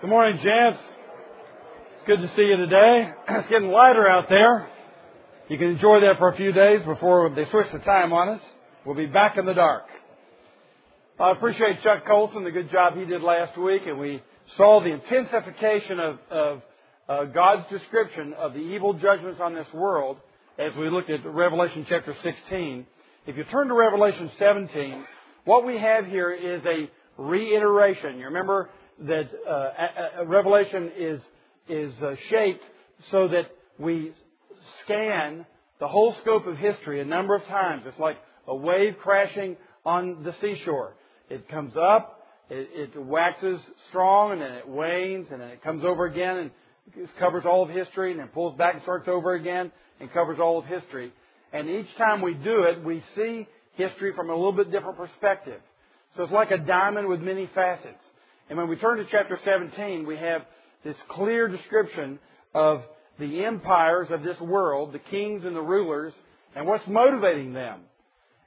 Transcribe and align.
Good 0.00 0.08
morning, 0.08 0.36
gents. 0.42 0.80
It's 1.96 2.06
good 2.06 2.22
to 2.22 2.28
see 2.34 2.40
you 2.40 2.56
today. 2.56 3.12
It's 3.28 3.48
getting 3.50 3.68
lighter 3.68 4.08
out 4.08 4.30
there. 4.30 4.66
You 5.50 5.58
can 5.58 5.66
enjoy 5.66 6.00
that 6.00 6.14
for 6.18 6.30
a 6.30 6.36
few 6.38 6.52
days 6.52 6.80
before 6.86 7.28
they 7.36 7.44
switch 7.50 7.66
the 7.70 7.80
time 7.80 8.10
on 8.14 8.30
us. 8.30 8.40
We'll 8.86 8.96
be 8.96 9.04
back 9.04 9.36
in 9.36 9.44
the 9.44 9.52
dark. 9.52 9.82
I 11.20 11.32
appreciate 11.32 11.82
Chuck 11.84 12.06
Colson, 12.06 12.44
the 12.44 12.50
good 12.50 12.70
job 12.70 12.96
he 12.96 13.04
did 13.04 13.20
last 13.20 13.58
week, 13.58 13.82
and 13.84 13.98
we 13.98 14.22
saw 14.56 14.82
the 14.82 14.88
intensification 14.88 16.00
of, 16.00 16.18
of 16.30 16.62
uh, 17.06 17.24
God's 17.24 17.68
description 17.68 18.32
of 18.32 18.54
the 18.54 18.60
evil 18.60 18.94
judgments 18.94 19.38
on 19.42 19.54
this 19.54 19.66
world 19.74 20.16
as 20.58 20.72
we 20.78 20.88
looked 20.88 21.10
at 21.10 21.26
Revelation 21.26 21.84
chapter 21.86 22.16
16. 22.22 22.86
If 23.26 23.36
you 23.36 23.44
turn 23.52 23.68
to 23.68 23.74
Revelation 23.74 24.30
17, 24.38 25.04
what 25.44 25.66
we 25.66 25.76
have 25.78 26.06
here 26.06 26.32
is 26.32 26.62
a 26.64 26.90
reiteration. 27.22 28.16
You 28.18 28.24
remember 28.24 28.70
that 29.06 29.28
uh, 29.48 30.24
Revelation 30.24 30.90
is 30.96 31.20
is 31.68 31.92
uh, 32.02 32.14
shaped 32.28 32.64
so 33.10 33.28
that 33.28 33.46
we 33.78 34.12
scan 34.84 35.46
the 35.78 35.88
whole 35.88 36.14
scope 36.20 36.46
of 36.46 36.56
history 36.56 37.00
a 37.00 37.04
number 37.04 37.34
of 37.34 37.44
times. 37.44 37.84
It's 37.86 37.98
like 37.98 38.16
a 38.46 38.54
wave 38.54 38.94
crashing 39.02 39.56
on 39.84 40.22
the 40.24 40.34
seashore. 40.40 40.94
It 41.30 41.48
comes 41.48 41.72
up, 41.76 42.26
it, 42.50 42.92
it 42.94 43.02
waxes 43.02 43.60
strong, 43.88 44.32
and 44.32 44.42
then 44.42 44.52
it 44.52 44.68
wanes, 44.68 45.28
and 45.30 45.40
then 45.40 45.48
it 45.48 45.62
comes 45.62 45.84
over 45.84 46.06
again 46.06 46.36
and 46.36 47.08
covers 47.18 47.44
all 47.46 47.62
of 47.62 47.70
history, 47.70 48.10
and 48.10 48.20
then 48.20 48.28
pulls 48.28 48.58
back 48.58 48.74
and 48.74 48.82
starts 48.82 49.08
over 49.08 49.34
again 49.34 49.70
and 50.00 50.12
covers 50.12 50.38
all 50.40 50.58
of 50.58 50.64
history. 50.66 51.12
And 51.52 51.68
each 51.68 51.86
time 51.96 52.20
we 52.20 52.34
do 52.34 52.64
it, 52.64 52.84
we 52.84 53.02
see 53.16 53.46
history 53.74 54.12
from 54.14 54.28
a 54.28 54.34
little 54.34 54.52
bit 54.52 54.70
different 54.70 54.96
perspective. 54.96 55.60
So 56.16 56.24
it's 56.24 56.32
like 56.32 56.50
a 56.50 56.58
diamond 56.58 57.08
with 57.08 57.20
many 57.20 57.48
facets. 57.54 58.02
And 58.50 58.58
when 58.58 58.68
we 58.68 58.74
turn 58.74 58.98
to 58.98 59.06
chapter 59.12 59.38
17, 59.44 60.04
we 60.04 60.16
have 60.16 60.42
this 60.84 60.96
clear 61.08 61.46
description 61.46 62.18
of 62.52 62.82
the 63.20 63.44
empires 63.44 64.08
of 64.10 64.24
this 64.24 64.40
world, 64.40 64.92
the 64.92 64.98
kings 64.98 65.44
and 65.44 65.54
the 65.54 65.62
rulers, 65.62 66.12
and 66.56 66.66
what's 66.66 66.86
motivating 66.88 67.52
them. 67.52 67.82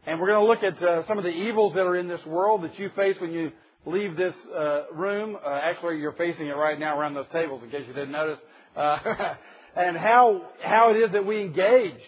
And 0.05 0.19
we're 0.19 0.27
going 0.27 0.45
to 0.45 0.45
look 0.45 0.75
at 0.75 0.83
uh, 0.85 1.07
some 1.07 1.17
of 1.17 1.23
the 1.23 1.29
evils 1.29 1.73
that 1.75 1.83
are 1.83 1.95
in 1.95 2.09
this 2.09 2.19
world 2.25 2.65
that 2.65 2.77
you 2.77 2.89
face 2.97 3.15
when 3.21 3.31
you 3.31 3.53
leave 3.85 4.17
this 4.17 4.33
uh, 4.53 4.91
room. 4.93 5.37
Uh, 5.37 5.49
actually, 5.63 5.99
you're 5.99 6.11
facing 6.11 6.47
it 6.47 6.57
right 6.57 6.77
now 6.77 6.99
around 6.99 7.13
those 7.13 7.27
tables, 7.31 7.61
in 7.63 7.69
case 7.69 7.85
you 7.87 7.93
didn't 7.93 8.11
notice. 8.11 8.39
Uh, 8.75 8.97
and 9.77 9.95
how 9.95 10.49
how 10.61 10.91
it 10.91 10.97
is 10.97 11.13
that 11.13 11.25
we 11.25 11.39
engage 11.39 11.99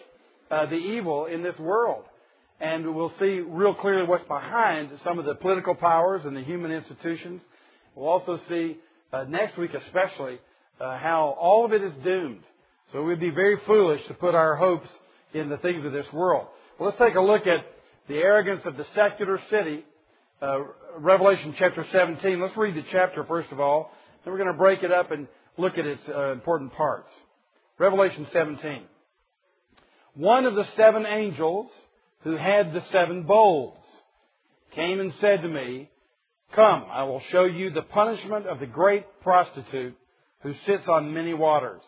uh, 0.50 0.66
the 0.66 0.76
evil 0.76 1.24
in 1.24 1.42
this 1.42 1.58
world. 1.58 2.04
And 2.60 2.94
we'll 2.94 3.12
see 3.18 3.40
real 3.40 3.72
clearly 3.72 4.06
what's 4.06 4.28
behind 4.28 4.90
some 5.02 5.18
of 5.18 5.24
the 5.24 5.34
political 5.34 5.74
powers 5.74 6.22
and 6.26 6.36
the 6.36 6.42
human 6.42 6.72
institutions. 6.72 7.40
We'll 7.96 8.08
also 8.08 8.38
see 8.48 8.76
uh, 9.12 9.24
next 9.24 9.56
week, 9.56 9.70
especially, 9.74 10.38
uh, 10.80 10.98
how 10.98 11.34
all 11.40 11.64
of 11.64 11.72
it 11.72 11.82
is 11.82 11.92
doomed. 12.04 12.42
So 12.92 13.02
we'd 13.02 13.18
be 13.18 13.30
very 13.30 13.56
foolish 13.66 14.06
to 14.08 14.14
put 14.14 14.34
our 14.34 14.54
hopes 14.54 14.88
in 15.32 15.48
the 15.48 15.56
things 15.56 15.84
of 15.84 15.92
this 15.92 16.06
world. 16.12 16.46
Well, 16.78 16.90
let's 16.90 17.00
take 17.00 17.16
a 17.16 17.20
look 17.20 17.46
at 17.46 17.64
the 18.06 18.16
arrogance 18.16 18.62
of 18.66 18.76
the 18.76 18.86
secular 18.94 19.40
city, 19.50 19.84
uh, 20.42 20.58
Revelation 20.98 21.54
chapter 21.58 21.86
17. 21.90 22.40
Let's 22.40 22.56
read 22.56 22.76
the 22.76 22.84
chapter 22.92 23.24
first 23.24 23.50
of 23.50 23.60
all. 23.60 23.90
Then 24.24 24.32
we're 24.32 24.38
going 24.38 24.52
to 24.52 24.58
break 24.58 24.82
it 24.82 24.92
up 24.92 25.10
and 25.10 25.26
look 25.56 25.78
at 25.78 25.86
its 25.86 26.02
uh, 26.08 26.32
important 26.32 26.74
parts. 26.74 27.08
Revelation 27.78 28.26
17. 28.32 28.82
One 30.14 30.44
of 30.44 30.54
the 30.54 30.64
seven 30.76 31.06
angels 31.06 31.68
who 32.24 32.36
had 32.36 32.72
the 32.72 32.82
seven 32.92 33.22
bowls 33.22 33.78
came 34.74 35.00
and 35.00 35.12
said 35.20 35.42
to 35.42 35.48
me, 35.48 35.88
Come, 36.54 36.86
I 36.90 37.04
will 37.04 37.22
show 37.30 37.44
you 37.44 37.70
the 37.70 37.82
punishment 37.82 38.46
of 38.46 38.60
the 38.60 38.66
great 38.66 39.04
prostitute 39.22 39.96
who 40.40 40.54
sits 40.66 40.84
on 40.88 41.12
many 41.12 41.34
waters. 41.34 41.82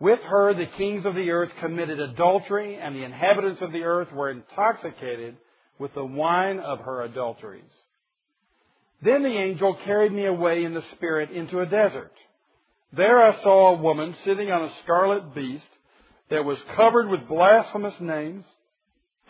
With 0.00 0.20
her, 0.20 0.54
the 0.54 0.66
kings 0.76 1.04
of 1.06 1.14
the 1.14 1.30
earth 1.30 1.50
committed 1.60 1.98
adultery, 1.98 2.76
and 2.76 2.94
the 2.94 3.04
inhabitants 3.04 3.62
of 3.62 3.72
the 3.72 3.82
earth 3.82 4.12
were 4.12 4.30
intoxicated 4.30 5.36
with 5.78 5.94
the 5.94 6.04
wine 6.04 6.60
of 6.60 6.80
her 6.80 7.02
adulteries. 7.02 7.70
Then 9.02 9.22
the 9.22 9.28
angel 9.28 9.76
carried 9.84 10.12
me 10.12 10.26
away 10.26 10.64
in 10.64 10.74
the 10.74 10.84
spirit 10.96 11.30
into 11.30 11.60
a 11.60 11.66
desert. 11.66 12.12
There 12.92 13.22
I 13.22 13.42
saw 13.42 13.74
a 13.74 13.82
woman 13.82 14.14
sitting 14.24 14.50
on 14.50 14.64
a 14.64 14.74
scarlet 14.82 15.34
beast 15.34 15.64
that 16.30 16.44
was 16.44 16.58
covered 16.76 17.08
with 17.08 17.28
blasphemous 17.28 17.94
names 18.00 18.44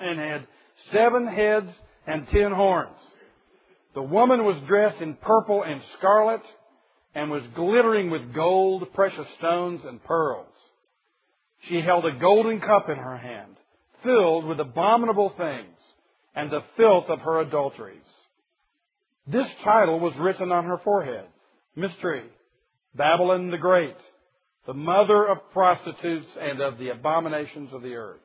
and 0.01 0.19
had 0.19 0.47
seven 0.93 1.27
heads 1.27 1.71
and 2.07 2.27
ten 2.29 2.53
horns. 2.53 2.97
The 3.99 4.03
woman 4.05 4.45
was 4.45 4.55
dressed 4.69 5.03
in 5.03 5.15
purple 5.15 5.65
and 5.65 5.81
scarlet 5.99 6.43
and 7.17 7.33
was 7.33 7.43
glittering 7.57 8.11
with 8.11 8.33
gold, 8.33 8.87
precious 8.95 9.27
stones, 9.39 9.81
and 9.85 10.01
pearls. 10.05 10.47
She 11.69 11.81
held 11.81 12.07
a 12.07 12.17
golden 12.21 12.61
cup 12.61 12.89
in 12.89 12.95
her 12.97 13.17
hand, 13.17 13.57
filled 14.05 14.45
with 14.45 14.61
abominable 14.61 15.33
things 15.37 15.77
and 16.37 16.49
the 16.49 16.63
filth 16.77 17.07
of 17.09 17.19
her 17.23 17.41
adulteries. 17.41 17.99
This 19.27 19.49
title 19.65 19.99
was 19.99 20.15
written 20.17 20.53
on 20.53 20.67
her 20.67 20.79
forehead 20.85 21.27
Mystery, 21.75 22.23
Babylon 22.95 23.51
the 23.51 23.59
Great, 23.59 23.97
the 24.69 24.75
mother 24.75 25.27
of 25.27 25.39
prostitutes 25.53 26.29
and 26.41 26.61
of 26.61 26.79
the 26.79 26.91
abominations 26.91 27.71
of 27.73 27.83
the 27.83 27.97
earth. 27.97 28.21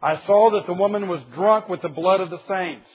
I 0.00 0.24
saw 0.28 0.52
that 0.52 0.68
the 0.68 0.80
woman 0.80 1.08
was 1.08 1.22
drunk 1.34 1.68
with 1.68 1.82
the 1.82 1.88
blood 1.88 2.20
of 2.20 2.30
the 2.30 2.38
saints, 2.46 2.86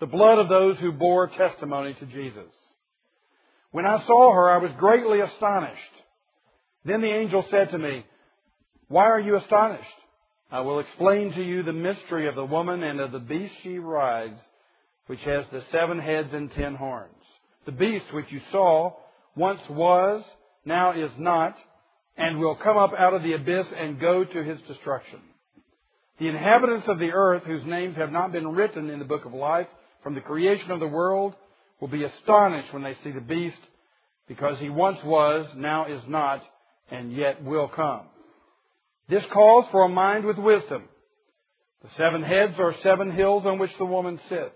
the 0.00 0.06
blood 0.06 0.38
of 0.38 0.48
those 0.48 0.76
who 0.78 0.92
bore 0.92 1.28
testimony 1.28 1.94
to 1.94 2.06
Jesus. 2.06 2.50
When 3.70 3.86
I 3.86 4.04
saw 4.06 4.32
her, 4.32 4.50
I 4.50 4.58
was 4.58 4.70
greatly 4.78 5.20
astonished. 5.20 5.80
Then 6.84 7.00
the 7.00 7.12
angel 7.12 7.44
said 7.50 7.70
to 7.70 7.78
me, 7.78 8.04
Why 8.88 9.04
are 9.04 9.20
you 9.20 9.36
astonished? 9.36 9.84
I 10.50 10.60
will 10.60 10.80
explain 10.80 11.32
to 11.32 11.42
you 11.42 11.62
the 11.62 11.72
mystery 11.72 12.28
of 12.28 12.34
the 12.34 12.44
woman 12.44 12.82
and 12.82 13.00
of 13.00 13.12
the 13.12 13.18
beast 13.18 13.54
she 13.62 13.78
rides, 13.78 14.38
which 15.06 15.20
has 15.20 15.44
the 15.50 15.62
seven 15.72 15.98
heads 15.98 16.28
and 16.32 16.52
ten 16.52 16.74
horns. 16.74 17.10
The 17.66 17.72
beast 17.72 18.04
which 18.12 18.30
you 18.30 18.40
saw 18.52 18.92
once 19.34 19.60
was, 19.68 20.22
now 20.64 20.92
is 20.92 21.10
not, 21.18 21.56
and 22.16 22.38
will 22.38 22.56
come 22.56 22.76
up 22.76 22.92
out 22.96 23.14
of 23.14 23.22
the 23.22 23.32
abyss 23.32 23.66
and 23.76 23.98
go 23.98 24.24
to 24.24 24.44
his 24.44 24.58
destruction. 24.68 25.20
The 26.20 26.28
inhabitants 26.28 26.86
of 26.88 26.98
the 26.98 27.10
earth, 27.12 27.42
whose 27.44 27.64
names 27.64 27.96
have 27.96 28.12
not 28.12 28.30
been 28.30 28.48
written 28.48 28.88
in 28.90 29.00
the 29.00 29.04
book 29.04 29.24
of 29.24 29.34
life 29.34 29.66
from 30.04 30.14
the 30.14 30.20
creation 30.20 30.70
of 30.70 30.78
the 30.78 30.86
world, 30.86 31.34
will 31.80 31.88
be 31.88 32.04
astonished 32.04 32.72
when 32.72 32.84
they 32.84 32.96
see 33.02 33.10
the 33.10 33.20
beast, 33.20 33.58
because 34.28 34.58
he 34.60 34.68
once 34.68 34.98
was, 35.04 35.46
now 35.56 35.86
is 35.86 36.02
not, 36.06 36.42
and 36.90 37.12
yet 37.12 37.42
will 37.42 37.68
come. 37.68 38.02
This 39.08 39.24
calls 39.32 39.66
for 39.72 39.84
a 39.84 39.88
mind 39.88 40.24
with 40.24 40.38
wisdom. 40.38 40.84
The 41.82 41.88
seven 41.98 42.22
heads 42.22 42.54
are 42.58 42.74
seven 42.82 43.10
hills 43.10 43.44
on 43.44 43.58
which 43.58 43.72
the 43.78 43.84
woman 43.84 44.20
sits. 44.28 44.54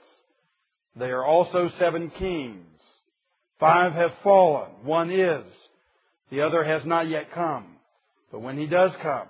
They 0.96 1.06
are 1.06 1.24
also 1.24 1.70
seven 1.78 2.10
kings. 2.18 2.64
Five 3.60 3.92
have 3.92 4.12
fallen. 4.22 4.70
One 4.84 5.10
is. 5.10 5.44
The 6.30 6.42
other 6.42 6.64
has 6.64 6.82
not 6.86 7.08
yet 7.08 7.32
come. 7.34 7.76
But 8.30 8.40
when 8.40 8.58
he 8.58 8.66
does 8.66 8.92
come, 9.02 9.28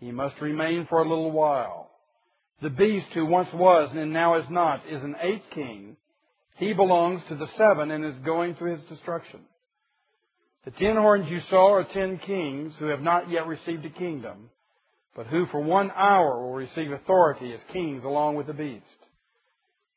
he 0.00 0.10
must 0.10 0.40
remain 0.40 0.86
for 0.88 1.00
a 1.00 1.08
little 1.08 1.30
while. 1.30 1.91
The 2.62 2.70
beast 2.70 3.08
who 3.12 3.26
once 3.26 3.48
was 3.52 3.90
and 3.92 4.12
now 4.12 4.38
is 4.38 4.46
not 4.48 4.82
is 4.88 5.02
an 5.02 5.16
eighth 5.20 5.50
king. 5.52 5.96
He 6.58 6.72
belongs 6.72 7.20
to 7.28 7.34
the 7.34 7.48
seven 7.58 7.90
and 7.90 8.04
is 8.04 8.24
going 8.24 8.54
to 8.56 8.66
his 8.66 8.80
destruction. 8.88 9.40
The 10.64 10.70
ten 10.70 10.94
horns 10.94 11.28
you 11.28 11.40
saw 11.50 11.72
are 11.72 11.84
ten 11.92 12.20
kings 12.24 12.72
who 12.78 12.86
have 12.86 13.00
not 13.00 13.28
yet 13.28 13.48
received 13.48 13.84
a 13.84 13.90
kingdom, 13.90 14.48
but 15.16 15.26
who 15.26 15.46
for 15.46 15.60
one 15.60 15.90
hour 15.90 16.40
will 16.40 16.52
receive 16.52 16.92
authority 16.92 17.52
as 17.52 17.58
kings 17.72 18.04
along 18.04 18.36
with 18.36 18.46
the 18.46 18.52
beast. 18.52 18.84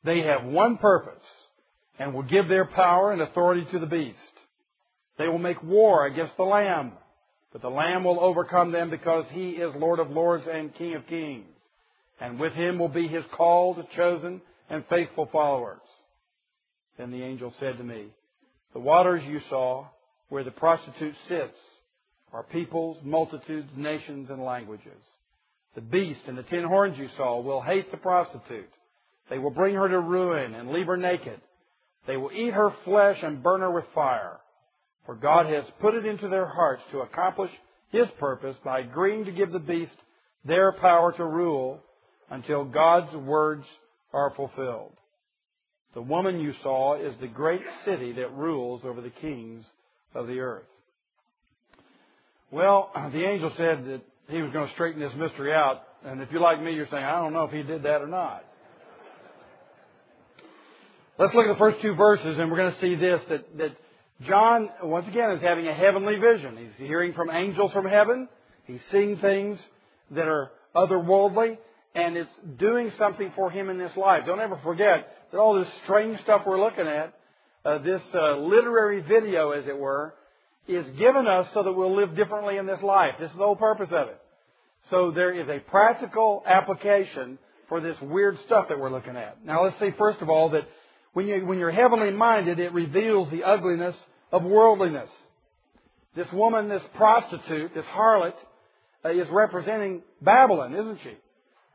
They 0.04 0.22
have 0.22 0.44
one 0.44 0.78
purpose 0.78 1.22
and 2.00 2.16
will 2.16 2.24
give 2.24 2.48
their 2.48 2.66
power 2.66 3.12
and 3.12 3.22
authority 3.22 3.68
to 3.74 3.80
the 3.80 3.86
beast. 3.86 4.18
They 5.20 5.28
will 5.28 5.38
make 5.38 5.62
war 5.62 6.08
against 6.08 6.36
the 6.36 6.44
Lamb, 6.44 6.94
but 7.54 7.62
the 7.62 7.70
Lamb 7.70 8.04
will 8.04 8.20
overcome 8.20 8.72
them 8.72 8.90
because 8.90 9.26
he 9.34 9.52
is 9.52 9.72
Lord 9.76 10.00
of 10.00 10.10
lords 10.10 10.46
and 10.52 10.74
King 10.74 10.96
of 10.96 11.06
kings. 11.06 11.46
And 12.20 12.40
with 12.40 12.54
him 12.54 12.80
will 12.80 12.90
be 12.90 13.08
his 13.08 13.24
called, 13.36 13.78
chosen, 13.96 14.42
and 14.70 14.84
faithful 14.90 15.28
followers. 15.32 15.82
Then 16.98 17.12
the 17.12 17.24
angel 17.24 17.54
said 17.60 17.78
to 17.78 17.84
me, 17.84 18.08
The 18.74 18.80
waters 18.80 19.24
you 19.26 19.40
saw, 19.50 19.88
where 20.30 20.44
the 20.44 20.52
prostitute 20.52 21.16
sits, 21.28 21.58
are 22.32 22.44
peoples, 22.44 22.98
multitudes, 23.04 23.70
nations, 23.76 24.30
and 24.30 24.44
languages. 24.44 25.02
The 25.76 25.82
beast 25.82 26.22
and 26.28 26.38
the 26.38 26.44
ten 26.44 26.64
horns 26.64 26.98
you 26.98 27.10
saw 27.18 27.42
will 27.42 27.62
hate 27.62 27.92
the 27.92 27.98
prostitute. 27.98 28.70
They 29.30 29.38
will 29.38 29.52
bring 29.52 29.76
her 29.76 29.88
to 29.88 30.00
ruin 30.00 30.54
and 30.54 30.72
leave 30.72 30.88
her 30.88 30.98
naked. 30.98 31.42
They 32.08 32.18
will 32.18 32.32
eat 32.32 32.54
her 32.54 32.74
flesh 32.86 33.18
and 33.22 33.44
burn 33.44 33.62
her 33.62 33.72
with 33.72 33.86
fire. 33.94 34.40
For 35.06 35.16
God 35.16 35.48
has 35.48 35.66
put 35.82 35.96
it 35.96 36.06
into 36.06 36.30
their 36.30 36.46
hearts 36.46 36.82
to 36.92 37.02
accomplish 37.02 37.52
His 37.92 38.08
purpose 38.20 38.56
by 38.64 38.80
agreeing 38.80 39.26
to 39.26 39.32
give 39.32 39.52
the 39.52 39.60
beast 39.60 39.96
their 40.46 40.72
power 40.74 41.12
to 41.14 41.26
rule 41.26 41.82
until 42.30 42.66
God's 42.66 43.14
words 43.16 43.66
are 44.14 44.34
fulfilled. 44.36 44.94
The 45.94 46.02
woman 46.02 46.40
you 46.40 46.54
saw 46.62 46.96
is 46.96 47.14
the 47.22 47.28
great 47.28 47.62
city 47.86 48.14
that 48.14 48.34
rules 48.34 48.82
over 48.84 49.02
the 49.02 49.10
kings 49.10 49.64
of 50.14 50.28
the 50.28 50.40
earth. 50.40 50.66
Well, 52.52 52.92
the 53.14 53.24
angel 53.24 53.52
said 53.58 53.86
that 53.86 54.02
he 54.30 54.42
was 54.42 54.52
going 54.52 54.68
to 54.68 54.74
straighten 54.74 55.00
this 55.00 55.14
mystery 55.18 55.54
out. 55.54 55.84
And 56.04 56.22
if 56.22 56.30
you're 56.32 56.42
like 56.42 56.62
me, 56.62 56.74
you're 56.74 56.88
saying, 56.92 57.04
I 57.04 57.22
don't 57.22 57.34
know 57.34 57.46
if 57.46 57.52
he 57.52 57.64
did 57.64 57.84
that 57.84 58.02
or 58.02 58.08
not. 58.08 58.44
Let's 61.18 61.34
look 61.34 61.46
at 61.46 61.54
the 61.54 61.60
first 61.60 61.82
two 61.82 61.96
verses 61.96 62.38
and 62.38 62.52
we're 62.52 62.58
going 62.58 62.74
to 62.74 62.82
see 62.82 62.96
this, 62.96 63.22
that, 63.30 63.58
that 63.58 63.78
John, 64.28 64.70
once 64.84 65.08
again, 65.08 65.32
is 65.32 65.42
having 65.42 65.68
a 65.68 65.74
heavenly 65.74 66.16
vision. 66.16 66.58
He's 66.58 66.88
hearing 66.88 67.14
from 67.14 67.30
angels 67.30 67.72
from 67.72 67.86
heaven. 67.86 68.28
He's 68.66 68.82
seeing 68.92 69.18
things 69.18 69.58
that 70.12 70.28
are 70.28 70.52
otherworldly 70.76 71.58
and 71.96 72.18
it's 72.18 72.30
doing 72.60 72.92
something 73.00 73.32
for 73.36 73.50
him 73.50 73.70
in 73.70 73.78
this 73.78 73.96
life. 73.96 74.24
Don't 74.26 74.42
ever 74.42 74.60
forget 74.64 75.08
that 75.32 75.38
all 75.38 75.58
this 75.58 75.72
strange 75.86 76.20
stuff 76.22 76.42
we're 76.46 76.60
looking 76.60 76.86
at, 76.86 77.14
uh, 77.64 77.80
this 77.80 78.02
uh, 78.14 78.38
literary 78.38 79.02
video, 79.02 79.52
as 79.52 79.66
it 79.66 79.78
were, 79.78 80.14
is 80.68 80.86
given 80.98 81.26
us 81.26 81.48
so 81.54 81.64
that 81.64 81.72
we'll 81.72 81.96
live 81.96 82.16
differently 82.16 82.58
in 82.58 82.66
this 82.66 82.82
life. 82.84 83.14
This 83.20 83.32
is 83.32 83.38
the 83.38 83.44
whole 83.44 83.56
purpose 83.56 83.90
of 83.92 84.10
it. 84.10 84.22
So 84.90 85.12
there 85.16 85.34
is 85.34 85.48
a 85.48 85.60
practical 85.70 86.44
application 86.46 87.40
for 87.70 87.82
this 87.82 87.96
weird 88.02 88.38
stuff 88.46 88.66
that 88.70 88.78
we're 88.78 88.92
looking 88.92 89.16
at. 89.16 89.44
Now 89.44 89.64
let's 89.64 89.80
see 89.80 89.90
first 89.98 90.22
of 90.22 90.30
all 90.30 90.50
that 90.50 90.68
when, 91.14 91.28
you, 91.28 91.46
when 91.46 91.60
you're 91.60 91.72
heavenly 91.72 92.12
minded, 92.12 92.60
it 92.60 92.74
reveals 92.74 93.32
the 93.32 93.44
ugliness 93.44 93.96
of 94.32 94.44
worldliness. 94.44 95.10
This 96.16 96.28
woman, 96.34 96.68
this 96.68 96.84
prostitute, 96.96 97.74
this 97.74 97.86
harlot, 97.86 98.34
uh, 99.04 99.10
is 99.10 99.28
representing 99.32 100.02
Babylon, 100.22 100.74
isn't 100.74 101.00
she? 101.04 101.14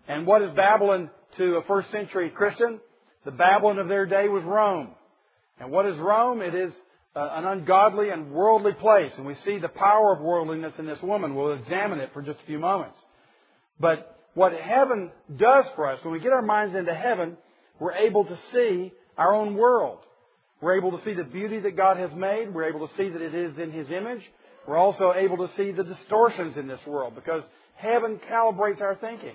And 0.09 0.27
what 0.27 0.43
is 0.43 0.51
Babylon 0.55 1.11
to 1.39 1.57
a 1.57 1.63
first 1.65 1.91
century 1.91 2.31
Christian? 2.31 2.81
The 3.25 3.31
Babylon 3.31 3.79
of 3.79 3.89
their 3.89 4.07
day 4.07 4.29
was 4.29 4.43
Rome. 4.45 4.89
And 5.59 5.71
what 5.71 5.87
is 5.87 5.97
Rome? 5.99 6.41
It 6.41 6.55
is 6.55 6.73
uh, 7.15 7.29
an 7.33 7.45
ungodly 7.45 8.11
and 8.11 8.31
worldly 8.31 8.73
place. 8.73 9.13
And 9.17 9.27
we 9.27 9.37
see 9.45 9.59
the 9.59 9.69
power 9.69 10.15
of 10.15 10.23
worldliness 10.23 10.73
in 10.79 10.87
this 10.87 11.01
woman. 11.03 11.35
We'll 11.35 11.53
examine 11.53 12.01
it 12.01 12.11
for 12.13 12.23
just 12.23 12.41
a 12.43 12.47
few 12.47 12.59
moments. 12.59 12.97
But 13.79 14.19
what 14.35 14.53
heaven 14.53 15.11
does 15.37 15.65
for 15.77 15.91
us, 15.91 15.99
when 16.03 16.13
we 16.13 16.21
get 16.21 16.33
our 16.33 16.43
minds 16.43 16.75
into 16.75 16.95
heaven, 16.95 17.37
we're 17.79 17.95
able 17.95 18.25
to 18.25 18.39
see 18.53 18.93
our 19.19 19.35
own 19.35 19.55
world. 19.55 19.99
We're 20.61 20.77
able 20.77 20.97
to 20.97 21.05
see 21.05 21.15
the 21.15 21.25
beauty 21.25 21.61
that 21.61 21.77
God 21.77 21.97
has 21.97 22.11
made. 22.15 22.55
We're 22.55 22.69
able 22.69 22.87
to 22.87 22.95
see 22.97 23.09
that 23.09 23.21
it 23.21 23.35
is 23.35 23.59
in 23.59 23.73
His 23.73 23.89
image. 23.89 24.23
We're 24.67 24.77
also 24.77 25.13
able 25.15 25.39
to 25.39 25.51
see 25.57 25.73
the 25.73 25.85
distortions 25.85 26.57
in 26.57 26.69
this 26.69 26.81
world 26.87 27.15
because 27.15 27.43
heaven 27.77 28.21
calibrates 28.31 28.81
our 28.81 28.95
thinking. 28.97 29.35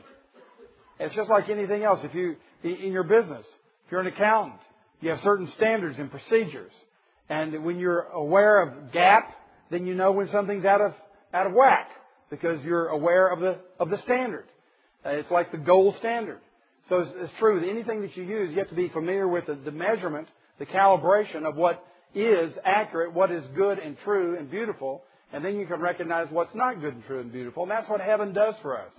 It's 1.00 1.15
just 1.15 1.30
like 1.30 1.50
anything 1.50 1.83
else. 1.83 2.00
If 2.03 2.13
you, 2.13 2.36
in 2.63 2.92
your 2.92 3.03
business, 3.03 3.45
if 3.86 3.92
you're 3.92 4.01
an 4.01 4.07
accountant, 4.07 4.59
you 5.01 5.09
have 5.09 5.19
certain 5.24 5.51
standards 5.56 5.97
and 6.00 6.09
procedures. 6.09 6.71
And 7.30 7.63
when 7.63 7.80
you're 7.80 8.01
aware 8.01 8.62
of 8.62 8.92
GAAP, 8.92 9.24
then 9.71 9.86
you 9.86 9.95
know 9.95 10.12
when 10.12 10.30
something's 10.31 10.65
out 10.65 10.81
of, 10.81 10.94
out 11.33 11.47
of 11.47 11.53
whack 11.53 11.89
because 12.30 12.63
you're 12.63 12.88
aware 12.88 13.27
of 13.27 13.39
the, 13.39 13.57
of 13.80 13.89
the 13.89 14.01
standard. 14.03 14.45
Uh, 15.06 15.09
it's 15.09 15.30
like 15.30 15.51
the 15.51 15.57
gold 15.57 15.95
standard. 16.00 16.39
So 16.89 17.00
it's, 17.00 17.12
it's 17.15 17.33
true 17.39 17.59
that 17.59 17.68
anything 17.68 18.01
that 18.01 18.15
you 18.15 18.24
use, 18.24 18.51
you 18.51 18.59
have 18.59 18.69
to 18.69 18.75
be 18.75 18.89
familiar 18.89 19.27
with 19.27 19.47
the, 19.47 19.56
the 19.56 19.71
measurement, 19.71 20.27
the 20.59 20.65
calibration 20.65 21.45
of 21.45 21.56
what 21.56 21.86
is 22.13 22.53
accurate, 22.63 23.13
what 23.13 23.31
is 23.31 23.44
good 23.56 23.80
and 23.80 23.97
true 24.03 24.38
and 24.38 24.50
beautiful, 24.50 25.03
and 25.33 25.44
then 25.44 25.57
you 25.57 25.65
can 25.65 25.81
recognize 25.81 26.27
what's 26.30 26.56
not 26.56 26.80
good 26.80 26.94
and 26.94 27.03
true 27.06 27.19
and 27.19 27.31
beautiful. 27.31 27.63
And 27.63 27.71
that's 27.71 27.89
what 27.89 28.01
heaven 28.01 28.33
does 28.33 28.56
for 28.62 28.80
us. 28.80 28.92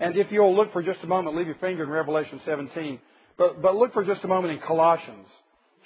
And 0.00 0.16
if 0.16 0.30
you'll 0.30 0.56
look 0.56 0.72
for 0.72 0.82
just 0.82 1.00
a 1.02 1.06
moment, 1.06 1.36
leave 1.36 1.46
your 1.46 1.56
finger 1.56 1.84
in 1.84 1.88
Revelation 1.88 2.40
17, 2.44 2.98
but, 3.38 3.62
but 3.62 3.76
look 3.76 3.92
for 3.92 4.04
just 4.04 4.24
a 4.24 4.28
moment 4.28 4.54
in 4.54 4.60
Colossians 4.66 5.26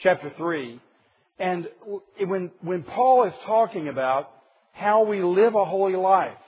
chapter 0.03 0.33
3. 0.37 0.81
And 1.39 1.69
when, 2.27 2.51
when 2.63 2.83
Paul 2.83 3.25
is 3.27 3.35
talking 3.47 3.89
about 3.89 4.31
how 4.73 5.05
we 5.05 5.23
live 5.23 5.55
a 5.55 5.65
holy 5.65 5.97
life, 5.97 6.39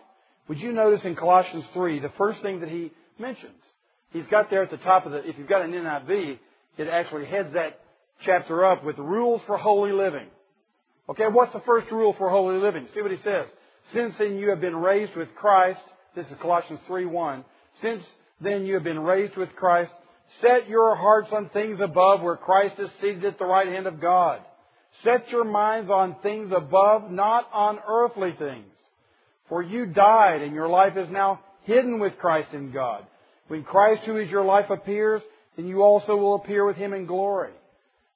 would 0.49 0.59
you 0.59 0.73
notice 0.73 1.01
in 1.05 1.17
Colossians 1.17 1.65
3, 1.75 2.01
the 2.01 2.13
first 2.19 2.43
thing 2.43 2.61
that 2.61 2.69
he 2.69 2.91
mentions? 3.19 3.53
He's 4.13 4.27
got 4.31 4.51
there 4.51 4.63
at 4.63 4.71
the 4.71 4.79
top 4.79 5.07
of 5.07 5.13
the, 5.13 5.19
if 5.19 5.39
you've 5.39 5.49
got 5.49 5.63
an 5.63 5.73
NIV, 5.73 6.39
it 6.79 6.89
actually 6.89 7.27
heads 7.27 7.51
that 7.55 7.81
chapter 8.25 8.65
up 8.65 8.85
with 8.85 8.99
rules 8.99 9.41
for 9.47 9.57
holy 9.57 9.93
living. 9.93 10.27
Okay, 11.09 11.27
what's 11.31 11.53
the 11.53 11.63
first 11.67 11.91
rule 11.91 12.15
for 12.19 12.31
holy 12.31 12.59
living? 12.59 12.89
See 12.95 13.03
what 13.03 13.11
he 13.11 13.19
says. 13.19 13.47
Since 13.95 14.15
then 14.19 14.37
you 14.37 14.51
have 14.51 14.61
been 14.61 14.77
raised 14.77 15.17
with 15.17 15.29
Christ, 15.37 15.81
this 16.15 16.27
is 16.27 16.33
Colossians 16.41 16.81
3 16.87 17.07
1. 17.07 17.45
Since 17.83 18.03
then 18.41 18.67
you 18.67 18.75
have 18.75 18.85
been 18.85 18.99
raised 18.99 19.37
with 19.37 19.55
Christ, 19.57 19.93
set 20.41 20.69
your 20.69 20.97
hearts 20.97 21.29
on 21.33 21.51
things 21.51 21.79
above 21.81 22.21
where 22.21 22.37
Christ 22.37 22.75
is 22.79 22.89
seated 23.01 23.25
at 23.25 23.39
the 23.39 23.45
right 23.45 23.69
hand 23.69 23.87
of 23.87 24.01
God. 24.01 24.41
Set 25.05 25.29
your 25.31 25.45
minds 25.45 25.91
on 25.91 26.17
things 26.23 26.53
above, 26.55 27.11
not 27.11 27.49
on 27.53 27.79
earthly 27.89 28.35
things. 28.39 28.67
For 29.49 29.63
you 29.63 29.87
died, 29.87 30.43
and 30.43 30.55
your 30.55 30.69
life 30.69 30.97
is 30.97 31.09
now 31.11 31.41
hidden 31.63 31.99
with 31.99 32.19
Christ 32.19 32.49
in 32.53 32.73
God. 32.73 33.07
When 33.49 33.65
Christ, 33.65 34.03
who 34.05 34.17
is 34.19 34.31
your 34.31 34.45
life, 34.45 34.71
appears, 34.71 35.23
then 35.57 35.67
you 35.67 35.83
also 35.83 36.17
will 36.17 36.37
appear 36.37 36.65
with 36.65 36.77
him 36.77 36.93
in 36.93 37.07
glory. 37.07 37.53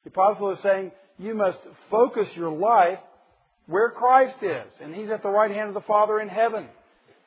The 0.04 0.10
apostle 0.10 0.52
is 0.52 0.58
saying 0.62 0.92
you 1.18 1.34
must 1.34 1.58
focus 1.90 2.28
your 2.34 2.50
life 2.50 2.98
where 3.66 3.90
Christ 3.90 4.36
is, 4.42 4.70
and 4.82 4.94
he's 4.94 5.10
at 5.10 5.22
the 5.22 5.30
right 5.30 5.50
hand 5.50 5.68
of 5.68 5.74
the 5.74 5.80
Father 5.80 6.20
in 6.20 6.28
heaven. 6.28 6.68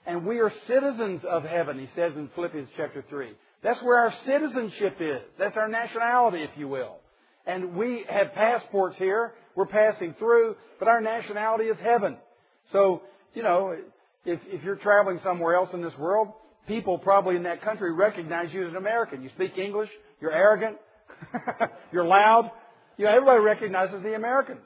And 0.08 0.26
we 0.26 0.40
are 0.40 0.52
citizens 0.68 1.22
of 1.30 1.44
heaven, 1.44 1.78
he 1.78 1.88
says 1.96 2.14
in 2.16 2.30
Philippians 2.34 2.70
chapter 2.76 3.06
3. 3.08 3.34
That's 3.62 3.82
where 3.84 4.00
our 4.00 4.14
citizenship 4.26 4.98
is. 5.00 5.22
That's 5.38 5.58
our 5.58 5.68
nationality, 5.68 6.42
if 6.42 6.52
you 6.58 6.68
will. 6.68 6.96
And 7.46 7.76
we 7.76 8.06
have 8.10 8.34
passports 8.34 8.96
here 8.98 9.34
we're 9.58 9.66
passing 9.66 10.14
through, 10.20 10.56
but 10.78 10.88
our 10.88 11.02
nationality 11.02 11.66
is 11.66 11.78
heaven. 11.84 12.18
So, 12.72 13.02
you 13.34 13.42
know, 13.42 13.76
if, 14.24 14.40
if 14.46 14.64
you're 14.64 14.76
traveling 14.76 15.20
somewhere 15.24 15.56
else 15.56 15.70
in 15.74 15.82
this 15.82 15.98
world, 15.98 16.28
people 16.68 17.00
probably 17.00 17.36
in 17.36 17.44
that 17.44 17.64
country 17.64 17.92
recognize 17.92 18.54
you 18.54 18.66
as 18.68 18.70
an 18.70 18.78
American. 18.78 19.24
You 19.24 19.30
speak 19.36 19.58
English, 19.58 19.90
you're 20.22 20.32
arrogant, 20.32 20.78
you're 21.92 22.06
loud. 22.06 22.52
You 22.98 23.06
know, 23.06 23.12
everybody 23.12 23.40
recognizes 23.40 24.04
the 24.04 24.14
Americans. 24.14 24.62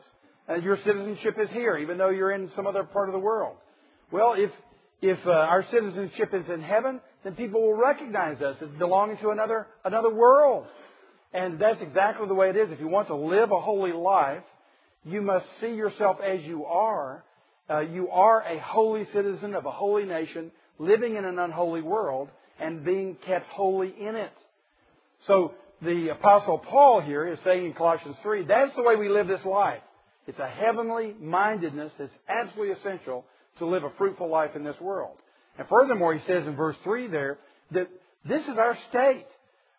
And 0.49 0.61
your 0.61 0.77
citizenship 0.85 1.38
is 1.41 1.49
here, 1.51 1.77
even 1.77 1.97
though 1.97 2.09
you're 2.09 2.33
in 2.33 2.51
some 2.53 2.67
other 2.67 2.83
part 2.83 3.07
of 3.07 3.13
the 3.13 3.19
world. 3.19 3.55
Well, 4.11 4.33
if, 4.35 4.51
if 5.01 5.18
uh, 5.25 5.31
our 5.31 5.65
citizenship 5.71 6.30
is 6.33 6.45
in 6.53 6.62
heaven, 6.62 7.01
then 7.24 7.33
people 7.33 7.62
will 7.62 7.75
recognize 7.75 8.42
us 8.42 8.56
as 8.62 8.69
belonging 8.77 9.18
to 9.18 9.30
another, 9.30 9.68
another 9.83 10.13
world. 10.13 10.65
And 11.33 11.59
that's 11.59 11.81
exactly 11.81 12.27
the 12.27 12.33
way 12.33 12.50
it 12.50 12.56
is. 12.56 12.71
If 12.71 12.80
you 12.80 12.88
want 12.88 13.07
to 13.07 13.15
live 13.15 13.51
a 13.51 13.59
holy 13.59 13.94
life, 13.94 14.44
you 15.03 15.21
must 15.21 15.45
see 15.59 15.74
yourself 15.74 16.18
as 16.21 16.42
you 16.44 16.65
are. 16.65 17.24
Uh, 17.69 17.80
you 17.80 18.10
are 18.10 18.41
a 18.41 18.60
holy 18.60 19.08
citizen 19.13 19.55
of 19.55 19.65
a 19.65 19.72
holy 19.72 20.03
nation, 20.03 20.51
living 20.77 21.15
in 21.15 21.25
an 21.25 21.39
unholy 21.39 21.81
world, 21.81 22.29
and 22.60 22.84
being 22.86 23.17
kept 23.25 23.48
holy 23.48 23.93
in 24.00 24.15
it. 24.15 24.34
So 25.25 25.53
the 25.81 26.10
Apostle 26.10 26.60
Paul 26.60 27.01
here 27.01 27.27
is 27.27 27.39
saying 27.43 27.65
in 27.65 27.74
Colossians 27.74 28.17
3, 28.22 28.46
that's 28.46 28.75
the 28.75 28.84
way 28.84 28.96
we 28.96 29.10
live 29.10 29.27
this 29.27 29.46
life. 29.46 29.81
It's 30.27 30.38
a 30.38 30.48
heavenly 30.48 31.15
mindedness 31.20 31.91
that's 31.98 32.12
absolutely 32.29 32.75
essential 32.75 33.25
to 33.60 33.65
live 33.65 33.84
a 33.84 33.91
fruitful 33.98 34.29
life 34.29 34.51
in 34.55 34.63
this 34.63 34.79
world. 34.79 35.17
And 35.58 35.67
furthermore, 35.67 36.13
he 36.13 36.22
says 36.25 36.48
in 36.48 36.55
verse 36.55 36.75
3 36.84 37.08
there 37.08 37.38
that 37.72 37.89
this 38.27 38.41
is 38.43 38.58
our 38.58 38.77
state. 38.89 39.25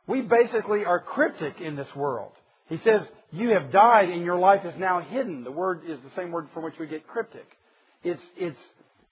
We 0.06 0.22
basically 0.22 0.84
are 0.84 1.00
cryptic 1.00 1.60
in 1.60 1.76
this 1.76 1.88
world. 1.94 2.32
He 2.68 2.78
says, 2.78 3.02
You 3.30 3.50
have 3.50 3.72
died 3.72 4.08
and 4.08 4.24
your 4.24 4.38
life 4.38 4.64
is 4.64 4.74
now 4.78 5.00
hidden. 5.00 5.44
The 5.44 5.52
word 5.52 5.82
is 5.86 5.98
the 6.00 6.20
same 6.20 6.32
word 6.32 6.48
from 6.52 6.64
which 6.64 6.74
we 6.78 6.86
get 6.86 7.06
cryptic. 7.06 7.46
It's, 8.02 8.22
it's 8.36 8.58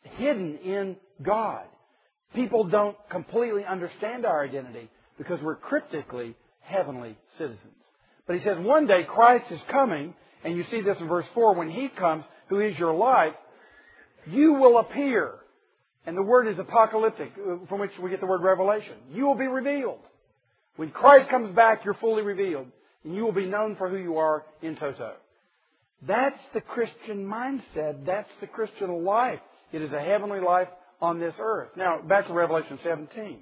hidden 0.03 0.59
in 0.59 0.97
God. 1.23 1.65
People 2.35 2.65
don't 2.65 2.97
completely 3.11 3.65
understand 3.65 4.25
our 4.25 4.45
identity 4.45 4.89
because 5.19 5.41
we're 5.43 5.57
cryptically 5.57 6.35
heavenly 6.61 7.17
citizens. 7.39 7.59
But 8.27 8.37
he 8.37 8.45
says, 8.45 8.57
One 8.59 8.87
day 8.87 9.03
Christ 9.09 9.45
is 9.51 9.61
coming, 9.71 10.15
and 10.45 10.57
you 10.57 10.65
see 10.71 10.81
this 10.81 10.97
in 11.01 11.09
verse 11.09 11.27
4 11.35 11.55
when 11.55 11.71
he 11.71 11.89
comes, 11.89 12.25
who 12.49 12.61
is 12.61 12.79
your 12.79 12.95
life, 12.95 13.35
you 14.27 14.55
will 14.55 14.79
appear. 14.79 15.35
And 16.07 16.17
the 16.17 16.23
word 16.23 16.49
is 16.49 16.59
apocalyptic, 16.59 17.33
uh, 17.37 17.67
from 17.69 17.81
which 17.81 17.91
we 18.03 18.11
get 18.11 18.21
the 18.21 18.27
word 18.27 18.43
revelation. 18.43 18.95
You 19.13 19.27
will 19.27 19.35
be 19.35 19.47
revealed. 19.47 20.01
When 20.77 20.91
Christ 20.91 21.29
comes 21.29 21.55
back, 21.55 21.85
you're 21.85 21.95
fully 21.95 22.23
revealed 22.23 22.67
and 23.05 23.15
you 23.15 23.25
will 23.25 23.33
be 23.33 23.47
known 23.47 23.77
for 23.77 23.89
who 23.89 23.97
you 23.97 24.19
are 24.19 24.45
in 24.63 24.77
toto. 24.77 25.15
That's 26.07 26.39
the 26.55 26.61
Christian 26.61 27.27
mindset. 27.27 28.07
That's 28.07 28.31
the 28.41 28.47
Christian 28.47 29.05
life. 29.05 29.41
It 29.73 29.83
is 29.83 29.93
a 29.93 30.01
heavenly 30.01 30.41
life 30.41 30.69
on 31.01 31.19
this 31.19 31.35
earth. 31.39 31.71
Now, 31.77 32.01
back 32.01 32.27
to 32.27 32.33
Revelation 32.33 32.79
17. 32.83 33.39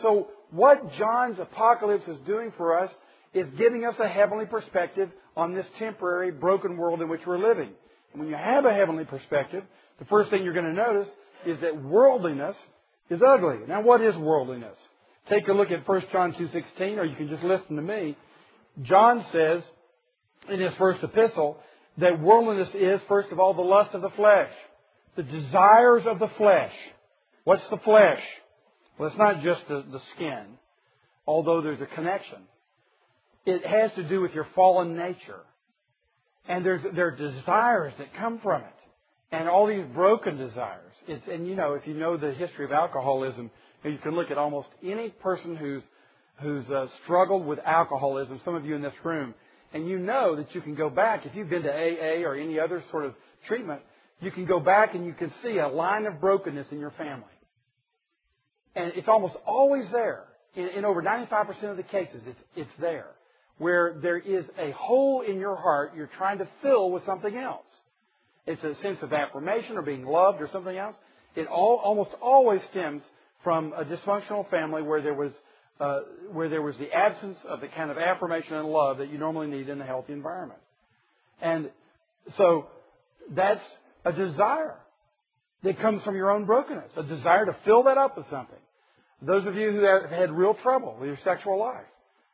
So, 0.00 0.28
what 0.50 0.92
John's 0.98 1.38
apocalypse 1.38 2.06
is 2.08 2.18
doing 2.26 2.52
for 2.56 2.78
us 2.78 2.90
is 3.34 3.46
giving 3.56 3.84
us 3.84 3.94
a 3.98 4.08
heavenly 4.08 4.46
perspective 4.46 5.10
on 5.36 5.54
this 5.54 5.66
temporary, 5.78 6.30
broken 6.30 6.76
world 6.76 7.00
in 7.00 7.08
which 7.08 7.22
we're 7.26 7.38
living. 7.38 7.70
And 8.12 8.20
when 8.20 8.28
you 8.28 8.36
have 8.36 8.64
a 8.64 8.74
heavenly 8.74 9.04
perspective, 9.04 9.64
the 10.02 10.08
first 10.08 10.30
thing 10.30 10.42
you're 10.42 10.52
going 10.52 10.66
to 10.66 10.72
notice 10.72 11.06
is 11.46 11.60
that 11.60 11.80
worldliness 11.80 12.56
is 13.08 13.20
ugly. 13.24 13.58
Now, 13.68 13.82
what 13.82 14.02
is 14.02 14.16
worldliness? 14.16 14.76
Take 15.30 15.46
a 15.46 15.52
look 15.52 15.70
at 15.70 15.86
1 15.86 16.02
John 16.10 16.32
2.16, 16.32 16.96
or 16.98 17.04
you 17.04 17.14
can 17.14 17.28
just 17.28 17.44
listen 17.44 17.76
to 17.76 17.82
me. 17.82 18.16
John 18.82 19.24
says 19.32 19.62
in 20.50 20.58
his 20.58 20.72
first 20.76 21.04
epistle 21.04 21.56
that 21.98 22.20
worldliness 22.20 22.70
is, 22.74 23.00
first 23.06 23.30
of 23.30 23.38
all, 23.38 23.54
the 23.54 23.62
lust 23.62 23.94
of 23.94 24.02
the 24.02 24.10
flesh, 24.16 24.50
the 25.14 25.22
desires 25.22 26.02
of 26.06 26.18
the 26.18 26.30
flesh. 26.36 26.72
What's 27.44 27.62
the 27.70 27.78
flesh? 27.78 28.22
Well, 28.98 29.08
it's 29.08 29.18
not 29.18 29.44
just 29.44 29.60
the, 29.68 29.84
the 29.88 30.00
skin, 30.16 30.46
although 31.28 31.62
there's 31.62 31.80
a 31.80 31.94
connection. 31.94 32.38
It 33.46 33.64
has 33.64 33.92
to 33.94 34.02
do 34.02 34.20
with 34.20 34.32
your 34.32 34.48
fallen 34.56 34.96
nature. 34.96 35.42
And 36.48 36.66
there's, 36.66 36.82
there 36.92 37.06
are 37.06 37.16
desires 37.16 37.92
that 37.98 38.08
come 38.18 38.40
from 38.42 38.62
it. 38.62 38.81
And 39.32 39.48
all 39.48 39.66
these 39.66 39.84
broken 39.94 40.36
desires. 40.36 40.92
It's, 41.08 41.22
and 41.28 41.48
you 41.48 41.56
know, 41.56 41.72
if 41.72 41.86
you 41.86 41.94
know 41.94 42.16
the 42.16 42.32
history 42.32 42.66
of 42.66 42.72
alcoholism, 42.72 43.50
you 43.82 43.98
can 44.02 44.14
look 44.14 44.30
at 44.30 44.38
almost 44.38 44.68
any 44.84 45.08
person 45.08 45.56
who's, 45.56 45.82
who's 46.40 46.68
uh, 46.68 46.86
struggled 47.02 47.46
with 47.46 47.58
alcoholism, 47.64 48.40
some 48.44 48.54
of 48.54 48.64
you 48.64 48.76
in 48.76 48.82
this 48.82 48.92
room, 49.02 49.34
and 49.72 49.88
you 49.88 49.98
know 49.98 50.36
that 50.36 50.54
you 50.54 50.60
can 50.60 50.74
go 50.74 50.90
back, 50.90 51.24
if 51.24 51.34
you've 51.34 51.48
been 51.48 51.62
to 51.62 51.72
AA 51.72 52.22
or 52.28 52.34
any 52.34 52.60
other 52.60 52.84
sort 52.90 53.06
of 53.06 53.14
treatment, 53.48 53.80
you 54.20 54.30
can 54.30 54.44
go 54.44 54.60
back 54.60 54.94
and 54.94 55.06
you 55.06 55.14
can 55.14 55.32
see 55.42 55.58
a 55.58 55.66
line 55.66 56.04
of 56.04 56.20
brokenness 56.20 56.66
in 56.70 56.78
your 56.78 56.92
family. 56.92 57.24
And 58.76 58.92
it's 58.94 59.08
almost 59.08 59.34
always 59.46 59.86
there. 59.92 60.24
In, 60.54 60.68
in 60.76 60.84
over 60.84 61.02
95% 61.02 61.70
of 61.70 61.78
the 61.78 61.82
cases, 61.82 62.20
it's, 62.26 62.38
it's 62.54 62.70
there. 62.80 63.08
Where 63.56 63.96
there 64.00 64.18
is 64.18 64.44
a 64.58 64.72
hole 64.72 65.22
in 65.26 65.38
your 65.38 65.56
heart 65.56 65.92
you're 65.96 66.10
trying 66.18 66.38
to 66.38 66.48
fill 66.62 66.90
with 66.90 67.04
something 67.06 67.36
else. 67.36 67.64
It's 68.46 68.62
a 68.62 68.74
sense 68.82 68.98
of 69.02 69.12
affirmation 69.12 69.76
or 69.76 69.82
being 69.82 70.04
loved 70.04 70.40
or 70.40 70.48
something 70.52 70.76
else. 70.76 70.96
It 71.36 71.46
all, 71.46 71.80
almost 71.82 72.10
always 72.20 72.60
stems 72.70 73.02
from 73.44 73.72
a 73.72 73.84
dysfunctional 73.84 74.48
family 74.50 74.82
where 74.82 75.02
there 75.02 75.14
was 75.14 75.32
uh, 75.80 76.00
where 76.30 76.48
there 76.48 76.62
was 76.62 76.76
the 76.76 76.92
absence 76.92 77.38
of 77.48 77.60
the 77.60 77.66
kind 77.66 77.90
of 77.90 77.98
affirmation 77.98 78.54
and 78.54 78.68
love 78.68 78.98
that 78.98 79.10
you 79.10 79.18
normally 79.18 79.48
need 79.48 79.68
in 79.68 79.80
a 79.80 79.86
healthy 79.86 80.12
environment. 80.12 80.60
And 81.40 81.70
so 82.36 82.66
that's 83.34 83.62
a 84.04 84.12
desire 84.12 84.76
that 85.64 85.80
comes 85.80 86.02
from 86.04 86.14
your 86.14 86.30
own 86.30 86.44
brokenness, 86.44 86.90
a 86.96 87.02
desire 87.02 87.46
to 87.46 87.56
fill 87.64 87.84
that 87.84 87.98
up 87.98 88.16
with 88.16 88.26
something. 88.30 88.58
Those 89.22 89.46
of 89.46 89.54
you 89.56 89.72
who 89.72 89.82
have 89.82 90.10
had 90.10 90.30
real 90.30 90.54
trouble 90.54 90.96
with 91.00 91.08
your 91.08 91.18
sexual 91.24 91.58
life, 91.58 91.86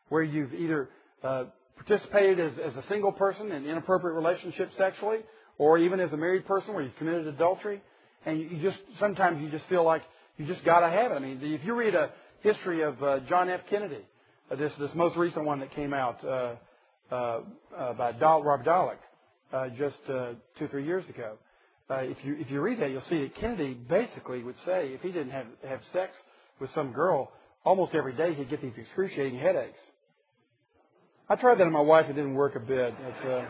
where 0.09 0.23
you've 0.23 0.53
either 0.53 0.89
uh, 1.23 1.45
participated 1.77 2.41
as, 2.41 2.53
as 2.59 2.85
a 2.85 2.89
single 2.89 3.13
person 3.13 3.53
in 3.53 3.67
inappropriate 3.67 4.17
relationships 4.17 4.73
sexually, 4.77 5.19
or 5.59 5.79
even 5.79 6.01
as 6.01 6.13
a 6.13 6.17
married 6.17 6.47
person 6.47 6.73
where 6.73 6.83
you've 6.83 6.97
committed 6.97 7.27
adultery, 7.27 7.83
and 8.25 8.41
you, 8.41 8.47
you 8.49 8.63
just 8.63 8.79
sometimes 8.99 9.43
you 9.43 9.51
just 9.51 9.69
feel 9.69 9.85
like 9.85 10.03
you 10.37 10.47
just 10.47 10.65
got 10.65 10.81
to 10.81 10.89
have 10.89 11.13
it. 11.13 11.15
I 11.15 11.19
mean, 11.19 11.41
if 11.43 11.65
you 11.65 11.75
read 11.75 11.95
a 11.95 12.11
history 12.43 12.83
of 12.83 13.03
uh, 13.03 13.21
John 13.29 13.51
F. 13.51 13.61
Kennedy, 13.69 14.07
uh, 14.51 14.57
this 14.57 14.73
this 14.79 14.91
most 14.95 15.17
recent 15.17 15.45
one 15.45 15.61
that 15.61 15.75
came 15.75 15.93
out 15.93 16.25
uh, 16.25 16.55
uh, 17.11 17.41
uh 17.77 17.93
by 17.95 18.13
Dol- 18.13 18.45
Rob 18.45 18.65
Dallek 18.65 18.99
uh, 19.53 19.69
just 19.77 19.97
uh, 20.09 20.33
two 20.59 20.69
three 20.69 20.87
years 20.87 21.05
ago. 21.09 21.37
Uh, 21.91 21.97
if 22.03 22.19
you 22.23 22.37
if 22.39 22.51
you 22.51 22.61
read 22.61 22.81
that, 22.81 22.91
you'll 22.91 23.03
see 23.09 23.23
that 23.23 23.35
Kennedy 23.37 23.75
basically 23.75 24.43
would 24.43 24.57
say 24.65 24.91
if 24.93 25.01
he 25.01 25.09
didn't 25.09 25.31
have 25.31 25.47
have 25.67 25.81
sex 25.93 26.13
with 26.61 26.71
some 26.75 26.93
girl 26.93 27.33
almost 27.65 27.95
every 27.95 28.15
day, 28.15 28.35
he'd 28.35 28.51
get 28.51 28.63
these 28.63 28.73
excruciating 28.77 29.39
headaches. 29.39 29.79
I 31.29 31.37
tried 31.37 31.59
that 31.59 31.67
on 31.67 31.73
my 31.73 31.81
wife; 31.81 32.07
it 32.09 32.15
didn't 32.15 32.35
work 32.35 32.57
a 32.57 32.61
bit. 32.61 32.95
It's, 32.95 33.27
uh, 33.27 33.47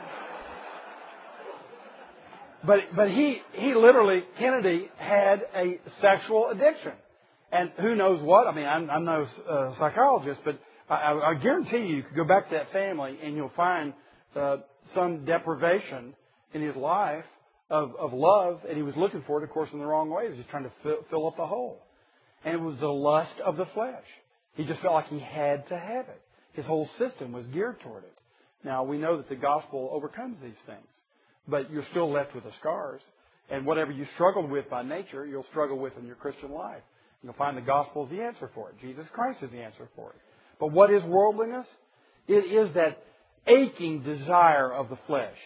but 2.67 2.79
but 2.95 3.09
he 3.09 3.41
he 3.55 3.75
literally 3.75 4.25
Kennedy 4.39 4.91
had 4.97 5.43
a 5.55 5.79
sexual 6.01 6.51
addiction. 6.51 6.93
And 7.51 7.71
who 7.81 7.95
knows 7.95 8.23
what? 8.23 8.47
I 8.47 8.55
mean, 8.55 8.67
I'm, 8.67 8.91
I'm 8.91 9.05
no 9.07 9.27
uh, 9.49 9.79
psychologist, 9.79 10.41
but 10.45 10.61
I, 10.91 11.13
I 11.13 11.35
guarantee 11.43 11.79
you, 11.79 11.97
you 11.97 12.03
could 12.03 12.17
go 12.17 12.25
back 12.25 12.51
to 12.51 12.57
that 12.57 12.73
family 12.73 13.19
and 13.23 13.37
you'll 13.37 13.53
find 13.57 13.95
uh, 14.37 14.59
some 14.95 15.25
deprivation 15.25 16.15
in 16.53 16.61
his 16.63 16.77
life 16.77 17.25
of, 17.71 17.95
of 17.97 18.13
love, 18.13 18.61
and 18.69 18.77
he 18.77 18.83
was 18.83 18.95
looking 18.97 19.23
for 19.27 19.41
it, 19.41 19.45
of 19.45 19.51
course, 19.51 19.71
in 19.73 19.79
the 19.79 19.85
wrong 19.85 20.11
way. 20.11 20.25
He 20.25 20.31
was 20.31 20.39
just 20.39 20.51
trying 20.51 20.65
to 20.65 20.73
fill, 20.83 20.97
fill 21.11 21.27
up 21.27 21.37
the 21.37 21.47
hole. 21.47 21.83
And 22.45 22.55
it 22.55 22.61
was 22.61 22.79
the 22.81 22.87
lust 22.87 23.35
of 23.45 23.57
the 23.57 23.67
flesh. 23.75 24.05
He 24.55 24.65
just 24.65 24.81
felt 24.81 24.95
like 24.95 25.09
he 25.09 25.21
had 25.21 25.67
to 25.69 25.79
have 25.79 26.09
it. 26.09 26.21
His 26.53 26.65
whole 26.65 26.89
system 26.99 27.33
was 27.33 27.47
geared 27.47 27.81
toward 27.81 28.05
it. 28.05 28.15
Now, 28.65 28.85
we 28.85 28.99
know 28.99 29.17
that 29.19 29.29
the 29.29 29.37
gospel 29.37 29.89
overcomes 29.93 30.37
these 30.43 30.53
things, 30.67 30.87
but 31.49 31.71
you're 31.71 31.87
still 31.91 32.11
left 32.11 32.35
with 32.35 32.45
the 32.45 32.53
scars. 32.61 33.01
And 33.51 33.65
whatever 33.65 33.91
you 33.91 34.07
struggled 34.15 34.51
with 34.51 34.69
by 34.69 34.83
nature, 34.83 35.27
you'll 35.27 35.47
struggle 35.51 35.79
with 35.79 35.95
in 35.99 36.07
your 36.07 36.17
Christian 36.17 36.53
life. 36.53 36.83
You'll 37.23 37.33
find 37.35 37.57
the 37.57 37.63
gospel 37.63 38.05
is 38.05 38.11
the 38.11 38.23
answer 38.23 38.51
for 38.55 38.71
it. 38.71 38.77
Jesus 38.81 39.07
Christ 39.13 39.43
is 39.43 39.51
the 39.51 39.61
answer 39.61 39.89
for 39.97 40.11
it. 40.11 40.21
But 40.61 40.73
what 40.73 40.93
is 40.93 41.03
worldliness? 41.05 41.67
It 42.27 42.45
is 42.45 42.75
that 42.75 43.03
aching 43.47 44.03
desire 44.03 44.73
of 44.73 44.91
the 44.91 44.99
flesh 45.07 45.37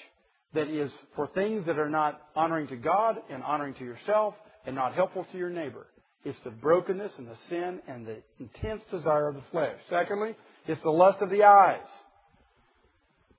that 0.54 0.68
is 0.68 0.90
for 1.16 1.28
things 1.28 1.64
that 1.66 1.78
are 1.78 1.88
not 1.88 2.20
honoring 2.34 2.66
to 2.68 2.76
God 2.76 3.16
and 3.30 3.42
honoring 3.42 3.74
to 3.74 3.84
yourself 3.84 4.34
and 4.66 4.74
not 4.74 4.94
helpful 4.94 5.26
to 5.32 5.38
your 5.38 5.50
neighbor. 5.50 5.86
It's 6.24 6.38
the 6.44 6.50
brokenness 6.50 7.12
and 7.18 7.26
the 7.26 7.36
sin 7.48 7.80
and 7.88 8.06
the 8.06 8.18
intense 8.38 8.82
desire 8.90 9.28
of 9.28 9.34
the 9.34 9.42
flesh. 9.50 9.76
Secondly, 9.90 10.36
it's 10.66 10.82
the 10.82 10.90
lust 10.90 11.20
of 11.20 11.30
the 11.30 11.44
eyes. 11.44 11.80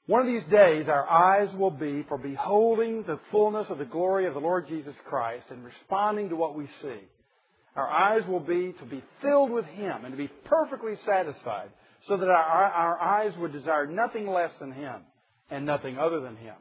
One 0.06 0.20
of 0.20 0.28
these 0.28 0.52
days, 0.52 0.88
our 0.90 1.10
eyes 1.10 1.48
will 1.58 1.72
be 1.72 2.04
for 2.10 2.18
beholding 2.18 3.04
the 3.04 3.20
fullness 3.32 3.68
of 3.70 3.78
the 3.78 3.86
glory 3.86 4.28
of 4.28 4.34
the 4.34 4.40
Lord 4.42 4.68
Jesus 4.68 4.94
Christ 5.08 5.46
and 5.50 5.64
responding 5.64 6.30
to 6.30 6.36
what 6.36 6.56
we 6.56 6.66
see. 6.82 7.00
Our 7.76 7.90
eyes 7.90 8.28
will 8.28 8.42
be 8.42 8.74
to 8.80 8.86
be 8.86 9.02
filled 9.22 9.50
with 9.50 9.66
Him 9.66 10.04
and 10.04 10.12
to 10.12 10.18
be 10.18 10.30
perfectly 10.46 10.96
satisfied 11.06 11.70
so 12.08 12.18
that 12.18 12.28
our, 12.28 12.36
our 12.36 13.02
eyes 13.02 13.32
would 13.38 13.54
desire 13.54 13.88
nothing 13.88 14.28
less 14.28 14.52
than 14.60 14.74
Him 14.74 15.04
and 15.50 15.66
nothing 15.66 15.98
other 15.98 16.20
than 16.20 16.36
Him. 16.36 16.56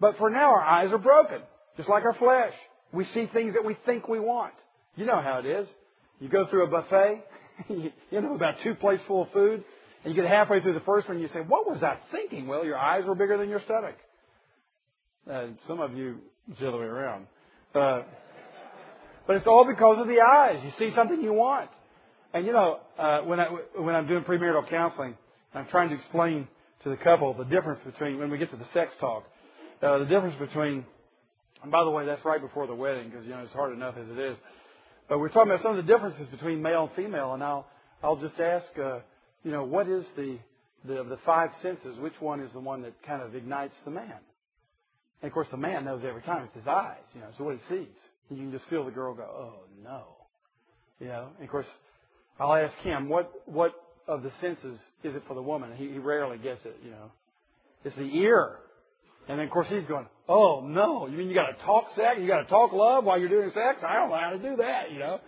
But 0.00 0.18
for 0.18 0.28
now, 0.28 0.50
our 0.50 0.64
eyes 0.64 0.92
are 0.92 0.98
broken, 0.98 1.38
just 1.76 1.88
like 1.88 2.04
our 2.04 2.14
flesh. 2.14 2.52
We 2.92 3.06
see 3.14 3.30
things 3.32 3.54
that 3.54 3.64
we 3.64 3.76
think 3.86 4.08
we 4.08 4.20
want. 4.20 4.52
You 4.96 5.06
know 5.06 5.22
how 5.22 5.38
it 5.38 5.46
is. 5.46 5.68
You 6.18 6.28
go 6.28 6.46
through 6.48 6.64
a 6.64 6.70
buffet, 6.70 7.24
you 7.68 8.20
know, 8.20 8.34
about 8.34 8.56
two 8.64 8.74
plates 8.74 9.02
full 9.06 9.22
of 9.22 9.32
food, 9.32 9.62
and 10.04 10.14
you 10.14 10.20
get 10.20 10.30
halfway 10.30 10.60
through 10.60 10.74
the 10.74 10.80
first 10.80 11.08
one, 11.08 11.16
and 11.16 11.22
you 11.22 11.30
say, 11.32 11.40
What 11.40 11.68
was 11.68 11.82
I 11.82 11.98
thinking? 12.12 12.46
Well, 12.46 12.64
your 12.64 12.78
eyes 12.78 13.04
were 13.04 13.14
bigger 13.14 13.38
than 13.38 13.48
your 13.48 13.62
stomach. 13.64 13.96
Uh, 15.30 15.46
some 15.66 15.80
of 15.80 15.94
you, 15.94 16.18
it's 16.50 16.60
the 16.60 16.68
other 16.68 16.78
way 16.78 16.84
around. 16.84 17.26
Uh, 17.74 18.02
but 19.26 19.36
it's 19.36 19.46
all 19.46 19.66
because 19.66 19.98
of 20.00 20.06
the 20.06 20.20
eyes. 20.20 20.60
You 20.64 20.72
see 20.78 20.94
something 20.94 21.20
you 21.20 21.32
want. 21.32 21.70
And 22.32 22.46
you 22.46 22.52
know, 22.52 22.80
uh, 22.98 23.20
when 23.20 23.40
I 23.40 23.46
when 23.76 23.94
I'm 23.94 24.06
doing 24.06 24.22
premarital 24.24 24.68
counseling, 24.68 25.16
I'm 25.54 25.66
trying 25.68 25.88
to 25.88 25.96
explain 25.96 26.46
to 26.84 26.90
the 26.90 26.96
couple 26.96 27.34
the 27.34 27.44
difference 27.44 27.80
between 27.84 28.18
when 28.18 28.30
we 28.30 28.38
get 28.38 28.50
to 28.50 28.56
the 28.56 28.66
sex 28.72 28.92
talk, 29.00 29.24
uh, 29.82 29.98
the 29.98 30.04
difference 30.04 30.36
between. 30.38 30.84
And 31.62 31.72
by 31.72 31.82
the 31.82 31.90
way, 31.90 32.06
that's 32.06 32.24
right 32.24 32.40
before 32.40 32.66
the 32.66 32.74
wedding 32.74 33.08
because 33.08 33.24
you 33.24 33.30
know 33.30 33.40
it's 33.40 33.52
hard 33.52 33.72
enough 33.72 33.96
as 33.96 34.06
it 34.10 34.18
is. 34.18 34.36
But 35.08 35.18
we're 35.18 35.28
talking 35.28 35.50
about 35.50 35.62
some 35.62 35.76
of 35.76 35.84
the 35.84 35.90
differences 35.90 36.26
between 36.28 36.60
male 36.62 36.84
and 36.84 36.92
female, 36.94 37.34
and 37.34 37.42
I'll 37.42 37.66
I'll 38.02 38.16
just 38.16 38.38
ask, 38.38 38.66
uh, 38.78 38.98
you 39.46 39.52
know, 39.52 39.62
what 39.62 39.88
is 39.88 40.04
the 40.16 40.38
the 40.84 41.04
the 41.04 41.18
five 41.24 41.50
senses? 41.62 41.96
Which 42.00 42.14
one 42.18 42.40
is 42.40 42.50
the 42.52 42.58
one 42.58 42.82
that 42.82 42.94
kind 43.06 43.22
of 43.22 43.36
ignites 43.36 43.74
the 43.84 43.92
man? 43.92 44.18
And 45.22 45.28
of 45.28 45.32
course, 45.32 45.46
the 45.52 45.56
man 45.56 45.84
knows 45.84 46.02
every 46.06 46.22
time 46.22 46.44
it's 46.44 46.54
his 46.56 46.66
eyes, 46.66 47.06
you 47.14 47.20
know, 47.20 47.28
so 47.38 47.44
what 47.44 47.54
he 47.54 47.74
sees. 47.76 47.94
You 48.28 48.38
can 48.38 48.50
just 48.50 48.64
feel 48.68 48.84
the 48.84 48.90
girl 48.90 49.14
go, 49.14 49.22
oh 49.22 49.54
no. 49.84 50.02
You 50.98 51.06
know, 51.06 51.28
and 51.36 51.44
of 51.44 51.50
course, 51.50 51.66
I'll 52.40 52.54
ask 52.54 52.74
him, 52.78 53.08
what, 53.08 53.30
what 53.46 53.72
of 54.08 54.24
the 54.24 54.32
senses 54.40 54.78
is 55.04 55.14
it 55.14 55.22
for 55.28 55.34
the 55.34 55.42
woman? 55.42 55.76
He, 55.76 55.92
he 55.92 55.98
rarely 55.98 56.38
gets 56.38 56.60
it, 56.64 56.76
you 56.84 56.90
know. 56.90 57.12
It's 57.84 57.94
the 57.94 58.02
ear. 58.02 58.56
And 59.28 59.38
then 59.38 59.46
of 59.46 59.52
course 59.52 59.68
he's 59.70 59.86
going, 59.86 60.06
oh 60.28 60.66
no, 60.66 61.06
you 61.06 61.16
mean 61.16 61.28
you 61.28 61.34
gotta 61.36 61.56
talk 61.64 61.84
sex? 61.94 62.18
You 62.20 62.26
gotta 62.26 62.48
talk 62.48 62.72
love 62.72 63.04
while 63.04 63.20
you're 63.20 63.28
doing 63.28 63.50
sex? 63.54 63.84
I 63.86 63.94
don't 63.94 64.10
know 64.10 64.18
how 64.18 64.30
to 64.30 64.38
do 64.38 64.56
that, 64.56 64.90
you 64.92 64.98
know. 64.98 65.20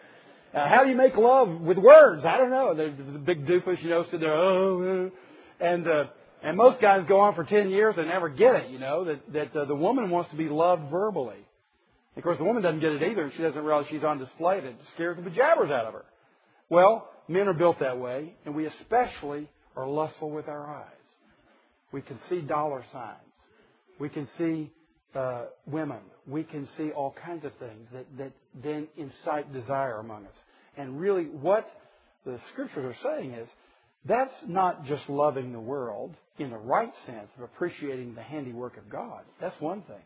Uh, 0.55 0.67
how 0.69 0.85
do 0.85 0.91
you 0.91 0.97
make 0.97 1.17
love 1.17 1.61
with 1.61 1.77
words? 1.77 2.25
I 2.25 2.39
don't 2.39 2.51
know. 2.51 2.75
The, 2.75 3.13
the 3.13 3.19
big 3.19 3.47
doofus, 3.47 3.83
you 3.83 3.91
know, 3.91 4.05
sit 4.11 4.21
there, 4.21 4.35
oh, 4.35 5.11
and, 5.61 5.87
uh, 5.87 6.05
and 6.43 6.57
most 6.57 6.81
guys 6.81 7.05
go 7.07 7.21
on 7.21 7.35
for 7.35 7.45
10 7.45 7.69
years 7.69 7.95
and 7.99 8.09
never 8.09 8.29
get 8.29 8.55
it, 8.55 8.71
you 8.71 8.79
know, 8.79 9.05
that, 9.05 9.33
that 9.33 9.57
uh, 9.61 9.65
the 9.67 9.75
woman 9.75 10.09
wants 10.09 10.31
to 10.31 10.37
be 10.37 10.49
loved 10.49 10.91
verbally. 10.91 11.45
Of 12.17 12.23
course, 12.23 12.39
the 12.39 12.45
woman 12.45 12.63
doesn't 12.63 12.81
get 12.81 12.93
it 12.93 13.03
either, 13.03 13.25
and 13.25 13.33
she 13.37 13.43
doesn't 13.43 13.63
realize 13.63 13.87
she's 13.91 14.03
on 14.03 14.19
display. 14.19 14.59
It 14.59 14.77
scares 14.95 15.17
the 15.17 15.23
bejabbers 15.23 15.71
out 15.71 15.87
of 15.87 15.93
her. 15.93 16.05
Well, 16.71 17.09
men 17.29 17.47
are 17.47 17.55
built 17.55 17.81
that 17.81 17.99
way, 17.99 18.35
and 18.45 18.55
we 18.55 18.67
especially 18.67 19.49
are 19.77 19.87
lustful 19.87 20.31
with 20.31 20.49
our 20.49 20.67
eyes. 20.67 20.85
We 21.93 22.03
can 22.03 22.19
see 22.29 22.41
dollar 22.41 22.85
signs. 22.93 23.19
We 24.01 24.09
can 24.09 24.29
see 24.39 24.71
uh, 25.15 25.45
women. 25.67 25.99
We 26.27 26.45
can 26.45 26.69
see 26.77 26.91
all 26.91 27.15
kinds 27.25 27.45
of 27.45 27.53
things 27.59 27.89
that, 27.93 28.07
that 28.19 28.33
then 28.63 28.89
incite 28.97 29.53
desire 29.53 29.99
among 29.99 30.27
us. 30.27 30.33
And 30.77 31.01
really, 31.01 31.25
what 31.25 31.69
the 32.25 32.39
scriptures 32.53 32.95
are 32.95 33.17
saying 33.17 33.33
is 33.33 33.49
that's 34.05 34.35
not 34.47 34.87
just 34.87 35.09
loving 35.09 35.53
the 35.53 35.61
world 35.61 36.15
in 36.39 36.51
the 36.51 36.57
right 36.57 36.93
sense 37.07 37.29
of 37.37 37.45
appreciating 37.45 38.15
the 38.15 38.23
handiwork 38.23 38.77
of 38.77 38.89
God. 38.89 39.23
That's 39.41 39.59
one 39.61 39.83
thing. 39.83 40.03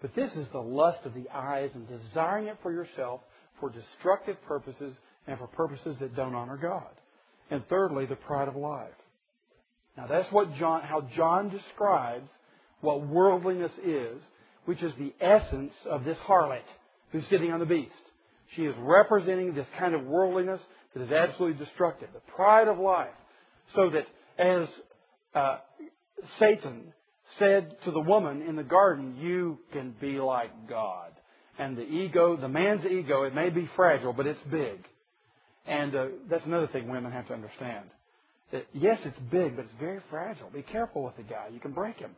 But 0.00 0.14
this 0.14 0.30
is 0.32 0.46
the 0.52 0.60
lust 0.60 1.04
of 1.04 1.14
the 1.14 1.28
eyes 1.34 1.70
and 1.74 1.88
desiring 1.88 2.46
it 2.46 2.58
for 2.62 2.72
yourself 2.72 3.20
for 3.58 3.70
destructive 3.70 4.36
purposes 4.46 4.94
and 5.26 5.38
for 5.38 5.46
purposes 5.48 5.96
that 6.00 6.14
don't 6.14 6.34
honor 6.34 6.56
God. 6.56 6.90
And 7.50 7.66
thirdly, 7.68 8.06
the 8.06 8.16
pride 8.16 8.48
of 8.48 8.56
life. 8.56 8.88
Now 9.96 10.06
that's 10.06 10.30
what 10.30 10.54
John, 10.56 10.82
how 10.82 11.08
John 11.16 11.48
describes 11.48 12.28
what 12.80 13.06
worldliness 13.06 13.72
is, 13.84 14.20
which 14.64 14.82
is 14.82 14.92
the 14.98 15.12
essence 15.20 15.72
of 15.88 16.04
this 16.04 16.18
harlot 16.26 16.60
who's 17.12 17.24
sitting 17.30 17.52
on 17.52 17.60
the 17.60 17.66
beast. 17.66 17.90
She 18.54 18.62
is 18.62 18.74
representing 18.78 19.54
this 19.54 19.66
kind 19.78 19.94
of 19.94 20.04
worldliness 20.04 20.60
that 20.94 21.02
is 21.02 21.10
absolutely 21.10 21.64
destructive, 21.64 22.08
the 22.12 22.20
pride 22.34 22.68
of 22.68 22.78
life. 22.78 23.08
So 23.74 23.90
that 23.90 24.06
as 24.38 24.68
uh, 25.34 25.58
Satan 26.38 26.92
said 27.38 27.76
to 27.84 27.90
the 27.90 28.00
woman 28.00 28.42
in 28.42 28.56
the 28.56 28.62
garden, 28.62 29.16
you 29.16 29.58
can 29.72 29.94
be 30.00 30.18
like 30.18 30.68
God. 30.68 31.10
And 31.58 31.76
the 31.76 31.82
ego, 31.82 32.36
the 32.36 32.48
man's 32.48 32.84
ego, 32.84 33.22
it 33.24 33.34
may 33.34 33.50
be 33.50 33.68
fragile, 33.76 34.12
but 34.12 34.26
it's 34.26 34.40
big. 34.50 34.84
And 35.66 35.94
uh, 35.94 36.06
that's 36.30 36.44
another 36.44 36.68
thing 36.68 36.88
women 36.88 37.12
have 37.12 37.26
to 37.28 37.34
understand. 37.34 37.86
That, 38.52 38.66
yes, 38.72 38.98
it's 39.04 39.18
big, 39.30 39.56
but 39.56 39.64
it's 39.64 39.74
very 39.80 40.00
fragile. 40.10 40.48
Be 40.50 40.62
careful 40.62 41.02
with 41.02 41.16
the 41.16 41.22
guy. 41.22 41.48
You 41.52 41.58
can 41.58 41.72
break 41.72 41.98
him. 41.98 42.10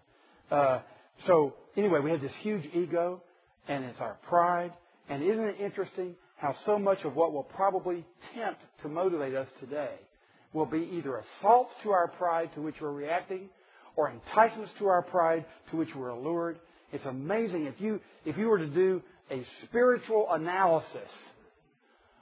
Uh, 0.50 0.80
so 1.26 1.54
anyway, 1.76 2.00
we 2.00 2.10
have 2.10 2.20
this 2.20 2.32
huge 2.42 2.64
ego, 2.74 3.22
and 3.66 3.84
it's 3.84 4.00
our 4.00 4.18
pride. 4.28 4.72
And 5.08 5.22
isn't 5.22 5.44
it 5.44 5.56
interesting 5.60 6.14
how 6.36 6.54
so 6.66 6.78
much 6.78 6.98
of 7.04 7.14
what 7.14 7.32
will 7.32 7.42
probably 7.42 8.04
tempt 8.34 8.60
to 8.82 8.88
motivate 8.88 9.34
us 9.34 9.48
today 9.60 9.94
will 10.52 10.66
be 10.66 10.88
either 10.92 11.22
assaults 11.40 11.70
to 11.82 11.90
our 11.90 12.08
pride 12.08 12.50
to 12.54 12.62
which 12.62 12.76
we're 12.80 12.92
reacting, 12.92 13.48
or 13.96 14.10
enticements 14.10 14.70
to 14.78 14.86
our 14.86 15.02
pride 15.02 15.44
to 15.70 15.76
which 15.76 15.88
we're 15.94 16.08
allured. 16.08 16.58
It's 16.92 17.04
amazing 17.04 17.66
if 17.66 17.74
you 17.80 18.00
if 18.24 18.36
you 18.38 18.46
were 18.46 18.58
to 18.58 18.66
do 18.66 19.02
a 19.30 19.44
spiritual 19.64 20.28
analysis 20.30 21.10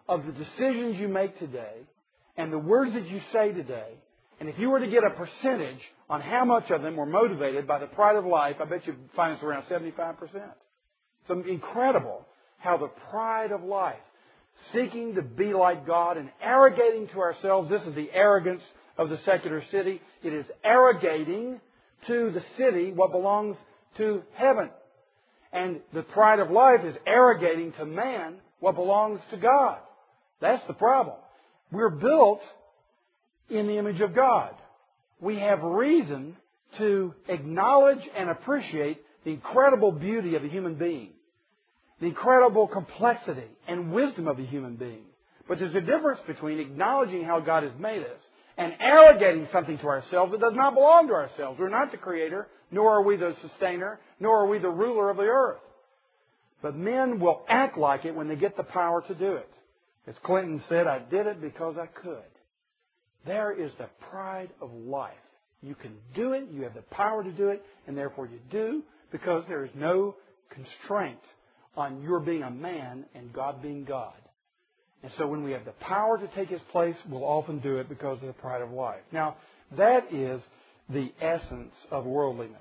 of 0.09 0.25
the 0.25 0.33
decisions 0.33 0.97
you 0.97 1.09
make 1.09 1.39
today 1.39 1.83
and 2.37 2.53
the 2.53 2.59
words 2.59 2.93
that 2.95 3.07
you 3.09 3.21
say 3.33 3.53
today, 3.53 3.93
and 4.39 4.49
if 4.49 4.59
you 4.59 4.71
were 4.71 4.81
to 4.81 4.87
get 4.87 5.03
a 5.05 5.11
percentage 5.11 5.81
on 6.11 6.21
how 6.21 6.45
much 6.45 6.71
of 6.71 6.83
them 6.83 6.97
were 6.97 7.07
motivated 7.07 7.67
by 7.67 7.79
the 7.79 7.87
pride 7.87 8.17
of 8.17 8.27
life, 8.27 8.57
I 8.61 8.67
bet 8.67 8.87
you'd 8.87 8.97
find 9.15 9.35
it's 9.35 9.43
around 9.43 9.65
75%. 9.65 10.17
It's 11.29 11.49
incredible 11.49 12.27
how 12.59 12.77
the 12.77 12.91
pride 13.11 13.53
of 13.53 13.63
life, 13.63 13.97
seeking 14.73 15.15
to 15.15 15.23
be 15.23 15.55
like 15.55 15.87
God 15.87 16.17
and 16.17 16.31
arrogating 16.43 17.09
to 17.09 17.21
ourselves, 17.21 17.71
this 17.71 17.83
is 17.83 17.95
the 17.95 18.11
arrogance 18.13 18.63
of 18.99 19.09
the 19.09 19.19
secular 19.25 19.63
city. 19.71 20.01
It 20.23 20.33
is 20.33 20.47
arrogating 20.65 21.61
to 22.07 22.31
the 22.31 22.43
city 22.59 22.93
what 22.93 23.13
belongs 23.13 23.57
to 23.97 24.23
heaven. 24.35 24.71
And 25.53 25.81
the 25.95 26.03
pride 26.03 26.41
of 26.41 26.51
life 26.51 26.81
is 26.85 26.95
arrogating 27.07 27.73
to 27.75 27.87
man 27.87 28.37
what 28.61 28.75
belongs 28.75 29.21
to 29.31 29.37
God. 29.37 29.79
That's 30.41 30.63
the 30.67 30.75
problem. 30.75 31.17
We're 31.73 31.91
built 31.91 32.41
in 33.49 33.67
the 33.67 33.79
image 33.79 34.01
of 34.01 34.15
God. 34.15 34.55
We 35.21 35.39
have 35.39 35.63
reason 35.63 36.37
to 36.79 37.15
acknowledge 37.29 38.01
and 38.17 38.31
appreciate 38.31 39.01
the 39.25 39.31
incredible 39.31 39.93
beauty 39.93 40.37
of 40.37 40.45
a 40.45 40.49
human 40.49 40.75
being, 40.75 41.11
the 42.01 42.07
incredible 42.07 42.69
complexity 42.69 43.49
and 43.67 43.93
wisdom 43.93 44.29
of 44.29 44.39
a 44.39 44.45
human 44.45 44.77
being. 44.77 45.05
But 45.49 45.59
there's 45.59 45.75
a 45.75 45.81
difference 45.81 46.21
between 46.27 46.59
acknowledging 46.59 47.25
how 47.25 47.41
God 47.41 47.63
has 47.63 47.73
made 47.79 48.03
us 48.03 48.21
and 48.59 48.73
arrogating 48.81 49.49
something 49.53 49.79
to 49.79 49.87
ourselves 49.87 50.33
that 50.33 50.41
does 50.41 50.55
not 50.55 50.75
belong 50.75 51.09
to 51.09 51.15
ourselves. 51.15 51.59
We're 51.59 51.69
not 51.69 51.93
the 51.93 51.99
creator, 51.99 52.49
nor 52.71 52.97
are 52.97 53.03
we 53.03 53.17
the 53.17 53.35
sustainer, 53.43 54.01
nor 54.19 54.41
are 54.41 54.47
we 54.47 54.59
the 54.59 54.69
ruler 54.69 55.11
of 55.11 55.17
the 55.17 55.25
earth. 55.25 55.61
But 56.63 56.77
men 56.77 57.21
will 57.21 57.45
act 57.49 57.79
like 57.79 58.05
it 58.05 58.15
when 58.15 58.29
they 58.29 58.37
get 58.37 58.57
the 58.57 58.63
power 58.63 59.03
to 59.03 59.15
do 59.15 59.35
it. 59.35 59.49
As 60.07 60.15
Clinton 60.25 60.63
said, 60.69 60.87
I 60.87 60.99
did 60.99 61.27
it 61.27 61.41
because 61.41 61.77
I 61.81 61.87
could. 61.87 62.23
There 63.27 63.53
is 63.53 63.73
the 63.79 63.89
pride 64.11 64.51
of 64.61 64.73
life. 64.73 65.13
You 65.63 65.75
can 65.75 65.95
do 66.15 66.33
it, 66.33 66.45
you 66.53 66.63
have 66.63 66.75
the 66.75 66.83
power 66.83 67.25
to 67.25 67.33
do 67.33 67.49
it, 67.49 67.63
and 67.87 67.97
therefore 67.97 68.27
you 68.27 68.39
do 68.51 68.83
because 69.11 69.45
there 69.49 69.65
is 69.65 69.71
no 69.75 70.15
constraint 70.51 71.19
on 71.77 72.03
your 72.03 72.21
being 72.21 72.43
a 72.43 72.51
man 72.51 73.05
and 73.15 73.33
God 73.33 73.63
being 73.63 73.85
God. 73.85 74.15
And 75.03 75.13
so 75.19 75.27
when 75.27 75.43
we 75.43 75.53
have 75.53 75.65
the 75.65 75.73
power 75.73 76.19
to 76.19 76.27
take 76.29 76.49
His 76.49 76.61
place, 76.73 76.97
we'll 77.09 77.25
often 77.25 77.61
do 77.61 77.79
it 77.79 77.89
because 77.89 78.19
of 78.21 78.27
the 78.27 78.33
pride 78.33 78.63
of 78.63 78.71
life. 78.71 79.01
Now, 79.13 79.37
that 79.77 80.13
is 80.13 80.41
the 80.89 81.13
essence 81.21 81.73
of 81.91 82.05
worldliness. 82.05 82.57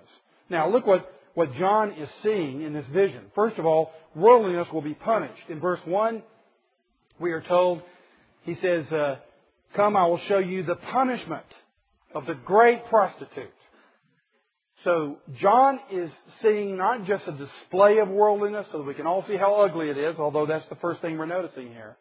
Now, 0.50 0.70
look 0.70 0.86
what, 0.86 1.12
what 1.34 1.54
John 1.56 1.92
is 1.94 2.10
seeing 2.24 2.62
in 2.62 2.74
this 2.74 2.86
vision. 2.92 3.22
First 3.36 3.58
of 3.58 3.66
all, 3.66 3.92
worldliness 4.16 4.68
will 4.74 4.82
be 4.82 4.94
punished. 4.94 5.42
In 5.50 5.60
verse 5.60 5.80
1, 5.86 6.22
we 7.20 7.32
are 7.32 7.42
told, 7.42 7.82
he 8.44 8.56
says, 8.56 8.86
uh, 8.92 9.16
Come, 9.76 9.96
I 9.96 10.06
will 10.06 10.22
show 10.28 10.40
you 10.40 10.64
the 10.64 10.76
punishment 10.76 11.46
of 12.14 12.26
the 12.26 12.34
great 12.34 12.86
prostitute. 12.86 13.52
So 14.84 15.18
John 15.40 15.80
is 15.92 16.12
seeing 16.42 16.78
not 16.78 17.06
just 17.06 17.28
a 17.28 17.32
display 17.32 17.98
of 17.98 18.08
worldliness 18.08 18.68
so 18.72 18.78
that 18.78 18.84
we 18.84 18.94
can 18.94 19.08
all 19.08 19.26
see 19.28 19.36
how 19.36 19.56
ugly 19.62 19.90
it 19.90 19.98
is, 19.98 20.18
although 20.20 20.46
that's 20.46 20.68
the 20.70 20.76
first 20.76 21.02
thing 21.02 21.18
we're 21.18 21.26
noticing 21.26 21.68
here. 21.68 21.98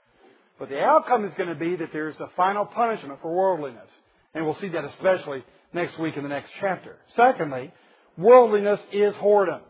But 0.59 0.69
the 0.69 0.81
outcome 0.81 1.25
is 1.25 1.33
going 1.37 1.49
to 1.49 1.55
be 1.55 1.77
that 1.77 1.89
there's 1.93 2.15
a 2.21 2.29
final 2.37 2.67
punishment 2.67 3.21
for 3.23 3.35
worldliness. 3.35 3.89
And 4.35 4.45
we'll 4.45 4.59
see 4.61 4.69
that 4.69 4.85
especially 4.85 5.45
next 5.73 5.99
week 5.99 6.17
in 6.17 6.23
the 6.23 6.29
next 6.29 6.51
chapter. 6.61 6.97
Secondly, 7.17 7.73
worldliness 8.17 8.81
is 8.93 9.15
whoredom. 9.15 9.61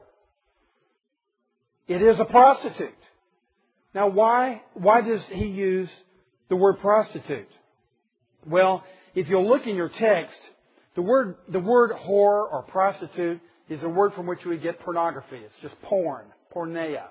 It 1.86 2.02
is 2.02 2.18
a 2.18 2.24
prostitute. 2.24 2.94
Now 3.94 4.08
why, 4.08 4.62
why 4.74 5.02
does 5.02 5.20
he 5.30 5.46
use 5.46 5.88
the 6.48 6.56
word 6.56 6.80
prostitute? 6.80 7.48
Well, 8.46 8.84
if 9.14 9.28
you'll 9.28 9.48
look 9.48 9.66
in 9.66 9.76
your 9.76 9.88
text, 9.88 10.36
the 10.96 11.02
word, 11.02 11.36
the 11.48 11.60
word 11.60 11.90
whore 11.90 12.50
or 12.50 12.64
prostitute 12.68 13.40
is 13.68 13.82
a 13.82 13.88
word 13.88 14.12
from 14.14 14.26
which 14.26 14.44
we 14.44 14.58
get 14.58 14.80
pornography. 14.80 15.36
It's 15.36 15.54
just 15.62 15.80
porn, 15.82 16.26
porneia. 16.54 17.06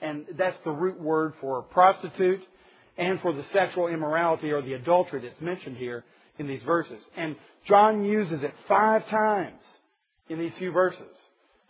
And 0.00 0.26
that's 0.36 0.56
the 0.64 0.72
root 0.72 1.00
word 1.00 1.34
for 1.40 1.62
prostitute 1.62 2.40
and 2.98 3.20
for 3.20 3.32
the 3.32 3.44
sexual 3.52 3.88
immorality 3.88 4.50
or 4.50 4.60
the 4.60 4.74
adultery 4.74 5.22
that's 5.22 5.40
mentioned 5.40 5.76
here 5.76 6.04
in 6.38 6.46
these 6.46 6.62
verses. 6.64 7.00
And 7.16 7.36
John 7.68 8.04
uses 8.04 8.42
it 8.42 8.52
five 8.68 9.06
times 9.08 9.60
in 10.28 10.38
these 10.38 10.52
few 10.58 10.72
verses. 10.72 11.00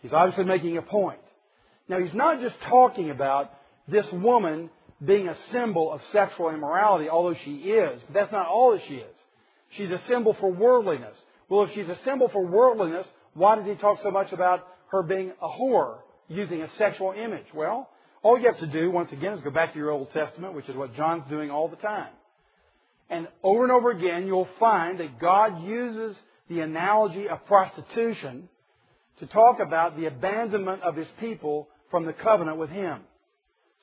He's 0.01 0.11
obviously 0.11 0.45
making 0.45 0.77
a 0.77 0.81
point. 0.81 1.19
Now, 1.87 1.99
he's 1.99 2.13
not 2.13 2.41
just 2.41 2.55
talking 2.67 3.09
about 3.11 3.51
this 3.87 4.05
woman 4.11 4.69
being 5.05 5.27
a 5.27 5.37
symbol 5.51 5.91
of 5.91 6.01
sexual 6.11 6.49
immorality, 6.49 7.09
although 7.09 7.35
she 7.43 7.55
is. 7.55 8.01
But 8.07 8.13
that's 8.13 8.31
not 8.31 8.47
all 8.47 8.71
that 8.71 8.81
she 8.87 8.95
is. 8.95 9.15
She's 9.77 9.89
a 9.89 10.01
symbol 10.07 10.35
for 10.39 10.51
worldliness. 10.51 11.15
Well, 11.49 11.63
if 11.65 11.71
she's 11.73 11.87
a 11.87 11.97
symbol 12.05 12.29
for 12.29 12.45
worldliness, 12.45 13.05
why 13.33 13.55
did 13.55 13.65
he 13.65 13.75
talk 13.75 13.99
so 14.03 14.11
much 14.11 14.31
about 14.31 14.67
her 14.91 15.03
being 15.03 15.31
a 15.41 15.47
whore, 15.47 15.97
using 16.27 16.61
a 16.61 16.69
sexual 16.77 17.11
image? 17.11 17.45
Well, 17.53 17.89
all 18.21 18.39
you 18.39 18.45
have 18.45 18.59
to 18.59 18.67
do, 18.67 18.89
once 18.91 19.11
again, 19.11 19.33
is 19.33 19.41
go 19.41 19.51
back 19.51 19.73
to 19.73 19.79
your 19.79 19.91
Old 19.91 20.11
Testament, 20.13 20.53
which 20.53 20.69
is 20.69 20.75
what 20.75 20.95
John's 20.95 21.23
doing 21.29 21.51
all 21.51 21.67
the 21.67 21.75
time. 21.75 22.11
And 23.09 23.27
over 23.43 23.63
and 23.63 23.71
over 23.71 23.91
again, 23.91 24.25
you'll 24.27 24.47
find 24.59 24.99
that 24.99 25.19
God 25.19 25.63
uses 25.65 26.15
the 26.49 26.61
analogy 26.61 27.27
of 27.27 27.45
prostitution 27.45 28.47
to 29.19 29.27
talk 29.27 29.59
about 29.59 29.97
the 29.97 30.05
abandonment 30.05 30.83
of 30.83 30.95
His 30.95 31.07
people 31.19 31.67
from 31.91 32.05
the 32.05 32.13
covenant 32.13 32.57
with 32.57 32.69
Him. 32.69 33.01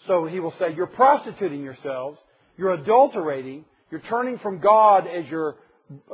So 0.07 0.27
he 0.27 0.41
will 0.41 0.55
say, 0.59 0.75
You're 0.75 0.87
prostituting 0.87 1.63
yourselves, 1.63 2.19
you're 2.57 2.75
adulterating, 2.75 3.65
you're 3.91 4.03
turning 4.09 4.39
from 4.39 4.61
God 4.61 5.07
as 5.07 5.27
your 5.27 5.57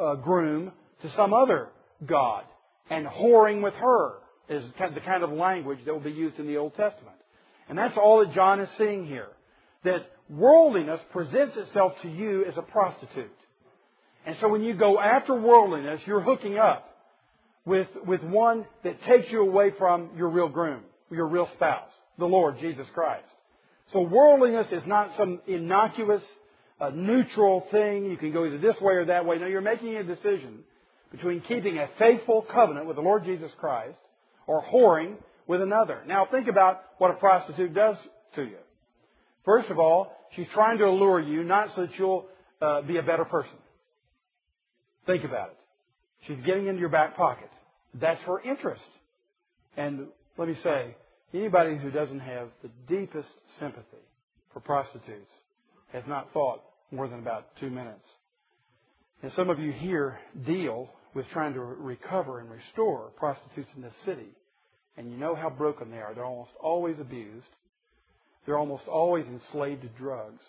uh, 0.01 0.15
groom 0.17 0.73
to 1.03 1.13
some 1.15 1.35
other 1.35 1.69
God, 2.05 2.45
and 2.91 3.07
whoring 3.07 3.63
with 3.63 3.75
her 3.75 4.15
is 4.49 4.63
the 4.79 5.01
kind 5.01 5.25
of 5.25 5.31
language 5.31 5.81
that 5.85 5.93
will 5.93 6.01
be 6.01 6.11
used 6.11 6.39
in 6.39 6.47
the 6.47 6.57
Old 6.57 6.75
Testament. 6.77 7.17
And 7.69 7.77
that's 7.77 7.97
all 7.97 8.25
that 8.25 8.33
John 8.33 8.61
is 8.61 8.69
seeing 8.79 9.07
here. 9.07 9.29
That 9.85 10.07
worldliness 10.29 11.01
presents 11.13 11.57
itself 11.57 11.93
to 12.03 12.09
you 12.09 12.45
as 12.45 12.57
a 12.57 12.63
prostitute. 12.63 13.31
And 14.25 14.37
so 14.41 14.49
when 14.49 14.63
you 14.63 14.75
go 14.75 15.01
after 15.01 15.35
worldliness, 15.35 16.01
you're 16.07 16.21
hooking 16.21 16.59
up 16.59 16.89
with, 17.65 17.89
with 18.07 18.23
one 18.23 18.67
that 18.85 19.03
takes 19.05 19.31
you 19.31 19.41
away 19.43 19.73
from 19.79 20.11
your 20.17 20.29
real 20.29 20.49
groom, 20.49 20.83
your 21.11 21.27
real 21.27 21.49
spouse, 21.55 21.91
the 22.19 22.27
Lord 22.27 22.59
Jesus 22.61 22.87
Christ. 22.95 23.27
So 23.93 24.01
worldliness 24.01 24.67
is 24.73 24.83
not 24.87 25.13
some 25.17 25.41
innocuous, 25.47 26.23
uh, 26.81 26.91
neutral 26.91 27.67
thing. 27.71 28.07
You 28.07 28.17
can 28.17 28.33
go 28.33 28.45
either 28.45 28.59
this 28.59 28.81
way 28.81 28.95
or 28.95 29.05
that 29.07 29.25
way. 29.25 29.39
No, 29.39 29.47
you're 29.47 29.61
making 29.61 29.97
a 29.97 30.03
decision 30.03 30.61
between 31.13 31.41
keeping 31.43 31.79
a 31.79 31.89
faithful 31.99 32.45
covenant 32.53 32.87
with 32.87 32.97
the 32.97 33.03
Lord 33.03 33.25
Jesus 33.25 33.51
Christ 33.59 33.99
or 34.47 34.63
whoring 34.65 35.17
with 35.47 35.63
another. 35.63 36.03
Now 36.07 36.27
think 36.31 36.49
about 36.49 36.83
what 36.99 37.11
a 37.11 37.15
prostitute 37.15 37.75
does 37.75 37.97
to 38.35 38.43
you. 38.43 38.59
First 39.45 39.71
of 39.71 39.79
all, 39.79 40.13
she's 40.35 40.49
trying 40.53 40.79
to 40.79 40.85
allure 40.85 41.21
you 41.21 41.45
not 41.45 41.69
so 41.75 41.83
that 41.83 41.91
you'll 41.99 42.27
uh, 42.61 42.83
be 42.83 42.97
a 42.97 43.03
better 43.03 43.25
person. 43.25 43.55
Think 45.07 45.25
about 45.25 45.51
it. 45.51 45.57
She's 46.27 46.45
getting 46.45 46.67
into 46.67 46.81
your 46.81 46.89
back 46.89 47.17
pocket. 47.17 47.49
That's 47.95 48.21
her 48.23 48.41
interest. 48.41 48.83
And 49.77 50.07
let 50.37 50.49
me 50.49 50.57
say, 50.65 50.97
Anybody 51.35 51.77
who 51.77 51.91
doesn't 51.91 52.21
have 52.21 52.49
the 52.63 52.71
deepest 52.89 53.29
sympathy 53.59 54.05
for 54.53 54.61
prostitutes 54.61 55.31
has 55.93 56.05
not 56.07 56.33
thought 56.33 56.63
more 56.91 57.09
than 57.09 57.19
about 57.19 57.49
two 57.61 57.71
minutes. 57.71 58.05
And 59.23 59.33
some 59.35 59.51
of 59.51 59.59
you 59.59 59.73
here 59.73 60.19
deal 60.47 60.89
with 61.15 61.27
trying 61.33 61.55
to 61.55 61.61
recover 61.61 62.41
and 62.41 62.51
restore 62.51 63.11
prostitutes 63.17 63.69
in 63.75 63.83
this 63.83 63.93
city. 64.05 64.29
And 64.97 65.11
you 65.11 65.17
know 65.17 65.35
how 65.35 65.51
broken 65.51 65.91
they 65.91 65.99
are. 65.99 66.15
They're 66.15 66.25
almost 66.25 66.53
always 66.61 66.97
abused. 67.01 67.47
They're 68.45 68.59
almost 68.59 68.87
always 68.87 69.27
enslaved 69.27 69.83
to 69.83 69.89
drugs. 69.89 70.43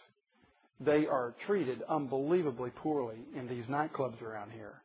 They 0.80 1.08
are 1.08 1.34
treated 1.48 1.82
unbelievably 1.90 2.72
poorly 2.82 3.18
in 3.36 3.48
these 3.48 3.66
nightclubs 3.66 4.22
around 4.22 4.52
here. 4.52 4.76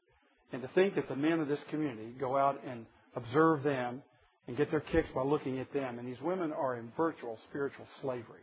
And 0.53 0.63
to 0.63 0.69
think 0.75 0.95
that 0.95 1.09
the 1.09 1.17
men 1.17 1.41
of 1.41 1.49
this 1.49 1.61
community 1.71 2.15
go 2.19 2.37
out 2.37 2.61
and 2.67 2.87
observe 3.15 3.63
them 3.63 4.03
and 4.49 4.57
get 4.57 4.71
their 4.71 4.81
kicks 4.81 5.09
by 5.15 5.23
looking 5.23 5.61
at 5.61 5.73
them, 5.73 5.99
and 5.99 6.09
these 6.09 6.21
women 6.21 6.53
are 6.53 6.77
in 6.77 6.91
virtual 6.97 7.39
spiritual 7.49 7.87
slavery. 8.01 8.43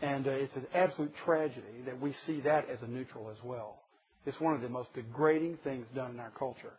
And 0.00 0.26
uh, 0.26 0.30
it's 0.30 0.54
an 0.56 0.66
absolute 0.74 1.12
tragedy 1.24 1.82
that 1.86 2.00
we 2.00 2.14
see 2.26 2.40
that 2.40 2.68
as 2.70 2.78
a 2.82 2.86
neutral 2.86 3.30
as 3.30 3.36
well. 3.44 3.82
It's 4.26 4.40
one 4.40 4.54
of 4.54 4.60
the 4.60 4.68
most 4.68 4.92
degrading 4.94 5.58
things 5.64 5.86
done 5.94 6.12
in 6.12 6.20
our 6.20 6.32
culture. 6.38 6.72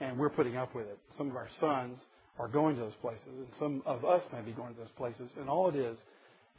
And 0.00 0.18
we're 0.18 0.30
putting 0.30 0.56
up 0.56 0.74
with 0.74 0.86
it. 0.86 0.98
Some 1.16 1.30
of 1.30 1.36
our 1.36 1.48
sons 1.60 1.98
are 2.38 2.48
going 2.48 2.76
to 2.76 2.82
those 2.82 2.92
places, 3.00 3.26
and 3.26 3.46
some 3.58 3.82
of 3.84 4.04
us 4.04 4.22
may 4.32 4.40
be 4.42 4.52
going 4.52 4.74
to 4.74 4.80
those 4.80 4.88
places, 4.96 5.28
and 5.38 5.48
all 5.48 5.68
it 5.68 5.76
is 5.76 5.96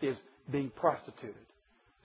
is 0.02 0.18
being 0.52 0.72
prostituted. 0.76 1.36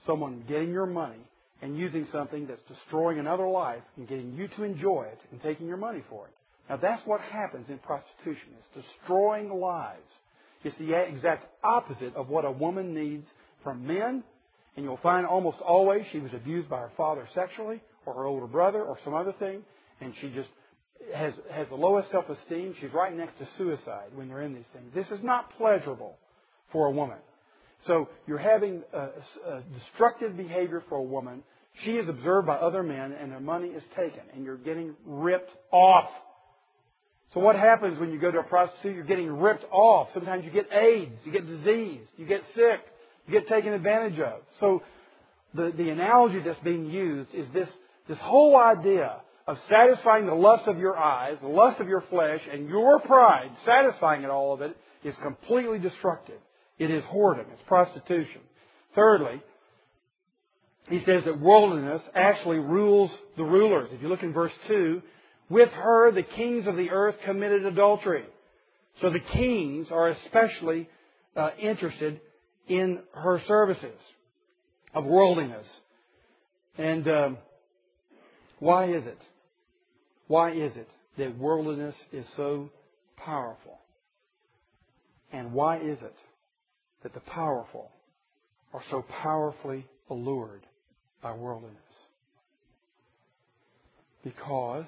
Someone 0.05 0.43
getting 0.47 0.71
your 0.71 0.85
money 0.85 1.19
and 1.61 1.77
using 1.77 2.07
something 2.11 2.47
that's 2.47 2.61
destroying 2.67 3.19
another 3.19 3.47
life 3.47 3.83
and 3.97 4.07
getting 4.07 4.33
you 4.33 4.47
to 4.49 4.63
enjoy 4.63 5.03
it 5.11 5.19
and 5.31 5.41
taking 5.41 5.67
your 5.67 5.77
money 5.77 6.03
for 6.09 6.27
it. 6.27 6.33
Now 6.69 6.77
that's 6.77 7.01
what 7.05 7.21
happens 7.21 7.67
in 7.69 7.77
prostitution. 7.79 8.49
It's 8.59 8.85
destroying 8.87 9.49
lives. 9.49 10.01
It's 10.63 10.77
the 10.77 10.93
exact 10.93 11.45
opposite 11.63 12.15
of 12.15 12.29
what 12.29 12.43
a 12.43 12.51
woman 12.51 12.93
needs 12.93 13.27
from 13.63 13.85
men. 13.85 14.23
And 14.75 14.83
you'll 14.83 14.97
find 14.97 15.25
almost 15.25 15.59
always 15.59 16.05
she 16.11 16.19
was 16.19 16.31
abused 16.33 16.69
by 16.69 16.79
her 16.79 16.91
father 16.97 17.27
sexually 17.33 17.81
or 18.05 18.13
her 18.13 18.25
older 18.25 18.47
brother 18.47 18.83
or 18.83 18.97
some 19.03 19.13
other 19.13 19.33
thing. 19.39 19.61
And 20.01 20.13
she 20.19 20.29
just 20.29 20.49
has, 21.13 21.33
has 21.51 21.67
the 21.69 21.75
lowest 21.75 22.11
self-esteem. 22.11 22.75
She's 22.81 22.91
right 22.93 23.15
next 23.15 23.37
to 23.39 23.47
suicide 23.57 24.09
when 24.15 24.27
they're 24.27 24.41
in 24.41 24.53
these 24.53 24.65
things. 24.73 24.91
This 24.93 25.07
is 25.17 25.23
not 25.23 25.55
pleasurable 25.57 26.17
for 26.71 26.87
a 26.87 26.91
woman. 26.91 27.17
So 27.87 28.09
you're 28.27 28.37
having 28.37 28.81
a, 28.91 28.99
a 28.99 29.63
destructive 29.79 30.35
behavior 30.35 30.83
for 30.89 30.97
a 30.97 31.03
woman. 31.03 31.43
She 31.83 31.91
is 31.91 32.09
observed 32.09 32.47
by 32.47 32.55
other 32.55 32.83
men 32.83 33.13
and 33.13 33.31
their 33.31 33.39
money 33.39 33.67
is 33.67 33.83
taken 33.95 34.21
and 34.33 34.43
you're 34.43 34.57
getting 34.57 34.95
ripped 35.05 35.51
off. 35.71 36.09
So 37.35 37.41
what 37.41 37.57
happens 37.57 37.99
when 37.99 38.11
you 38.11 38.19
go 38.19 38.31
to 38.31 38.39
a 38.39 38.43
prostitute? 38.43 38.95
You're 38.95 39.03
getting 39.03 39.29
ripped 39.29 39.65
off. 39.69 40.07
Sometimes 40.13 40.45
you 40.45 40.51
get 40.51 40.71
AIDS, 40.71 41.19
you 41.25 41.33
get 41.33 41.45
disease, 41.45 42.07
you 42.15 42.25
get 42.25 42.41
sick, 42.55 42.79
you 43.27 43.33
get 43.33 43.49
taken 43.49 43.73
advantage 43.73 44.17
of. 44.21 44.39
So 44.61 44.81
the, 45.53 45.73
the 45.75 45.89
analogy 45.89 46.39
that's 46.39 46.63
being 46.63 46.85
used 46.85 47.35
is 47.35 47.45
this, 47.53 47.67
this 48.07 48.17
whole 48.19 48.57
idea 48.57 49.17
of 49.47 49.57
satisfying 49.69 50.27
the 50.27 50.33
lust 50.33 50.65
of 50.67 50.79
your 50.79 50.97
eyes, 50.97 51.35
the 51.41 51.49
lust 51.49 51.81
of 51.81 51.89
your 51.89 52.05
flesh, 52.09 52.39
and 52.51 52.69
your 52.69 53.01
pride, 53.01 53.51
satisfying 53.65 54.23
it 54.23 54.29
all 54.29 54.53
of 54.53 54.61
it, 54.61 54.75
is 55.03 55.13
completely 55.21 55.77
destructive. 55.77 56.39
It 56.79 56.89
is 56.89 57.03
whoredom. 57.03 57.51
It's 57.51 57.61
prostitution. 57.67 58.41
Thirdly, 58.95 59.41
he 60.89 60.99
says 60.99 61.23
that 61.25 61.37
worldliness 61.37 62.01
actually 62.15 62.59
rules 62.59 63.11
the 63.35 63.43
rulers. 63.43 63.89
If 63.91 64.01
you 64.01 64.07
look 64.07 64.23
in 64.23 64.31
verse 64.31 64.53
2, 64.69 65.01
with 65.49 65.69
her 65.69 66.11
the 66.11 66.23
kings 66.23 66.67
of 66.67 66.75
the 66.75 66.89
earth 66.89 67.15
committed 67.25 67.65
adultery. 67.65 68.25
So 69.01 69.09
the 69.09 69.19
kings 69.33 69.87
are 69.91 70.09
especially 70.09 70.89
uh, 71.35 71.49
interested 71.61 72.21
in 72.67 72.99
her 73.13 73.41
services 73.47 73.99
of 74.93 75.05
worldliness. 75.05 75.65
And 76.77 77.07
um, 77.07 77.37
why 78.59 78.85
is 78.85 79.05
it? 79.05 79.19
Why 80.27 80.51
is 80.51 80.71
it 80.75 80.89
that 81.17 81.37
worldliness 81.37 81.95
is 82.11 82.25
so 82.35 82.69
powerful? 83.17 83.79
And 85.31 85.53
why 85.53 85.77
is 85.77 85.97
it 86.01 86.15
that 87.03 87.13
the 87.13 87.19
powerful 87.19 87.91
are 88.73 88.81
so 88.89 89.05
powerfully 89.21 89.85
allured 90.09 90.61
by 91.21 91.33
worldliness? 91.33 91.77
Because 94.23 94.85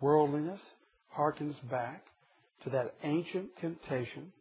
worldliness 0.00 0.60
harkens 1.16 1.54
back 1.70 2.04
to 2.64 2.70
that 2.70 2.94
ancient 3.02 3.48
temptation 3.60 4.32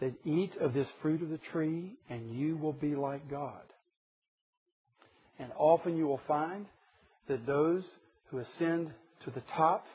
that 0.00 0.14
eat 0.24 0.52
of 0.60 0.72
this 0.72 0.86
fruit 1.02 1.22
of 1.22 1.28
the 1.28 1.40
tree 1.52 1.92
and 2.08 2.34
you 2.34 2.56
will 2.56 2.72
be 2.72 2.94
like 2.94 3.30
God. 3.30 3.62
And 5.38 5.50
often 5.56 5.96
you 5.96 6.06
will 6.06 6.20
find 6.26 6.66
that 7.28 7.46
those 7.46 7.82
who 8.30 8.38
ascend 8.38 8.90
to 9.24 9.30
the 9.30 9.42
top 9.56 9.86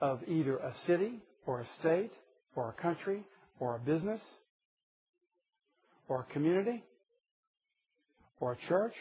of 0.00 0.20
either 0.28 0.56
a 0.56 0.74
city 0.86 1.20
or 1.46 1.60
a 1.60 1.66
state 1.80 2.12
or 2.54 2.68
a 2.70 2.82
country 2.82 3.22
or 3.58 3.76
a 3.76 3.78
business 3.78 4.20
or 6.08 6.26
a 6.28 6.32
community 6.32 6.82
or 8.40 8.52
a 8.52 8.68
church 8.68 8.94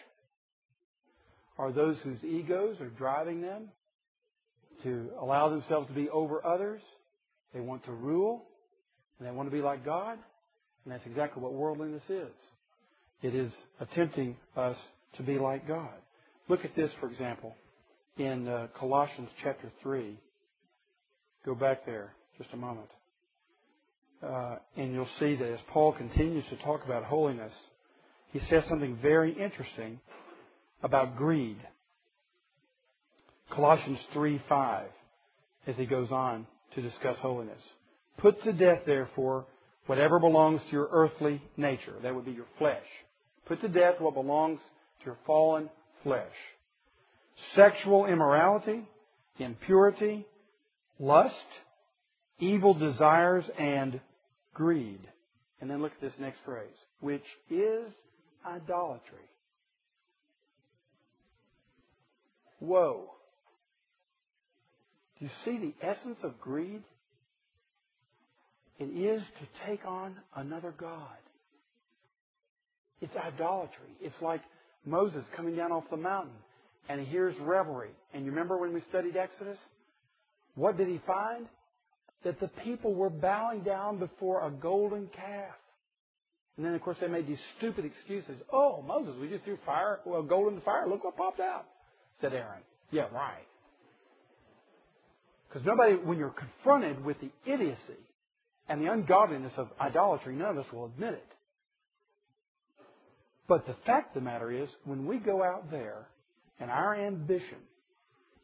are 1.57 1.71
those 1.71 1.97
whose 2.03 2.17
egos 2.23 2.79
are 2.79 2.89
driving 2.89 3.41
them 3.41 3.69
to 4.83 5.09
allow 5.21 5.49
themselves 5.49 5.87
to 5.87 5.93
be 5.93 6.09
over 6.09 6.45
others. 6.45 6.81
They 7.53 7.59
want 7.59 7.85
to 7.85 7.91
rule 7.91 8.43
and 9.19 9.27
they 9.27 9.31
want 9.31 9.49
to 9.49 9.55
be 9.55 9.61
like 9.61 9.85
God. 9.85 10.17
And 10.83 10.93
that's 10.93 11.05
exactly 11.05 11.41
what 11.41 11.53
worldliness 11.53 12.01
is. 12.09 12.31
It 13.21 13.35
is 13.35 13.51
attempting 13.79 14.35
us 14.57 14.75
to 15.17 15.23
be 15.23 15.39
like 15.39 15.67
God. 15.67 15.93
Look 16.49 16.65
at 16.65 16.75
this, 16.75 16.91
for 16.99 17.09
example, 17.09 17.55
in 18.17 18.47
uh, 18.47 18.67
Colossians 18.77 19.29
chapter 19.43 19.71
3. 19.81 20.17
Go 21.45 21.55
back 21.55 21.85
there 21.85 22.13
just 22.37 22.49
a 22.53 22.57
moment. 22.57 22.89
Uh, 24.21 24.55
and 24.77 24.93
you'll 24.93 25.07
see 25.19 25.35
that 25.35 25.51
as 25.51 25.59
Paul 25.71 25.93
continues 25.93 26.45
to 26.49 26.57
talk 26.57 26.83
about 26.85 27.03
holiness, 27.03 27.51
he 28.31 28.39
says 28.49 28.63
something 28.69 28.97
very 29.01 29.31
interesting 29.31 29.99
about 30.81 31.17
greed. 31.17 31.57
Colossians 33.53 33.99
3 34.13 34.41
5, 34.49 34.85
as 35.67 35.75
he 35.75 35.85
goes 35.85 36.11
on 36.11 36.47
to 36.75 36.81
discuss 36.81 37.17
holiness. 37.21 37.61
Put 38.17 38.41
to 38.43 38.53
death, 38.53 38.81
therefore, 38.85 39.45
whatever 39.85 40.19
belongs 40.19 40.61
to 40.65 40.71
your 40.71 40.89
earthly 40.91 41.41
nature. 41.57 41.93
That 42.01 42.15
would 42.15 42.25
be 42.25 42.31
your 42.31 42.47
flesh. 42.57 42.83
Put 43.47 43.61
to 43.61 43.67
death 43.67 43.95
what 43.99 44.15
belongs 44.15 44.59
to 44.99 45.05
your 45.05 45.17
fallen 45.25 45.69
flesh. 46.03 46.31
Sexual 47.55 48.05
immorality, 48.05 48.87
impurity, 49.37 50.25
lust, 50.99 51.35
evil 52.39 52.73
desires, 52.73 53.45
and 53.59 53.99
greed. 54.53 54.99
And 55.61 55.69
then 55.69 55.81
look 55.81 55.91
at 55.91 56.01
this 56.01 56.13
next 56.19 56.39
phrase, 56.45 56.67
which 57.01 57.23
is 57.49 57.91
idolatry. 58.45 59.17
Whoa. 62.59 63.09
You 65.23 65.29
see 65.45 65.57
the 65.57 65.87
essence 65.87 66.17
of 66.21 66.37
greed? 66.41 66.83
It 68.77 68.83
is 68.83 69.21
to 69.21 69.69
take 69.69 69.85
on 69.85 70.17
another 70.35 70.73
God. 70.77 71.15
It's 72.99 73.15
idolatry. 73.15 73.95
It's 74.01 74.21
like 74.21 74.41
Moses 74.85 75.23
coming 75.33 75.55
down 75.55 75.71
off 75.71 75.85
the 75.89 75.95
mountain 75.95 76.35
and 76.89 76.99
he 76.99 77.05
hears 77.05 77.33
revelry. 77.39 77.91
And 78.13 78.25
you 78.25 78.31
remember 78.31 78.57
when 78.57 78.73
we 78.73 78.83
studied 78.89 79.15
Exodus? 79.15 79.57
What 80.55 80.75
did 80.75 80.89
he 80.89 80.99
find? 81.07 81.45
That 82.25 82.41
the 82.41 82.49
people 82.65 82.93
were 82.93 83.09
bowing 83.09 83.61
down 83.61 83.99
before 83.99 84.45
a 84.45 84.51
golden 84.51 85.07
calf. 85.15 85.55
And 86.57 86.65
then, 86.65 86.73
of 86.73 86.81
course, 86.81 86.97
they 86.99 87.07
made 87.07 87.29
these 87.29 87.39
stupid 87.57 87.85
excuses. 87.85 88.41
Oh, 88.51 88.83
Moses, 88.85 89.15
we 89.21 89.29
just 89.29 89.45
threw 89.45 89.57
fire, 89.65 90.01
well, 90.05 90.21
gold 90.21 90.49
in 90.49 90.55
the 90.55 90.65
fire. 90.65 90.85
Look 90.85 91.05
what 91.05 91.15
popped 91.15 91.39
out, 91.39 91.63
said 92.19 92.33
Aaron. 92.33 92.61
Yeah, 92.91 93.03
right. 93.13 93.47
Because 95.53 95.67
nobody, 95.67 95.93
when 95.93 96.17
you're 96.17 96.31
confronted 96.33 97.05
with 97.05 97.17
the 97.21 97.29
idiocy 97.45 97.77
and 98.67 98.81
the 98.81 98.91
ungodliness 98.91 99.53
of 99.55 99.67
idolatry, 99.79 100.35
none 100.35 100.57
of 100.57 100.65
us 100.65 100.73
will 100.73 100.85
admit 100.85 101.13
it. 101.13 101.25
But 103.47 103.67
the 103.67 103.75
fact 103.85 104.15
of 104.15 104.23
the 104.23 104.25
matter 104.25 104.51
is, 104.51 104.67
when 104.83 105.05
we 105.05 105.17
go 105.17 105.43
out 105.43 105.69
there 105.69 106.07
and 106.59 106.71
our 106.71 106.95
ambition 106.95 107.59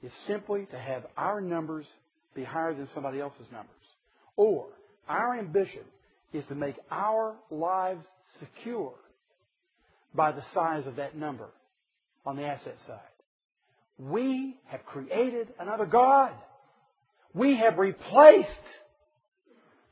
is 0.03 0.11
simply 0.27 0.67
to 0.67 0.77
have 0.77 1.07
our 1.17 1.41
numbers 1.41 1.85
be 2.35 2.43
higher 2.43 2.75
than 2.75 2.87
somebody 2.93 3.19
else's 3.19 3.47
numbers, 3.51 3.73
or 4.35 4.67
our 5.07 5.39
ambition 5.39 5.81
is 6.31 6.43
to 6.49 6.55
make 6.55 6.75
our 6.91 7.35
lives 7.49 8.03
secure 8.39 8.93
by 10.13 10.31
the 10.31 10.43
size 10.53 10.85
of 10.85 10.97
that 10.97 11.17
number 11.17 11.49
on 12.23 12.35
the 12.35 12.43
asset 12.43 12.77
side. 12.85 12.99
We 13.97 14.57
have 14.67 14.85
created 14.85 15.47
another 15.59 15.87
God. 15.87 16.33
We 17.33 17.57
have 17.57 17.77
replaced 17.77 18.49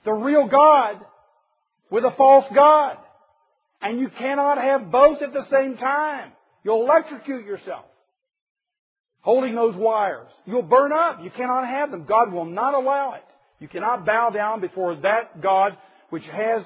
the 0.05 0.13
real 0.13 0.47
God 0.47 1.01
with 1.89 2.03
a 2.03 2.11
false 2.17 2.45
God. 2.53 2.97
And 3.81 3.99
you 3.99 4.09
cannot 4.17 4.57
have 4.57 4.91
both 4.91 5.21
at 5.21 5.33
the 5.33 5.45
same 5.51 5.77
time. 5.77 6.31
You'll 6.63 6.83
electrocute 6.83 7.45
yourself. 7.45 7.85
holding 9.27 9.55
those 9.55 9.75
wires. 9.75 10.29
You'll 10.45 10.61
burn 10.61 10.93
up. 10.93 11.19
You 11.21 11.29
cannot 11.29 11.67
have 11.67 11.91
them. 11.91 12.05
God 12.07 12.31
will 12.31 12.45
not 12.45 12.73
allow 12.73 13.15
it. 13.15 13.25
You 13.59 13.67
cannot 13.67 14.05
bow 14.05 14.29
down 14.29 14.61
before 14.61 14.95
that 14.95 15.41
God 15.41 15.77
which 16.11 16.23
has 16.23 16.63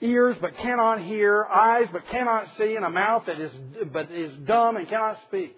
ears 0.00 0.34
but 0.40 0.56
cannot 0.56 1.02
hear, 1.02 1.44
eyes 1.44 1.88
but 1.92 2.02
cannot 2.10 2.46
see, 2.56 2.74
and 2.74 2.86
a 2.86 2.90
mouth 2.90 3.24
that 3.26 3.38
is 3.38 3.50
but 3.92 4.10
is 4.10 4.32
dumb 4.46 4.76
and 4.76 4.88
cannot 4.88 5.18
speak. 5.28 5.54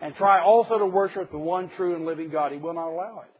And 0.00 0.14
try 0.16 0.42
also 0.42 0.78
to 0.78 0.86
worship 0.86 1.30
the 1.30 1.38
one 1.38 1.70
true 1.76 1.94
and 1.94 2.06
living 2.06 2.30
God. 2.30 2.52
He 2.52 2.58
will 2.58 2.74
not 2.74 2.88
allow 2.88 3.24
it. 3.26 3.35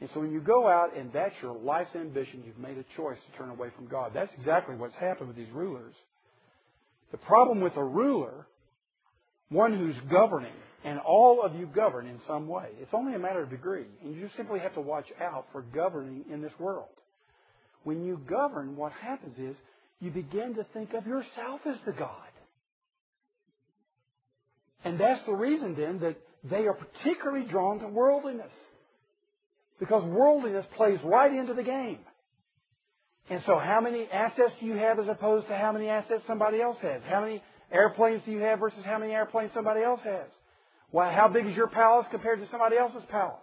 And 0.00 0.08
so 0.14 0.20
when 0.20 0.32
you 0.32 0.40
go 0.40 0.66
out 0.66 0.96
and 0.96 1.12
that's 1.12 1.34
your 1.42 1.54
life's 1.54 1.94
ambition, 1.94 2.42
you've 2.46 2.58
made 2.58 2.78
a 2.78 2.84
choice 2.96 3.18
to 3.18 3.38
turn 3.38 3.50
away 3.50 3.68
from 3.76 3.86
God. 3.86 4.12
That's 4.14 4.32
exactly 4.38 4.74
what's 4.74 4.94
happened 4.96 5.28
with 5.28 5.36
these 5.36 5.50
rulers. 5.52 5.94
The 7.10 7.18
problem 7.18 7.60
with 7.60 7.76
a 7.76 7.84
ruler, 7.84 8.46
one 9.50 9.76
who's 9.76 9.96
governing, 10.10 10.54
and 10.84 10.98
all 11.00 11.42
of 11.42 11.54
you 11.54 11.66
govern 11.66 12.06
in 12.06 12.18
some 12.26 12.48
way. 12.48 12.68
It's 12.80 12.94
only 12.94 13.14
a 13.14 13.18
matter 13.18 13.42
of 13.42 13.50
degree. 13.50 13.86
And 14.02 14.14
you 14.14 14.30
simply 14.36 14.60
have 14.60 14.74
to 14.74 14.80
watch 14.80 15.06
out 15.20 15.46
for 15.52 15.60
governing 15.62 16.24
in 16.32 16.40
this 16.40 16.52
world. 16.58 16.88
When 17.84 18.04
you 18.04 18.20
govern, 18.28 18.76
what 18.76 18.92
happens 18.92 19.36
is 19.38 19.56
you 20.00 20.10
begin 20.10 20.54
to 20.54 20.64
think 20.72 20.94
of 20.94 21.06
yourself 21.06 21.60
as 21.66 21.76
the 21.84 21.92
God. 21.92 22.14
And 24.84 24.98
that's 24.98 25.20
the 25.26 25.34
reason 25.34 25.74
then 25.76 26.00
that 26.00 26.16
they 26.48 26.66
are 26.66 26.74
particularly 26.74 27.46
drawn 27.50 27.80
to 27.80 27.88
worldliness. 27.88 28.52
Because 29.80 30.04
worldliness 30.04 30.66
plays 30.76 30.98
right 31.02 31.32
into 31.32 31.54
the 31.54 31.62
game. 31.62 31.98
And 33.30 33.42
so 33.46 33.58
how 33.58 33.80
many 33.80 34.06
assets 34.12 34.52
do 34.60 34.66
you 34.66 34.74
have 34.74 34.98
as 34.98 35.08
opposed 35.08 35.46
to 35.48 35.56
how 35.56 35.72
many 35.72 35.88
assets 35.88 36.22
somebody 36.26 36.60
else 36.60 36.76
has? 36.82 37.00
How 37.08 37.20
many 37.20 37.42
airplanes 37.72 38.22
do 38.24 38.32
you 38.32 38.40
have 38.40 38.60
versus 38.60 38.84
how 38.84 38.98
many 38.98 39.12
airplanes 39.12 39.52
somebody 39.54 39.82
else 39.82 40.00
has? 40.04 40.28
How 40.92 41.30
big 41.32 41.46
is 41.46 41.56
your 41.56 41.68
palace 41.68 42.06
compared 42.10 42.40
to 42.40 42.48
somebody 42.50 42.76
else's 42.76 43.02
palace? 43.10 43.38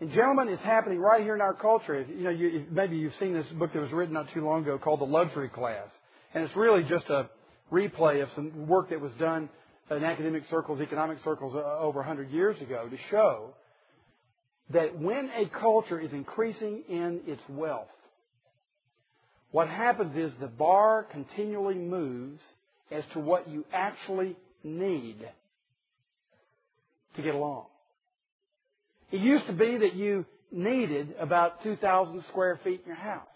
And 0.00 0.12
gentlemen, 0.12 0.48
it's 0.48 0.62
happening 0.62 1.00
right 1.00 1.22
here 1.22 1.34
in 1.34 1.40
our 1.40 1.54
culture. 1.54 2.00
You 2.00 2.24
know, 2.24 2.30
you, 2.30 2.66
maybe 2.70 2.96
you've 2.96 3.14
seen 3.18 3.34
this 3.34 3.46
book 3.58 3.72
that 3.72 3.80
was 3.80 3.90
written 3.90 4.14
not 4.14 4.32
too 4.32 4.44
long 4.44 4.62
ago 4.62 4.78
called 4.78 5.00
The 5.00 5.04
Luxury 5.04 5.48
Class. 5.48 5.88
And 6.34 6.44
it's 6.44 6.54
really 6.54 6.84
just 6.84 7.06
a 7.06 7.28
replay 7.72 8.22
of 8.22 8.28
some 8.36 8.68
work 8.68 8.90
that 8.90 9.00
was 9.00 9.10
done 9.18 9.48
in 9.90 10.04
academic 10.04 10.44
circles, 10.50 10.80
economic 10.80 11.18
circles 11.24 11.54
uh, 11.56 11.80
over 11.80 11.98
100 11.98 12.30
years 12.30 12.60
ago 12.62 12.88
to 12.88 12.96
show 13.10 13.54
that 14.70 14.98
when 14.98 15.30
a 15.30 15.48
culture 15.60 15.98
is 15.98 16.12
increasing 16.12 16.82
in 16.88 17.20
its 17.26 17.42
wealth, 17.48 17.88
what 19.50 19.68
happens 19.68 20.16
is 20.16 20.32
the 20.40 20.46
bar 20.46 21.06
continually 21.10 21.74
moves 21.74 22.40
as 22.90 23.02
to 23.12 23.18
what 23.18 23.48
you 23.48 23.64
actually 23.72 24.36
need 24.62 25.16
to 27.16 27.22
get 27.22 27.34
along. 27.34 27.64
It 29.10 29.20
used 29.20 29.46
to 29.46 29.54
be 29.54 29.78
that 29.78 29.94
you 29.94 30.26
needed 30.52 31.14
about 31.18 31.62
2,000 31.62 32.24
square 32.30 32.60
feet 32.62 32.82
in 32.84 32.88
your 32.88 32.96
house. 32.96 33.26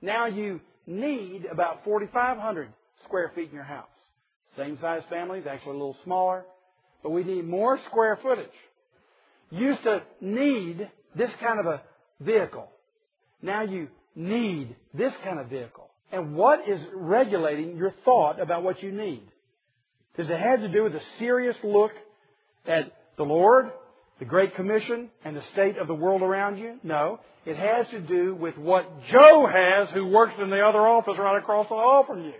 Now 0.00 0.26
you 0.26 0.60
need 0.86 1.44
about 1.50 1.84
4,500 1.84 2.68
square 3.04 3.32
feet 3.34 3.48
in 3.50 3.54
your 3.54 3.64
house. 3.64 3.86
Same 4.56 4.78
size 4.80 5.02
families, 5.10 5.44
actually 5.48 5.70
a 5.70 5.74
little 5.74 5.96
smaller, 6.04 6.44
but 7.02 7.10
we 7.10 7.24
need 7.24 7.46
more 7.46 7.78
square 7.90 8.18
footage. 8.22 8.46
Used 9.54 9.82
to 9.84 10.02
need 10.20 10.88
this 11.16 11.30
kind 11.40 11.60
of 11.60 11.66
a 11.66 11.82
vehicle. 12.20 12.68
Now 13.42 13.62
you 13.62 13.88
need 14.14 14.74
this 14.92 15.12
kind 15.22 15.38
of 15.38 15.48
vehicle. 15.48 15.88
And 16.12 16.34
what 16.34 16.68
is 16.68 16.80
regulating 16.94 17.76
your 17.76 17.92
thought 18.04 18.40
about 18.40 18.62
what 18.62 18.82
you 18.82 18.92
need? 18.92 19.22
Does 20.16 20.28
it 20.30 20.38
have 20.38 20.60
to 20.60 20.68
do 20.68 20.84
with 20.84 20.94
a 20.94 21.02
serious 21.18 21.56
look 21.64 21.90
at 22.66 22.92
the 23.16 23.24
Lord, 23.24 23.70
the 24.20 24.24
Great 24.24 24.54
Commission, 24.54 25.10
and 25.24 25.36
the 25.36 25.42
state 25.52 25.76
of 25.76 25.88
the 25.88 25.94
world 25.94 26.22
around 26.22 26.58
you? 26.58 26.78
No. 26.82 27.20
It 27.44 27.56
has 27.56 27.86
to 27.90 28.00
do 28.00 28.34
with 28.34 28.56
what 28.56 28.88
Joe 29.10 29.46
has 29.52 29.88
who 29.92 30.06
works 30.06 30.34
in 30.40 30.50
the 30.50 30.60
other 30.60 30.78
office 30.78 31.14
right 31.18 31.38
across 31.38 31.68
the 31.68 31.74
hall 31.74 32.04
from 32.06 32.24
you. 32.24 32.32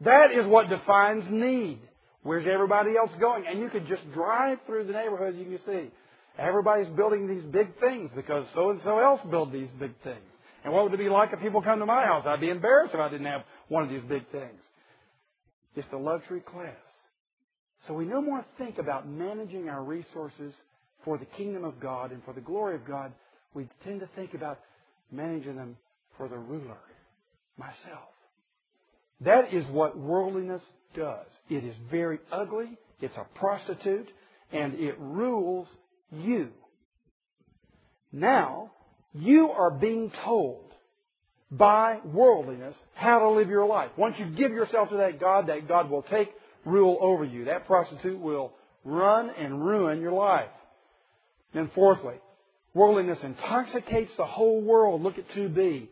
That 0.00 0.28
is 0.32 0.46
what 0.46 0.68
defines 0.68 1.24
need. 1.30 1.80
Where's 2.22 2.46
everybody 2.52 2.90
else 2.98 3.10
going? 3.20 3.44
And 3.48 3.60
you 3.60 3.68
could 3.68 3.86
just 3.86 4.02
drive 4.12 4.58
through 4.66 4.86
the 4.86 4.92
neighborhoods, 4.92 5.36
you 5.36 5.44
can 5.44 5.58
see. 5.66 5.90
Everybody's 6.40 6.88
building 6.96 7.28
these 7.28 7.44
big 7.52 7.78
things 7.80 8.10
because 8.16 8.46
so 8.54 8.70
and 8.70 8.80
so 8.82 8.98
else 8.98 9.20
built 9.30 9.52
these 9.52 9.68
big 9.78 9.92
things. 10.02 10.24
And 10.64 10.72
what 10.72 10.84
would 10.84 10.94
it 10.94 10.98
be 10.98 11.10
like 11.10 11.30
if 11.32 11.40
people 11.40 11.60
come 11.60 11.78
to 11.80 11.86
my 11.86 12.04
house? 12.04 12.24
I'd 12.26 12.40
be 12.40 12.48
embarrassed 12.48 12.94
if 12.94 13.00
I 13.00 13.10
didn't 13.10 13.26
have 13.26 13.42
one 13.68 13.82
of 13.82 13.90
these 13.90 14.02
big 14.08 14.30
things. 14.30 14.58
It's 15.76 15.86
the 15.90 15.98
luxury 15.98 16.40
class. 16.40 16.74
So 17.86 17.94
we 17.94 18.06
no 18.06 18.22
more 18.22 18.44
think 18.58 18.78
about 18.78 19.06
managing 19.06 19.68
our 19.68 19.82
resources 19.84 20.54
for 21.04 21.18
the 21.18 21.24
kingdom 21.24 21.64
of 21.64 21.78
God 21.78 22.10
and 22.10 22.22
for 22.24 22.32
the 22.32 22.40
glory 22.40 22.74
of 22.74 22.86
God. 22.86 23.12
We 23.54 23.68
tend 23.84 24.00
to 24.00 24.08
think 24.16 24.34
about 24.34 24.60
managing 25.12 25.56
them 25.56 25.76
for 26.16 26.28
the 26.28 26.38
ruler, 26.38 26.78
myself. 27.58 28.08
That 29.22 29.52
is 29.52 29.64
what 29.66 29.98
worldliness 29.98 30.62
does. 30.94 31.26
It 31.48 31.64
is 31.64 31.74
very 31.90 32.18
ugly. 32.32 32.78
It's 33.00 33.16
a 33.16 33.38
prostitute 33.38 34.08
and 34.52 34.74
it 34.74 34.98
rules 34.98 35.68
you. 36.10 36.48
Now, 38.12 38.72
you 39.12 39.50
are 39.50 39.70
being 39.70 40.12
told 40.24 40.64
by 41.50 41.98
worldliness 42.04 42.74
how 42.94 43.20
to 43.20 43.30
live 43.30 43.48
your 43.48 43.66
life. 43.66 43.90
Once 43.96 44.16
you 44.18 44.26
give 44.26 44.52
yourself 44.52 44.90
to 44.90 44.98
that 44.98 45.18
God, 45.20 45.48
that 45.48 45.66
God 45.66 45.90
will 45.90 46.02
take 46.02 46.28
rule 46.64 46.98
over 47.00 47.24
you. 47.24 47.46
That 47.46 47.66
prostitute 47.66 48.20
will 48.20 48.52
run 48.84 49.30
and 49.30 49.64
ruin 49.64 50.00
your 50.00 50.12
life. 50.12 50.50
And 51.54 51.70
fourthly, 51.72 52.14
worldliness 52.74 53.18
intoxicates 53.22 54.12
the 54.16 54.26
whole 54.26 54.60
world. 54.60 55.02
Look 55.02 55.18
at 55.18 55.28
2b. 55.30 55.88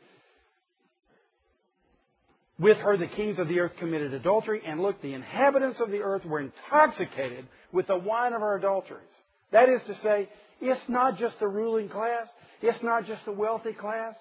With 2.61 2.79
her 2.79 2.97
the 2.97 3.07
kings 3.07 3.39
of 3.39 3.49
the 3.49 3.61
earth 3.61 3.73
committed 3.79 4.15
adultery, 4.15 4.63
and 4.67 4.81
look, 4.81 5.01
the 5.01 5.15
inhabitants 5.15 5.79
of 5.81 5.91
the 5.91 6.01
earth 6.01 6.25
were 6.25 6.41
intoxicated 6.41 7.47
with 7.73 7.87
the 7.87 7.97
wine 7.97 8.33
of 8.33 8.41
her 8.41 8.57
adulteries. 8.57 9.05
That 9.53 9.69
is 9.69 9.81
to 9.87 9.95
say, 10.03 10.29
it's 10.61 10.81
not 10.89 11.19
just 11.19 11.39
the 11.41 11.49
ruling 11.49 11.89
class, 11.89 12.27
it's 12.63 12.83
not 12.83 13.07
just 13.07 13.25
the 13.25 13.33
wealthy 13.33 13.73
class. 13.73 14.15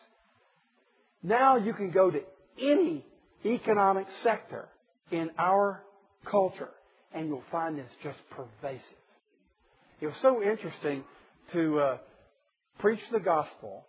Now 1.24 1.58
you 1.58 1.74
can 1.74 1.92
go 1.92 2.12
to 2.12 2.20
any 2.62 3.06
economic 3.46 4.06
sector 4.24 4.68
in 5.12 5.30
our 5.38 5.84
culture 6.30 6.70
and 7.14 7.28
you'll 7.28 7.44
find 7.52 7.78
this 7.78 7.90
just 8.04 8.18
pervasive. 8.32 8.82
It 10.00 10.08
was 10.08 10.16
so 10.22 10.44
interesting 10.44 11.04
to 11.54 11.80
uh, 11.80 11.98
preach 12.80 13.00
the 13.12 13.20
gospel 13.20 13.86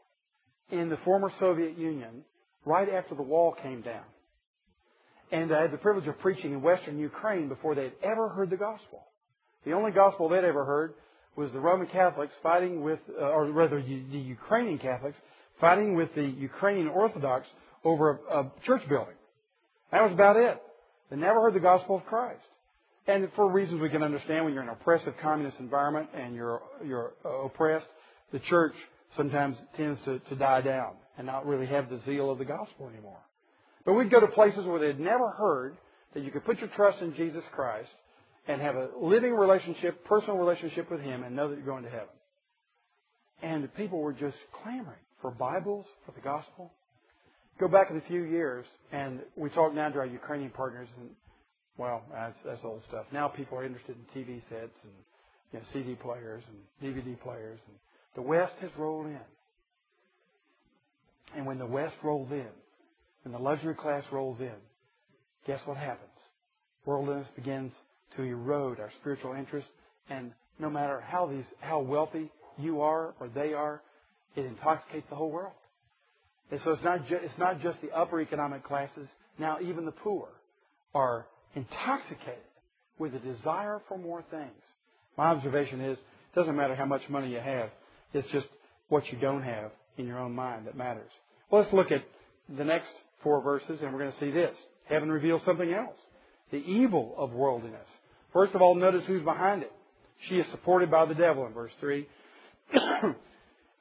in 0.70 0.88
the 0.88 0.96
former 1.04 1.30
Soviet 1.38 1.76
Union 1.76 2.24
right 2.64 2.88
after 2.88 3.14
the 3.14 3.22
wall 3.22 3.54
came 3.62 3.82
down. 3.82 4.04
And 5.30 5.54
I 5.54 5.62
had 5.62 5.72
the 5.72 5.78
privilege 5.78 6.08
of 6.08 6.18
preaching 6.20 6.52
in 6.52 6.62
Western 6.62 6.98
Ukraine 6.98 7.48
before 7.48 7.74
they 7.74 7.84
had 7.84 7.92
ever 8.02 8.30
heard 8.30 8.50
the 8.50 8.56
gospel. 8.56 9.04
The 9.66 9.72
only 9.72 9.90
gospel 9.90 10.28
they'd 10.28 10.44
ever 10.44 10.64
heard 10.64 10.94
was 11.38 11.52
the 11.52 11.60
Roman 11.60 11.86
Catholics 11.86 12.34
fighting 12.42 12.82
with, 12.82 12.98
uh, 13.16 13.24
or 13.24 13.46
rather 13.52 13.80
the 13.80 14.18
Ukrainian 14.18 14.78
Catholics 14.78 15.16
fighting 15.60 15.94
with 15.94 16.12
the 16.16 16.24
Ukrainian 16.24 16.88
Orthodox 16.88 17.46
over 17.84 18.18
a, 18.30 18.40
a 18.40 18.52
church 18.66 18.82
building. 18.88 19.14
That 19.92 20.02
was 20.02 20.12
about 20.12 20.36
it. 20.36 20.60
They 21.10 21.16
never 21.16 21.40
heard 21.40 21.54
the 21.54 21.60
gospel 21.60 21.96
of 21.96 22.04
Christ. 22.06 22.42
And 23.06 23.28
for 23.36 23.48
reasons 23.50 23.80
we 23.80 23.88
can 23.88 24.02
understand, 24.02 24.44
when 24.44 24.52
you're 24.52 24.64
in 24.64 24.68
an 24.68 24.74
oppressive 24.74 25.14
communist 25.22 25.58
environment 25.60 26.08
and 26.12 26.34
you're, 26.34 26.60
you're 26.84 27.12
uh, 27.24 27.28
oppressed, 27.46 27.86
the 28.32 28.40
church 28.40 28.74
sometimes 29.16 29.56
tends 29.76 29.98
to, 30.06 30.18
to 30.18 30.34
die 30.34 30.60
down 30.60 30.94
and 31.16 31.26
not 31.26 31.46
really 31.46 31.66
have 31.66 31.88
the 31.88 32.00
zeal 32.04 32.30
of 32.32 32.38
the 32.38 32.44
gospel 32.44 32.88
anymore. 32.92 33.20
But 33.86 33.94
we'd 33.94 34.10
go 34.10 34.20
to 34.20 34.26
places 34.26 34.66
where 34.66 34.80
they'd 34.80 35.00
never 35.00 35.30
heard 35.30 35.76
that 36.14 36.24
you 36.24 36.32
could 36.32 36.44
put 36.44 36.58
your 36.58 36.68
trust 36.70 37.00
in 37.00 37.14
Jesus 37.14 37.44
Christ 37.52 37.88
and 38.48 38.62
have 38.62 38.74
a 38.74 38.88
living 39.00 39.34
relationship, 39.34 40.04
personal 40.06 40.38
relationship 40.38 40.90
with 40.90 41.00
Him 41.00 41.22
and 41.22 41.36
know 41.36 41.50
that 41.50 41.56
you're 41.56 41.66
going 41.66 41.84
to 41.84 41.90
heaven. 41.90 42.08
And 43.42 43.62
the 43.62 43.68
people 43.68 44.00
were 44.00 44.14
just 44.14 44.36
clamoring 44.62 44.98
for 45.20 45.30
Bibles, 45.30 45.84
for 46.06 46.12
the 46.12 46.20
gospel. 46.20 46.72
Go 47.60 47.68
back 47.68 47.90
in 47.90 47.98
a 47.98 48.08
few 48.08 48.22
years, 48.22 48.64
and 48.90 49.20
we 49.36 49.50
talk 49.50 49.74
now 49.74 49.88
to 49.90 49.98
our 49.98 50.06
Ukrainian 50.06 50.50
partners, 50.50 50.88
and 50.98 51.10
well, 51.76 52.02
that's, 52.12 52.36
that's 52.44 52.60
old 52.64 52.82
stuff. 52.88 53.04
Now 53.12 53.28
people 53.28 53.58
are 53.58 53.64
interested 53.64 53.96
in 53.96 54.20
TV 54.20 54.40
sets 54.48 54.74
and 54.82 54.92
you 55.52 55.58
know, 55.58 55.64
CD 55.72 55.94
players 55.94 56.42
and 56.48 56.94
DVD 56.96 57.20
players, 57.20 57.58
and 57.66 57.76
the 58.16 58.22
West 58.22 58.54
has 58.60 58.70
rolled 58.76 59.06
in. 59.06 59.20
And 61.36 61.46
when 61.46 61.58
the 61.58 61.66
West 61.66 61.94
rolls 62.02 62.30
in, 62.32 62.46
when 63.22 63.32
the 63.32 63.38
luxury 63.38 63.74
class 63.74 64.02
rolls 64.10 64.40
in, 64.40 64.56
guess 65.46 65.60
what 65.66 65.76
happens? 65.76 66.08
Worldliness 66.86 67.28
begins 67.36 67.72
to 68.18 68.24
erode 68.24 68.80
our 68.80 68.90
spiritual 69.00 69.34
interest. 69.34 69.68
And 70.10 70.32
no 70.58 70.68
matter 70.68 71.00
how 71.00 71.26
these, 71.26 71.44
how 71.60 71.80
wealthy 71.80 72.30
you 72.58 72.82
are 72.82 73.14
or 73.20 73.28
they 73.28 73.54
are, 73.54 73.80
it 74.36 74.44
intoxicates 74.44 75.06
the 75.08 75.16
whole 75.16 75.30
world. 75.30 75.54
And 76.50 76.60
so 76.64 76.72
it's 76.72 76.82
not, 76.82 77.08
ju- 77.08 77.20
it's 77.22 77.38
not 77.38 77.62
just 77.62 77.80
the 77.80 77.90
upper 77.90 78.20
economic 78.20 78.64
classes. 78.64 79.08
Now 79.38 79.58
even 79.60 79.84
the 79.84 79.92
poor 79.92 80.28
are 80.94 81.26
intoxicated 81.54 82.42
with 82.98 83.14
a 83.14 83.18
desire 83.18 83.80
for 83.88 83.98
more 83.98 84.24
things. 84.30 84.62
My 85.16 85.26
observation 85.26 85.80
is 85.80 85.98
it 85.98 86.38
doesn't 86.38 86.56
matter 86.56 86.74
how 86.74 86.86
much 86.86 87.02
money 87.08 87.30
you 87.30 87.40
have, 87.40 87.70
it's 88.12 88.28
just 88.32 88.46
what 88.88 89.06
you 89.12 89.18
don't 89.18 89.42
have 89.42 89.70
in 89.96 90.06
your 90.06 90.18
own 90.18 90.32
mind 90.32 90.66
that 90.66 90.76
matters. 90.76 91.10
Well, 91.50 91.62
let's 91.62 91.72
look 91.72 91.92
at 91.92 92.02
the 92.56 92.64
next 92.64 92.88
four 93.22 93.42
verses 93.42 93.80
and 93.82 93.92
we're 93.92 94.00
going 94.00 94.12
to 94.12 94.20
see 94.20 94.30
this. 94.30 94.54
Heaven 94.88 95.10
reveals 95.10 95.42
something 95.44 95.72
else. 95.72 95.96
The 96.50 96.58
evil 96.58 97.14
of 97.18 97.32
worldliness. 97.32 97.86
First 98.32 98.54
of 98.54 98.62
all, 98.62 98.74
notice 98.74 99.04
who's 99.06 99.22
behind 99.22 99.62
it. 99.62 99.72
She 100.28 100.36
is 100.36 100.46
supported 100.50 100.90
by 100.90 101.06
the 101.06 101.14
devil 101.14 101.46
in 101.46 101.52
verse 101.52 101.72
3. 101.80 102.06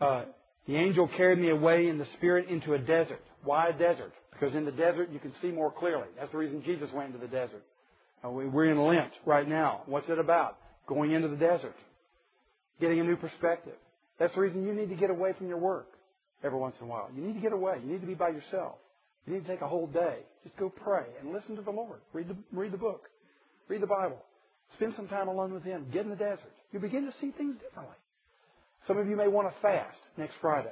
uh, 0.02 0.24
the 0.68 0.76
angel 0.76 1.10
carried 1.18 1.40
me 1.40 1.50
away 1.50 1.88
in 1.88 1.98
the 1.98 2.08
spirit 2.18 2.50
into 2.50 2.74
a 2.74 2.78
desert. 2.78 3.22
Why 3.44 3.70
a 3.70 3.74
desert? 3.74 4.14
Because 4.32 4.56
in 4.56 4.66
the 4.66 4.72
desert 4.72 5.10
you 5.12 5.20
can 5.20 5.34
see 5.42 5.50
more 5.50 5.72
clearly. 5.72 6.08
That's 6.18 6.32
the 6.32 6.38
reason 6.38 6.64
Jesus 6.66 6.90
went 6.94 7.14
into 7.14 7.20
the 7.20 7.32
desert. 7.32 7.64
Uh, 8.24 8.30
we're 8.30 8.72
in 8.72 8.80
Lent 8.80 9.12
right 9.26 9.48
now. 9.48 9.82
What's 9.86 10.10
it 10.10 10.20
about? 10.20 10.58
Going 10.88 11.12
into 11.12 11.28
the 11.28 11.36
desert. 11.36 11.76
Getting 12.80 13.00
a 13.00 13.04
new 13.04 13.16
perspective. 13.16 13.76
That's 14.20 14.34
the 14.36 14.42
reason 14.42 14.66
you 14.66 14.74
need 14.74 14.90
to 14.90 14.96
get 14.96 15.10
away 15.10 15.34
from 15.38 15.48
your 15.48 15.58
work 15.58 15.88
every 16.44 16.58
once 16.58 16.76
in 16.80 16.86
a 16.86 16.90
while. 16.90 17.10
You 17.16 17.24
need 17.24 17.34
to 17.34 17.40
get 17.40 17.54
away. 17.54 17.78
You 17.84 17.92
need 17.92 18.02
to 18.02 18.08
be 18.08 18.14
by 18.14 18.30
yourself. 18.30 18.76
You 19.26 19.34
need 19.34 19.46
to 19.46 19.52
take 19.52 19.62
a 19.62 19.68
whole 19.68 19.88
day. 19.88 20.20
Just 20.44 20.56
go 20.58 20.70
pray 20.70 21.06
and 21.20 21.34
listen 21.34 21.56
to 21.56 21.62
the 21.62 21.72
Lord. 21.72 22.00
Read 22.14 22.30
the, 22.30 22.36
read 22.52 22.72
the 22.72 22.78
book. 22.78 23.10
Read 23.68 23.82
the 23.82 23.88
Bible. 23.88 24.24
Spend 24.76 24.94
some 24.96 25.08
time 25.08 25.28
alone 25.28 25.54
with 25.54 25.64
Him. 25.64 25.88
Get 25.92 26.04
in 26.04 26.10
the 26.10 26.16
desert. 26.16 26.52
You 26.72 26.80
begin 26.80 27.06
to 27.06 27.14
see 27.22 27.32
things 27.32 27.56
differently. 27.62 27.96
Some 28.88 28.98
of 28.98 29.08
you 29.08 29.16
may 29.16 29.28
want 29.28 29.48
to 29.54 29.62
fast 29.62 29.98
next 30.18 30.36
Friday. 30.42 30.70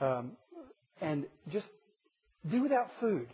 Um, 0.00 0.32
and 1.00 1.24
just 1.52 1.66
do 2.50 2.62
without 2.62 2.90
food. 3.00 3.28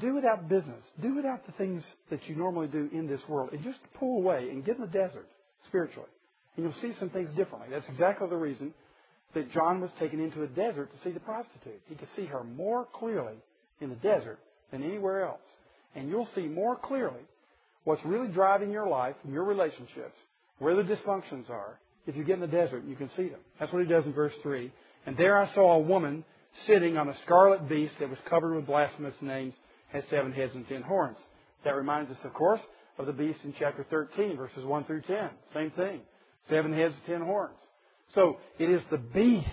Do 0.00 0.14
without 0.14 0.48
business. 0.48 0.82
Do 1.00 1.14
without 1.14 1.46
the 1.46 1.52
things 1.52 1.82
that 2.10 2.20
you 2.26 2.36
normally 2.36 2.68
do 2.68 2.88
in 2.92 3.06
this 3.06 3.20
world. 3.28 3.50
And 3.52 3.62
just 3.62 3.78
pull 3.98 4.18
away 4.18 4.48
and 4.50 4.64
get 4.64 4.76
in 4.76 4.82
the 4.82 4.86
desert 4.86 5.28
spiritually. 5.66 6.08
And 6.56 6.64
you'll 6.64 6.82
see 6.82 6.96
some 6.98 7.10
things 7.10 7.30
differently. 7.36 7.68
That's 7.70 7.88
exactly 7.88 8.28
the 8.28 8.36
reason 8.36 8.74
that 9.34 9.50
John 9.52 9.80
was 9.80 9.90
taken 9.98 10.20
into 10.20 10.42
a 10.42 10.46
desert 10.46 10.90
to 10.92 11.08
see 11.08 11.12
the 11.12 11.20
prostitute. 11.20 11.80
He 11.88 11.94
could 11.94 12.08
see 12.16 12.26
her 12.26 12.44
more 12.44 12.86
clearly 12.92 13.34
in 13.80 13.88
the 13.88 13.96
desert 13.96 14.38
than 14.70 14.82
anywhere 14.82 15.26
else. 15.26 15.40
And 15.94 16.08
you'll 16.08 16.28
see 16.34 16.46
more 16.46 16.76
clearly 16.76 17.20
what's 17.84 18.04
really 18.04 18.28
driving 18.28 18.70
your 18.70 18.88
life 18.88 19.16
and 19.24 19.32
your 19.32 19.44
relationships, 19.44 20.16
where 20.58 20.76
the 20.76 20.82
dysfunctions 20.82 21.50
are. 21.50 21.78
If 22.06 22.16
you 22.16 22.24
get 22.24 22.34
in 22.34 22.40
the 22.40 22.46
desert, 22.46 22.84
you 22.86 22.96
can 22.96 23.10
see 23.16 23.28
them. 23.28 23.40
That's 23.60 23.72
what 23.72 23.82
he 23.82 23.88
does 23.88 24.04
in 24.04 24.12
verse 24.12 24.32
3. 24.42 24.72
And 25.06 25.16
there 25.16 25.38
I 25.38 25.52
saw 25.54 25.74
a 25.74 25.80
woman 25.80 26.24
sitting 26.66 26.96
on 26.96 27.08
a 27.08 27.16
scarlet 27.24 27.68
beast 27.68 27.94
that 28.00 28.08
was 28.08 28.18
covered 28.28 28.54
with 28.54 28.66
blasphemous 28.66 29.14
names, 29.20 29.54
has 29.92 30.04
seven 30.10 30.32
heads 30.32 30.52
and 30.54 30.66
ten 30.68 30.82
horns. 30.82 31.16
That 31.64 31.76
reminds 31.76 32.10
us, 32.10 32.16
of 32.24 32.34
course, 32.34 32.60
of 32.98 33.06
the 33.06 33.12
beast 33.12 33.38
in 33.44 33.54
chapter 33.58 33.86
13, 33.88 34.36
verses 34.36 34.64
1 34.64 34.84
through 34.84 35.02
10. 35.02 35.16
Same 35.54 35.70
thing. 35.72 36.00
Seven 36.48 36.72
heads, 36.72 36.94
ten 37.06 37.20
horns. 37.20 37.56
So 38.14 38.38
it 38.58 38.68
is 38.68 38.80
the 38.90 38.98
beast 38.98 39.46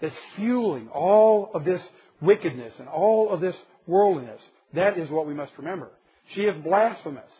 that's 0.00 0.14
fueling 0.36 0.88
all 0.88 1.50
of 1.54 1.64
this 1.64 1.80
wickedness 2.20 2.72
and 2.78 2.88
all 2.88 3.30
of 3.30 3.40
this 3.40 3.54
worldliness. 3.86 4.40
That 4.74 4.98
is 4.98 5.10
what 5.10 5.26
we 5.26 5.34
must 5.34 5.52
remember. 5.58 5.90
She 6.34 6.42
is 6.42 6.56
blasphemous. 6.64 7.30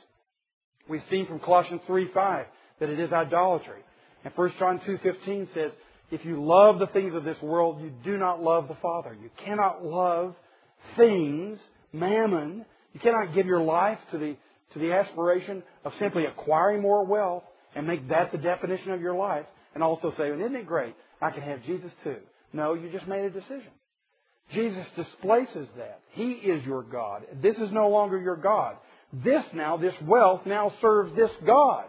We've 0.88 1.02
seen 1.10 1.26
from 1.26 1.40
Colossians 1.40 1.80
3 1.86 2.10
5 2.12 2.46
that 2.80 2.88
it 2.88 3.00
is 3.00 3.12
idolatry. 3.12 3.80
And 4.24 4.32
1 4.34 4.52
John 4.58 4.80
2.15 4.86 5.54
says, 5.54 5.72
if 6.10 6.24
you 6.24 6.44
love 6.44 6.78
the 6.78 6.86
things 6.88 7.14
of 7.14 7.24
this 7.24 7.40
world, 7.42 7.80
you 7.80 7.92
do 8.04 8.16
not 8.18 8.42
love 8.42 8.68
the 8.68 8.76
Father. 8.80 9.16
You 9.20 9.30
cannot 9.44 9.84
love 9.84 10.34
things, 10.96 11.58
mammon. 11.92 12.64
You 12.92 13.00
cannot 13.00 13.34
give 13.34 13.46
your 13.46 13.62
life 13.62 13.98
to 14.12 14.18
the, 14.18 14.36
to 14.74 14.78
the 14.78 14.92
aspiration 14.92 15.62
of 15.84 15.92
simply 15.98 16.24
acquiring 16.26 16.82
more 16.82 17.04
wealth 17.04 17.44
and 17.74 17.86
make 17.86 18.08
that 18.08 18.32
the 18.32 18.38
definition 18.38 18.92
of 18.92 19.00
your 19.00 19.14
life 19.14 19.46
and 19.74 19.82
also 19.82 20.12
say, 20.16 20.30
isn't 20.30 20.54
it 20.54 20.66
great? 20.66 20.94
I 21.20 21.30
can 21.30 21.42
have 21.42 21.64
Jesus 21.64 21.90
too. 22.04 22.18
No, 22.52 22.74
you 22.74 22.90
just 22.90 23.08
made 23.08 23.24
a 23.24 23.30
decision. 23.30 23.72
Jesus 24.52 24.86
displaces 24.94 25.68
that. 25.76 26.00
He 26.12 26.32
is 26.32 26.64
your 26.64 26.82
God. 26.82 27.22
This 27.42 27.56
is 27.56 27.72
no 27.72 27.88
longer 27.88 28.20
your 28.20 28.36
God. 28.36 28.76
This 29.22 29.44
now, 29.52 29.76
this 29.76 29.94
wealth 30.02 30.42
now 30.44 30.72
serves 30.80 31.14
this 31.14 31.30
God. 31.46 31.84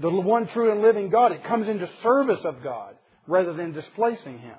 The 0.00 0.10
one 0.10 0.46
true 0.48 0.70
and 0.70 0.82
living 0.82 1.10
God. 1.10 1.32
It 1.32 1.44
comes 1.44 1.68
into 1.68 1.88
service 2.02 2.40
of 2.44 2.62
God 2.62 2.94
rather 3.26 3.54
than 3.54 3.72
displacing 3.72 4.38
Him. 4.38 4.56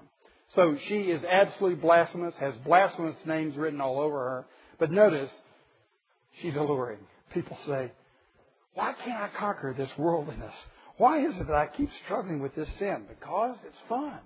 So 0.56 0.76
she 0.88 0.96
is 0.96 1.24
absolutely 1.24 1.80
blasphemous, 1.80 2.34
has 2.40 2.54
blasphemous 2.66 3.16
names 3.26 3.56
written 3.56 3.80
all 3.80 4.00
over 4.00 4.18
her. 4.18 4.46
But 4.78 4.92
notice, 4.92 5.30
she's 6.42 6.56
alluring. 6.56 7.00
People 7.34 7.58
say, 7.68 7.92
why 8.74 8.94
can't 9.06 9.18
I 9.18 9.30
conquer 9.38 9.74
this 9.78 9.90
worldliness? 9.98 10.54
Why 10.98 11.26
is 11.26 11.34
it 11.40 11.48
that 11.48 11.56
I 11.56 11.68
keep 11.76 11.90
struggling 12.06 12.40
with 12.40 12.56
this 12.56 12.68
sin? 12.78 13.06
Because 13.08 13.56
it's 13.66 13.78
fun. 13.88 14.20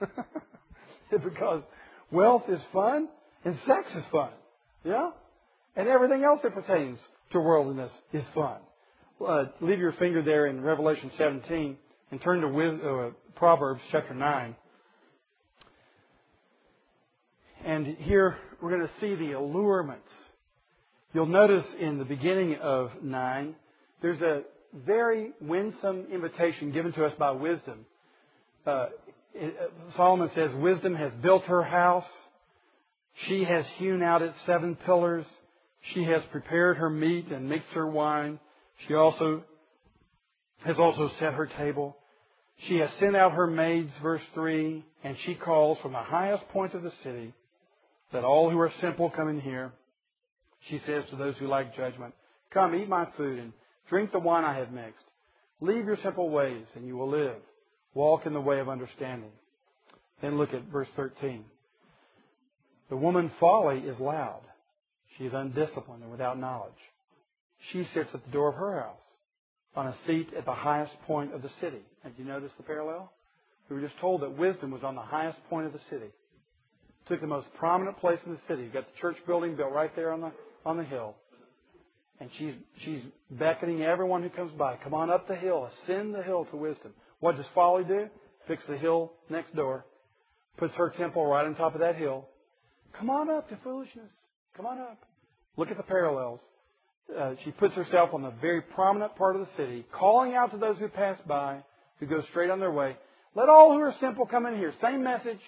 because 1.24 1.62
wealth 2.10 2.44
is 2.48 2.60
fun 2.72 3.08
and 3.44 3.58
sex 3.66 3.88
is 3.96 4.04
fun. 4.10 4.30
Yeah? 4.84 5.10
And 5.76 5.88
everything 5.88 6.24
else 6.24 6.40
that 6.42 6.54
pertains 6.54 6.98
to 7.32 7.40
worldliness 7.40 7.90
is 8.12 8.24
fun. 8.34 8.58
Uh, 9.24 9.44
leave 9.60 9.78
your 9.78 9.92
finger 9.92 10.22
there 10.22 10.46
in 10.46 10.60
Revelation 10.60 11.10
17 11.16 11.76
and 12.10 12.22
turn 12.22 12.40
to 12.40 12.48
uh, 12.48 13.10
Proverbs 13.36 13.80
chapter 13.90 14.14
9. 14.14 14.56
And 17.64 17.96
here 17.98 18.36
we're 18.60 18.76
going 18.76 18.86
to 18.86 18.92
see 19.00 19.14
the 19.14 19.32
allurements. 19.32 20.08
You'll 21.12 21.26
notice 21.26 21.64
in 21.80 21.98
the 21.98 22.04
beginning 22.04 22.56
of 22.60 22.90
9, 23.02 23.54
there's 24.02 24.20
a 24.20 24.42
very 24.84 25.30
winsome 25.40 26.06
invitation 26.12 26.72
given 26.72 26.92
to 26.92 27.04
us 27.04 27.12
by 27.18 27.30
wisdom. 27.30 27.86
Uh, 28.66 28.86
Solomon 29.96 30.30
says, 30.34 30.50
Wisdom 30.54 30.94
has 30.94 31.12
built 31.22 31.44
her 31.44 31.62
house. 31.62 32.04
She 33.28 33.44
has 33.44 33.64
hewn 33.78 34.02
out 34.02 34.22
its 34.22 34.36
seven 34.46 34.76
pillars. 34.84 35.24
She 35.92 36.04
has 36.04 36.22
prepared 36.32 36.78
her 36.78 36.90
meat 36.90 37.28
and 37.30 37.48
mixed 37.48 37.70
her 37.74 37.86
wine. 37.86 38.38
She 38.86 38.94
also 38.94 39.44
has 40.64 40.76
also 40.78 41.10
set 41.18 41.34
her 41.34 41.46
table. 41.46 41.96
She 42.68 42.76
has 42.78 42.88
sent 42.98 43.16
out 43.16 43.32
her 43.32 43.46
maids, 43.46 43.90
verse 44.02 44.22
3, 44.34 44.84
and 45.02 45.16
she 45.26 45.34
calls 45.34 45.78
from 45.82 45.92
the 45.92 45.98
highest 45.98 46.48
point 46.48 46.72
of 46.74 46.82
the 46.82 46.92
city 47.02 47.34
that 48.12 48.24
all 48.24 48.48
who 48.48 48.58
are 48.58 48.72
simple 48.80 49.10
come 49.10 49.28
in 49.28 49.40
here. 49.40 49.72
She 50.70 50.80
says 50.86 51.04
to 51.10 51.16
those 51.16 51.34
who 51.36 51.48
like 51.48 51.76
judgment, 51.76 52.14
Come, 52.52 52.74
eat 52.74 52.88
my 52.88 53.08
food 53.16 53.38
and 53.38 53.52
Drink 53.88 54.12
the 54.12 54.18
wine 54.18 54.44
I 54.44 54.58
have 54.58 54.72
mixed. 54.72 55.04
Leave 55.60 55.84
your 55.84 55.98
simple 56.02 56.30
ways, 56.30 56.64
and 56.74 56.86
you 56.86 56.96
will 56.96 57.10
live. 57.10 57.36
Walk 57.94 58.26
in 58.26 58.32
the 58.32 58.40
way 58.40 58.60
of 58.60 58.68
understanding. 58.68 59.30
Then 60.20 60.38
look 60.38 60.52
at 60.52 60.64
verse 60.64 60.88
13. 60.96 61.44
The 62.90 62.96
woman 62.96 63.30
folly 63.38 63.78
is 63.80 63.98
loud. 64.00 64.40
She 65.18 65.24
is 65.24 65.32
undisciplined 65.32 66.02
and 66.02 66.10
without 66.10 66.38
knowledge. 66.38 66.72
She 67.72 67.86
sits 67.94 68.10
at 68.12 68.24
the 68.24 68.30
door 68.30 68.48
of 68.48 68.56
her 68.56 68.80
house 68.80 69.00
on 69.76 69.86
a 69.88 69.96
seat 70.06 70.28
at 70.36 70.44
the 70.44 70.52
highest 70.52 70.92
point 71.06 71.34
of 71.34 71.42
the 71.42 71.50
city. 71.60 71.82
And 72.04 72.16
do 72.16 72.22
you 72.22 72.28
notice 72.28 72.52
the 72.56 72.62
parallel? 72.62 73.10
We 73.68 73.76
were 73.76 73.82
just 73.82 73.98
told 74.00 74.22
that 74.22 74.36
wisdom 74.36 74.70
was 74.70 74.82
on 74.82 74.94
the 74.94 75.02
highest 75.02 75.38
point 75.48 75.66
of 75.66 75.72
the 75.72 75.80
city. 75.90 76.10
Took 77.08 77.20
the 77.20 77.26
most 77.26 77.46
prominent 77.58 77.98
place 77.98 78.18
in 78.24 78.32
the 78.32 78.38
city. 78.48 78.62
You've 78.62 78.72
got 78.72 78.86
the 78.86 79.00
church 79.00 79.16
building 79.26 79.56
built 79.56 79.72
right 79.72 79.94
there 79.96 80.12
on 80.12 80.20
the, 80.20 80.32
on 80.64 80.76
the 80.76 80.84
hill. 80.84 81.14
And 82.20 82.30
she's, 82.38 82.54
she's 82.84 83.00
beckoning 83.30 83.82
everyone 83.82 84.22
who 84.22 84.30
comes 84.30 84.52
by. 84.52 84.76
Come 84.82 84.94
on 84.94 85.10
up 85.10 85.26
the 85.28 85.34
hill. 85.34 85.68
Ascend 85.84 86.14
the 86.14 86.22
hill 86.22 86.46
to 86.50 86.56
wisdom. 86.56 86.92
What 87.20 87.36
does 87.36 87.46
folly 87.54 87.84
do? 87.84 88.08
Fix 88.46 88.62
the 88.68 88.76
hill 88.76 89.12
next 89.28 89.54
door. 89.56 89.84
Puts 90.56 90.74
her 90.74 90.90
temple 90.90 91.26
right 91.26 91.44
on 91.44 91.54
top 91.56 91.74
of 91.74 91.80
that 91.80 91.96
hill. 91.96 92.28
Come 92.98 93.10
on 93.10 93.28
up 93.28 93.48
to 93.48 93.58
foolishness. 93.64 94.10
Come 94.56 94.66
on 94.66 94.78
up. 94.78 94.98
Look 95.56 95.70
at 95.70 95.76
the 95.76 95.82
parallels. 95.82 96.40
Uh, 97.16 97.34
she 97.44 97.50
puts 97.50 97.74
herself 97.74 98.10
on 98.14 98.22
the 98.22 98.32
very 98.40 98.62
prominent 98.62 99.14
part 99.16 99.36
of 99.36 99.42
the 99.42 99.48
city, 99.56 99.84
calling 99.92 100.34
out 100.34 100.52
to 100.52 100.58
those 100.58 100.78
who 100.78 100.88
pass 100.88 101.18
by, 101.26 101.62
who 102.00 102.06
go 102.06 102.22
straight 102.30 102.50
on 102.50 102.60
their 102.60 102.72
way. 102.72 102.96
Let 103.34 103.48
all 103.48 103.72
who 103.72 103.80
are 103.80 103.94
simple 104.00 104.26
come 104.26 104.46
in 104.46 104.56
here. 104.56 104.72
Same 104.80 105.02
message. 105.02 105.40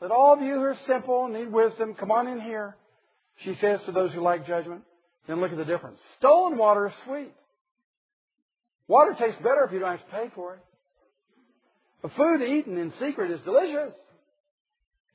Let 0.00 0.10
all 0.10 0.34
of 0.34 0.40
you 0.40 0.54
who 0.54 0.62
are 0.62 0.78
simple 0.86 1.26
and 1.26 1.34
need 1.34 1.52
wisdom 1.52 1.94
come 1.94 2.10
on 2.10 2.26
in 2.26 2.40
here. 2.40 2.76
She 3.44 3.56
says 3.60 3.80
to 3.86 3.92
those 3.92 4.12
who 4.12 4.20
like 4.20 4.46
judgment. 4.46 4.82
Then 5.28 5.40
look 5.40 5.52
at 5.52 5.58
the 5.58 5.64
difference. 5.64 5.98
Stolen 6.18 6.58
water 6.58 6.88
is 6.88 6.92
sweet. 7.06 7.32
Water 8.88 9.14
tastes 9.18 9.40
better 9.42 9.64
if 9.66 9.72
you 9.72 9.78
don't 9.78 9.98
have 9.98 10.06
to 10.06 10.12
pay 10.12 10.30
for 10.34 10.54
it. 10.54 10.60
But 12.02 12.12
food 12.16 12.42
eaten 12.42 12.78
in 12.78 12.92
secret 12.98 13.30
is 13.30 13.40
delicious. 13.44 13.94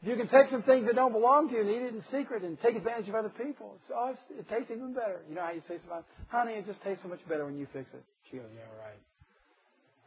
You 0.03 0.15
can 0.15 0.27
take 0.27 0.51
some 0.51 0.63
things 0.63 0.85
that 0.85 0.95
don't 0.95 1.13
belong 1.13 1.49
to 1.49 1.55
you 1.55 1.61
and 1.61 1.69
eat 1.69 1.81
it 1.81 1.93
in 1.93 2.03
secret 2.11 2.43
and 2.43 2.59
take 2.61 2.75
advantage 2.75 3.09
of 3.09 3.15
other 3.15 3.29
people, 3.29 3.77
oh, 3.95 4.13
it 4.37 4.49
tastes 4.49 4.69
even 4.69 4.93
better. 4.93 5.21
You 5.27 5.35
know 5.35 5.41
how 5.41 5.51
you 5.51 5.63
say 5.67 5.77
sometimes, 5.81 6.05
honey, 6.27 6.53
it 6.53 6.67
just 6.67 6.81
tastes 6.83 7.01
so 7.01 7.09
much 7.09 7.21
better 7.27 7.45
when 7.45 7.57
you 7.57 7.67
fix 7.73 7.89
it. 7.93 8.03
She 8.29 8.37
goes, 8.37 8.45
yeah, 8.53 8.69
right. 8.83 9.01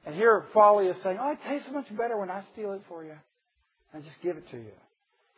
And 0.06 0.14
here 0.14 0.44
Folly 0.54 0.86
is 0.86 0.96
saying, 1.02 1.18
oh, 1.20 1.32
it 1.32 1.38
tastes 1.48 1.66
so 1.66 1.72
much 1.72 1.88
better 1.96 2.16
when 2.16 2.30
I 2.30 2.44
steal 2.52 2.72
it 2.72 2.82
for 2.88 3.04
you 3.04 3.16
and 3.92 4.04
just 4.04 4.16
give 4.22 4.36
it 4.36 4.48
to 4.50 4.56
you. 4.56 4.76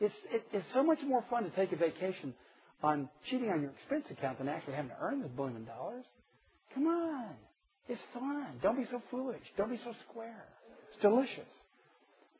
It's, 0.01 0.15
it, 0.33 0.43
it's 0.53 0.67
so 0.75 0.83
much 0.83 0.99
more 1.07 1.25
fun 1.31 1.45
to 1.45 1.51
take 1.51 1.73
a 1.73 1.77
vacation 1.77 2.35
on 2.83 3.09
cheating 3.29 3.51
on 3.51 3.63
your 3.63 3.71
expense 3.71 4.05
account 4.11 4.39
than 4.39 4.49
actually 4.49 4.75
having 4.75 4.91
to 4.91 4.97
earn 5.01 5.23
the 5.23 5.29
billion 5.29 5.65
dollars. 5.65 6.05
Come 6.75 6.87
on. 6.87 7.35
It's 7.89 8.01
fun. 8.15 8.47
Don't 8.63 8.77
be 8.77 8.87
so 8.91 9.03
foolish. 9.11 9.43
Don't 9.57 9.71
be 9.71 9.81
so 9.85 9.93
square. 10.09 10.45
It's 10.93 11.03
delicious. 11.03 11.51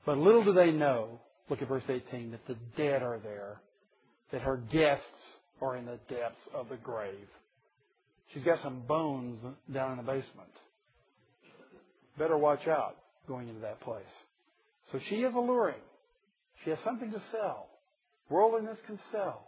But 0.07 0.19
little 0.19 0.45
do 0.45 0.53
they 0.53 0.71
know, 0.71 1.21
look 1.51 1.61
at 1.61 1.69
verse 1.69 1.85
18, 1.89 2.31
that 2.31 2.47
the 2.47 2.57
dead 2.77 3.03
are 3.03 3.19
there, 3.19 3.61
that 4.33 4.41
her 4.43 4.57
guests 4.73 5.05
are 5.61 5.77
in 5.77 5.85
the 5.85 5.99
depths 6.09 6.41
of 6.55 6.69
the 6.69 6.77
grave. 6.77 7.29
She's 8.33 8.45
got 8.45 8.63
some 8.63 8.83
bones 8.87 9.39
down 9.73 9.93
in 9.93 9.97
the 9.99 10.05
basement. 10.05 10.51
Better 12.19 12.39
watch 12.39 12.67
out 12.69 12.97
going 13.27 13.49
into 13.49 13.61
that 13.61 13.81
place. 13.81 14.05
So 14.93 15.01
she 15.09 15.17
is 15.17 15.35
alluring. 15.35 15.81
She 16.65 16.71
has 16.71 16.79
something 16.85 17.11
to 17.11 17.23
sell. 17.33 17.67
Worldliness 18.29 18.79
can 18.87 18.99
sell. 19.11 19.47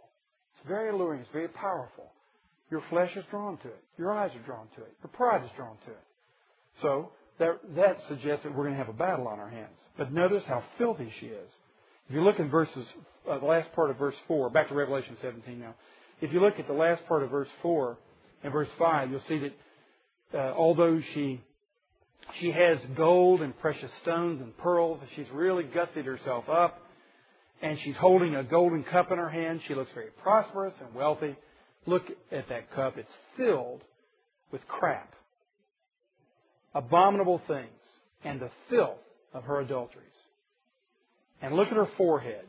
It's 0.55 0.67
very 0.67 0.89
alluring. 0.89 1.21
It's 1.21 1.29
very 1.31 1.47
powerful. 1.47 2.11
Your 2.69 2.81
flesh 2.89 3.11
is 3.15 3.23
drawn 3.29 3.57
to 3.59 3.67
it. 3.67 3.83
Your 3.97 4.11
eyes 4.11 4.31
are 4.35 4.45
drawn 4.45 4.67
to 4.75 4.81
it. 4.81 4.93
Your 5.03 5.11
pride 5.13 5.43
is 5.43 5.51
drawn 5.55 5.77
to 5.85 5.91
it. 5.91 6.05
So 6.81 7.11
that, 7.39 7.59
that 7.75 7.97
suggests 8.09 8.43
that 8.43 8.55
we're 8.55 8.63
going 8.63 8.73
to 8.73 8.83
have 8.83 8.89
a 8.89 8.97
battle 8.97 9.27
on 9.27 9.39
our 9.39 9.49
hands. 9.49 9.77
But 9.97 10.11
notice 10.11 10.43
how 10.47 10.63
filthy 10.77 11.11
she 11.19 11.27
is. 11.27 11.49
If 12.09 12.15
you 12.15 12.23
look 12.23 12.39
in 12.39 12.49
verses, 12.49 12.85
uh, 13.29 13.39
the 13.39 13.45
last 13.45 13.71
part 13.73 13.89
of 13.89 13.97
verse 13.97 14.15
4, 14.27 14.49
back 14.49 14.69
to 14.69 14.75
Revelation 14.75 15.17
17 15.21 15.59
now. 15.59 15.75
If 16.21 16.33
you 16.33 16.41
look 16.41 16.59
at 16.59 16.67
the 16.67 16.73
last 16.73 17.05
part 17.07 17.23
of 17.23 17.29
verse 17.29 17.47
4 17.61 17.97
and 18.43 18.53
verse 18.53 18.69
5, 18.77 19.11
you'll 19.11 19.21
see 19.27 19.39
that 19.39 19.53
uh, 20.33 20.53
although 20.57 20.99
she 21.13 21.41
she 22.39 22.51
has 22.51 22.77
gold 22.95 23.41
and 23.41 23.57
precious 23.59 23.91
stones 24.01 24.41
and 24.41 24.57
pearls, 24.57 24.99
and 25.01 25.09
she's 25.15 25.31
really 25.33 25.63
gussied 25.63 26.05
herself 26.05 26.47
up, 26.49 26.81
and 27.61 27.77
she's 27.83 27.95
holding 27.97 28.35
a 28.35 28.43
golden 28.43 28.83
cup 28.83 29.11
in 29.11 29.17
her 29.17 29.29
hand. 29.29 29.61
She 29.67 29.75
looks 29.75 29.91
very 29.93 30.09
prosperous 30.21 30.73
and 30.79 30.95
wealthy. 30.95 31.35
Look 31.85 32.03
at 32.31 32.49
that 32.49 32.73
cup. 32.73 32.97
It's 32.97 33.09
filled 33.37 33.81
with 34.51 34.61
crap, 34.67 35.13
abominable 36.73 37.41
things, 37.47 37.67
and 38.23 38.39
the 38.39 38.49
filth 38.69 38.97
of 39.33 39.43
her 39.43 39.59
adulteries. 39.59 40.12
And 41.43 41.55
look 41.55 41.67
at 41.67 41.75
her 41.75 41.89
forehead. 41.97 42.45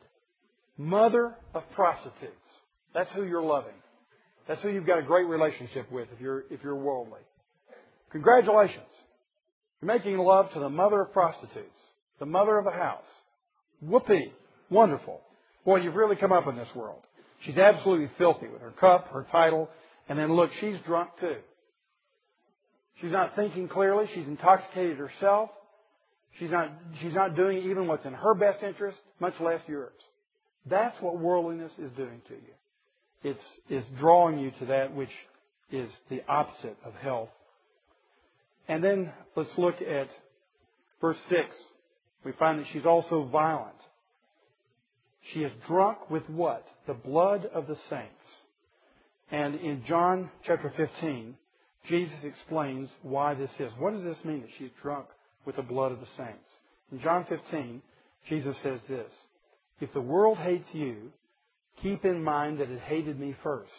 Mother 0.78 1.34
of 1.54 1.62
prostitutes. 1.74 2.32
That's 2.94 3.10
who 3.14 3.24
you're 3.24 3.42
loving. 3.42 3.74
That's 4.48 4.62
who 4.62 4.70
you've 4.70 4.86
got 4.86 4.98
a 4.98 5.02
great 5.02 5.26
relationship 5.26 5.90
with 5.90 6.08
if 6.14 6.20
you're, 6.20 6.44
if 6.50 6.60
you're 6.62 6.76
worldly. 6.76 7.20
Congratulations. 8.12 8.86
You're 9.82 9.92
making 9.92 10.16
love 10.16 10.52
to 10.52 10.60
the 10.60 10.68
mother 10.68 11.02
of 11.02 11.12
prostitutes, 11.12 11.76
the 12.20 12.26
mother 12.26 12.56
of 12.56 12.66
a 12.66 12.70
house. 12.70 13.02
Whoopee. 13.82 14.32
Wonderful. 14.70 15.20
Boy, 15.64 15.80
you've 15.80 15.94
really 15.94 16.16
come 16.16 16.32
up 16.32 16.46
in 16.46 16.56
this 16.56 16.68
world. 16.74 17.00
She's 17.44 17.56
absolutely 17.56 18.10
filthy 18.16 18.46
with 18.48 18.62
her 18.62 18.72
cup, 18.80 19.08
her 19.12 19.26
title, 19.30 19.68
and 20.08 20.18
then 20.18 20.32
look, 20.34 20.50
she's 20.60 20.76
drunk 20.86 21.10
too. 21.20 21.36
She's 23.00 23.12
not 23.12 23.34
thinking 23.34 23.68
clearly. 23.68 24.06
She's 24.14 24.26
intoxicated 24.26 24.98
herself. 24.98 25.50
She's 26.38 26.50
not, 26.50 26.72
she's 27.00 27.14
not 27.14 27.36
doing 27.36 27.58
even 27.70 27.86
what's 27.86 28.04
in 28.04 28.12
her 28.12 28.34
best 28.34 28.62
interest, 28.62 28.98
much 29.20 29.34
less 29.40 29.60
yours. 29.68 29.92
That's 30.66 30.96
what 31.00 31.18
worldliness 31.18 31.72
is 31.78 31.90
doing 31.96 32.20
to 32.28 32.34
you. 32.34 32.54
It's, 33.22 33.44
it's 33.68 33.86
drawing 33.98 34.38
you 34.38 34.50
to 34.60 34.66
that 34.66 34.94
which 34.94 35.10
is 35.70 35.88
the 36.10 36.22
opposite 36.28 36.76
of 36.84 36.94
health. 36.94 37.30
And 38.68 38.82
then 38.82 39.12
let's 39.36 39.50
look 39.56 39.76
at 39.80 40.08
verse 41.00 41.16
6. 41.28 41.40
We 42.24 42.32
find 42.32 42.58
that 42.58 42.66
she's 42.72 42.86
also 42.86 43.28
violent. 43.30 43.74
She 45.32 45.40
is 45.40 45.52
drunk 45.68 46.10
with 46.10 46.28
what? 46.28 46.66
The 46.86 46.94
blood 46.94 47.46
of 47.54 47.66
the 47.66 47.76
saints. 47.88 48.10
And 49.30 49.54
in 49.56 49.84
John 49.86 50.30
chapter 50.46 50.72
15, 50.76 51.34
Jesus 51.88 52.16
explains 52.22 52.88
why 53.02 53.34
this 53.34 53.50
is. 53.58 53.70
What 53.78 53.94
does 53.94 54.04
this 54.04 54.22
mean 54.24 54.40
that 54.40 54.50
she's 54.58 54.70
drunk 54.82 55.06
with 55.46 55.56
the 55.56 55.62
blood 55.62 55.92
of 55.92 56.00
the 56.00 56.06
saints? 56.16 56.48
In 56.92 57.00
John 57.00 57.26
15, 57.28 57.82
Jesus 58.28 58.56
says 58.62 58.80
this 58.88 59.10
If 59.80 59.92
the 59.92 60.00
world 60.00 60.38
hates 60.38 60.68
you, 60.72 61.12
keep 61.82 62.04
in 62.04 62.22
mind 62.22 62.60
that 62.60 62.70
it 62.70 62.80
hated 62.80 63.18
me 63.18 63.34
first. 63.42 63.70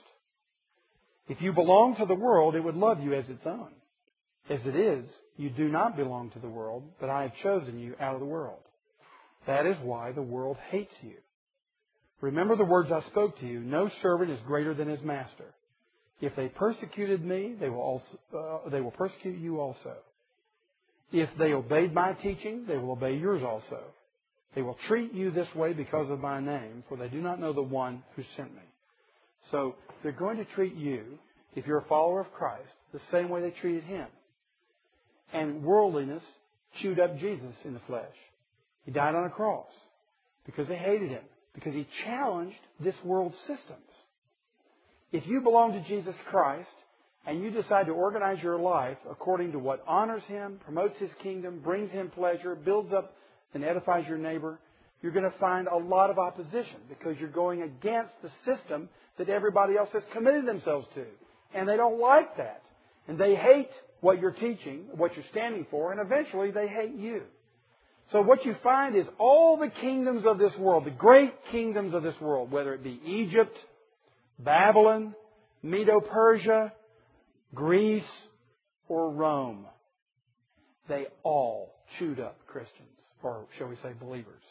If 1.28 1.42
you 1.42 1.54
belong 1.54 1.96
to 1.98 2.06
the 2.06 2.16
world, 2.16 2.56
it 2.56 2.64
would 2.64 2.76
love 2.76 3.00
you 3.02 3.14
as 3.14 3.28
its 3.28 3.46
own. 3.46 3.70
As 4.50 4.60
it 4.64 4.76
is, 4.76 5.06
you 5.38 5.50
do 5.50 5.70
not 5.70 5.98
belong 5.98 6.30
to 6.32 6.40
the 6.40 6.48
world, 6.48 6.84
but 7.00 7.10
I 7.10 7.24
have 7.24 7.32
chosen 7.42 7.80
you 7.80 7.96
out 8.00 8.14
of 8.14 8.20
the 8.20 8.28
world. 8.28 8.60
That 9.48 9.66
is 9.66 9.76
why 9.82 10.12
the 10.12 10.22
world 10.22 10.58
hates 10.70 10.94
you. 11.02 11.16
Remember 12.22 12.56
the 12.56 12.64
words 12.64 12.92
I 12.92 13.08
spoke 13.10 13.40
to 13.40 13.48
you. 13.48 13.60
No 13.60 13.90
servant 14.02 14.32
is 14.32 14.40
greater 14.46 14.74
than 14.74 14.88
his 14.88 15.02
master. 15.02 15.54
If 16.22 16.36
they 16.36 16.48
persecuted 16.48 17.24
me, 17.24 17.56
they 17.60 17.70
will, 17.70 17.82
also, 17.82 18.06
uh, 18.38 18.70
they 18.70 18.82
will 18.82 18.92
persecute 18.92 19.40
you 19.40 19.60
also. 19.60 19.96
If 21.12 21.30
they 21.38 21.54
obeyed 21.54 21.94
my 21.94 22.14
teaching, 22.14 22.66
they 22.68 22.78
will 22.78 22.92
obey 22.92 23.16
yours 23.16 23.44
also. 23.44 23.82
They 24.56 24.62
will 24.62 24.78
treat 24.88 25.14
you 25.14 25.32
this 25.32 25.48
way 25.56 25.74
because 25.74 26.10
of 26.10 26.20
my 26.20 26.40
name, 26.40 26.84
for 26.88 26.98
they 26.98 27.10
do 27.10 27.22
not 27.22 27.40
know 27.40 27.54
the 27.54 27.62
one 27.62 28.04
who 28.16 28.24
sent 28.36 28.54
me. 28.54 28.62
So 29.52 29.76
they're 30.02 30.12
going 30.12 30.38
to 30.38 30.46
treat 30.56 30.76
you, 30.76 31.20
if 31.56 31.68
you're 31.68 31.80
a 31.80 31.88
follower 31.88 32.22
of 32.22 32.32
Christ, 32.34 32.70
the 32.94 33.02
same 33.12 33.30
way 33.30 33.42
they 33.42 33.54
treated 33.62 33.84
him. 33.84 34.08
And 35.34 35.64
worldliness 35.64 36.24
chewed 36.82 37.00
up 37.00 37.18
Jesus 37.20 37.54
in 37.64 37.74
the 37.74 37.82
flesh. 37.88 38.16
He 38.84 38.92
died 38.92 39.16
on 39.16 39.26
a 39.26 39.30
cross 39.30 39.68
because 40.46 40.68
they 40.68 40.78
hated 40.78 41.10
him 41.10 41.24
because 41.54 41.74
he 41.74 41.88
challenged 42.06 42.58
this 42.80 42.96
world's 43.04 43.38
systems. 43.48 43.90
If 45.12 45.26
you 45.26 45.42
belong 45.42 45.74
to 45.74 45.88
Jesus 45.88 46.16
Christ 46.30 46.70
and 47.26 47.44
you 47.44 47.50
decide 47.50 47.88
to 47.88 47.92
organize 47.92 48.42
your 48.42 48.60
life 48.60 48.98
according 49.10 49.52
to 49.54 49.60
what 49.60 49.84
honors 49.88 50.24
him, 50.28 50.60
promotes 50.64 50.98
his 51.00 51.10
kingdom, 51.24 51.60
brings 51.64 51.90
him 51.92 52.10
pleasure, 52.10 52.56
builds 52.56 52.94
up 52.94 53.16
and 53.54 53.64
edifies 53.64 54.06
your 54.08 54.18
neighbor, 54.18 54.60
you're 55.02 55.12
going 55.12 55.30
to 55.30 55.38
find 55.40 55.68
a 55.68 55.78
lot 55.78 56.10
of 56.10 56.20
opposition 56.20 56.78
because 56.90 57.16
you're 57.20 57.30
going 57.30 57.62
against 57.62 58.14
the 58.22 58.30
system 58.46 58.90
that 59.18 59.30
everybody 59.30 59.78
else 59.78 59.90
has 59.94 60.04
committed 60.14 60.48
themselves 60.48 60.88
to. 60.96 61.06
And 61.54 61.68
they 61.68 61.78
don't 61.78 62.00
like 62.00 62.38
that. 62.38 62.62
And 63.08 63.18
they 63.18 63.36
hate 63.36 63.70
what 64.02 64.20
you're 64.20 64.32
teaching, 64.32 64.86
what 64.96 65.16
you're 65.16 65.26
standing 65.32 65.66
for, 65.72 65.92
and 65.92 66.02
eventually 66.02 66.52
they 66.52 66.68
hate 66.68 66.96
you. 66.96 67.22
So 68.12 68.22
what 68.22 68.46
you 68.46 68.56
find 68.62 68.96
is 68.96 69.06
all 69.18 69.58
the 69.58 69.72
kingdoms 69.82 70.26
of 70.26 70.38
this 70.38 70.56
world, 70.58 70.86
the 70.86 70.92
great 70.92 71.34
kingdoms 71.52 71.94
of 71.94 72.04
this 72.04 72.20
world, 72.22 72.52
whether 72.52 72.74
it 72.74 72.84
be 72.84 73.00
Egypt, 73.06 73.58
Babylon, 74.38 75.16
Medo-Persia, 75.64 76.74
Greece, 77.54 78.04
or 78.88 79.12
Rome, 79.12 79.66
they 80.88 81.08
all 81.24 81.76
chewed 81.98 82.20
up 82.20 82.38
Christians, 82.48 82.90
or 83.24 83.46
shall 83.58 83.68
we 83.68 83.76
say 83.78 83.92
believers. 84.00 84.42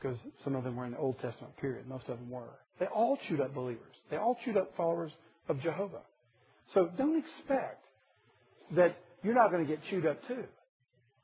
Because 0.00 0.16
some 0.44 0.54
of 0.54 0.64
them 0.64 0.76
were 0.76 0.86
in 0.86 0.92
the 0.92 0.98
Old 0.98 1.20
Testament 1.20 1.56
period. 1.58 1.86
Most 1.86 2.08
of 2.08 2.18
them 2.18 2.30
were. 2.30 2.58
They 2.78 2.86
all 2.86 3.18
chewed 3.28 3.40
up 3.40 3.54
believers. 3.54 3.94
They 4.10 4.16
all 4.16 4.36
chewed 4.44 4.56
up 4.56 4.74
followers 4.76 5.12
of 5.48 5.60
Jehovah. 5.60 6.00
So 6.72 6.88
don't 6.96 7.18
expect 7.18 7.84
that 8.76 8.96
you're 9.22 9.34
not 9.34 9.50
going 9.50 9.66
to 9.66 9.70
get 9.70 9.82
chewed 9.90 10.06
up 10.06 10.26
too. 10.26 10.44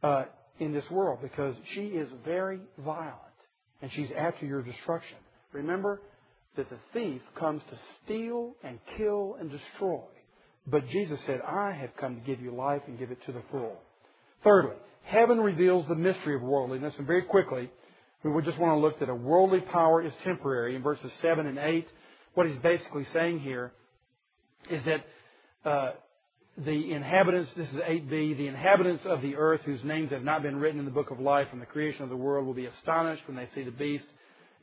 Uh, 0.03 0.24
in 0.59 0.72
this 0.72 0.84
world 0.91 1.18
because 1.22 1.55
she 1.74 1.82
is 1.82 2.09
very 2.24 2.61
violent 2.78 3.14
and 3.82 3.91
she's 3.93 4.09
after 4.16 4.47
your 4.47 4.62
destruction. 4.62 5.18
Remember 5.53 6.01
that 6.57 6.68
the 6.70 6.78
thief 6.93 7.20
comes 7.39 7.62
to 7.70 7.78
steal 8.05 8.55
and 8.64 8.78
kill 8.97 9.37
and 9.39 9.51
destroy. 9.51 10.03
But 10.67 10.89
Jesus 10.89 11.19
said, 11.27 11.41
I 11.47 11.73
have 11.73 11.91
come 12.01 12.17
to 12.17 12.21
give 12.23 12.41
you 12.41 12.55
life 12.55 12.83
and 12.87 12.99
give 12.99 13.11
it 13.11 13.19
to 13.27 13.33
the 13.33 13.43
full. 13.51 13.77
Thirdly, 14.43 14.77
heaven 15.05 15.39
reveals 15.39 15.87
the 15.89 15.95
mystery 15.95 16.35
of 16.35 16.43
worldliness. 16.43 16.95
And 16.99 17.07
very 17.07 17.23
quickly, 17.23 17.71
we 18.25 18.33
would 18.33 18.45
just 18.45 18.59
want 18.59 18.77
to 18.77 18.81
look 18.81 18.99
that 19.01 19.09
a 19.09 19.14
worldly 19.14 19.61
power 19.61 20.05
is 20.05 20.12
temporary. 20.25 20.75
In 20.75 20.83
verses 20.83 21.11
7 21.23 21.47
and 21.47 21.59
8, 21.59 21.87
what 22.35 22.47
he's 22.49 22.59
basically 22.59 23.07
saying 23.12 23.41
here 23.41 23.73
is 24.71 24.83
that 24.85 25.69
uh, 25.69 25.93
the 26.59 26.93
inhabitants, 26.93 27.51
this 27.57 27.69
is 27.69 27.77
8b, 27.77 28.37
the 28.37 28.49
inhabitants 28.49 29.05
of 29.07 29.23
the 29.23 29.37
earth 29.37 29.61
whose 29.64 29.83
names 29.85 30.11
have 30.11 30.25
not 30.25 30.43
been 30.43 30.57
written 30.57 30.79
in 30.81 30.85
the 30.85 30.91
book 30.91 31.11
of 31.11 31.21
life 31.21 31.49
from 31.51 31.61
the 31.61 31.67
creation 31.67 32.03
of 32.03 32.09
the 32.09 32.17
world 32.17 32.47
will 32.47 32.55
be 32.55 32.67
astonished 32.67 33.23
when 33.27 33.37
they 33.37 33.49
see 33.55 33.62
the 33.62 33.71
beast 33.71 34.07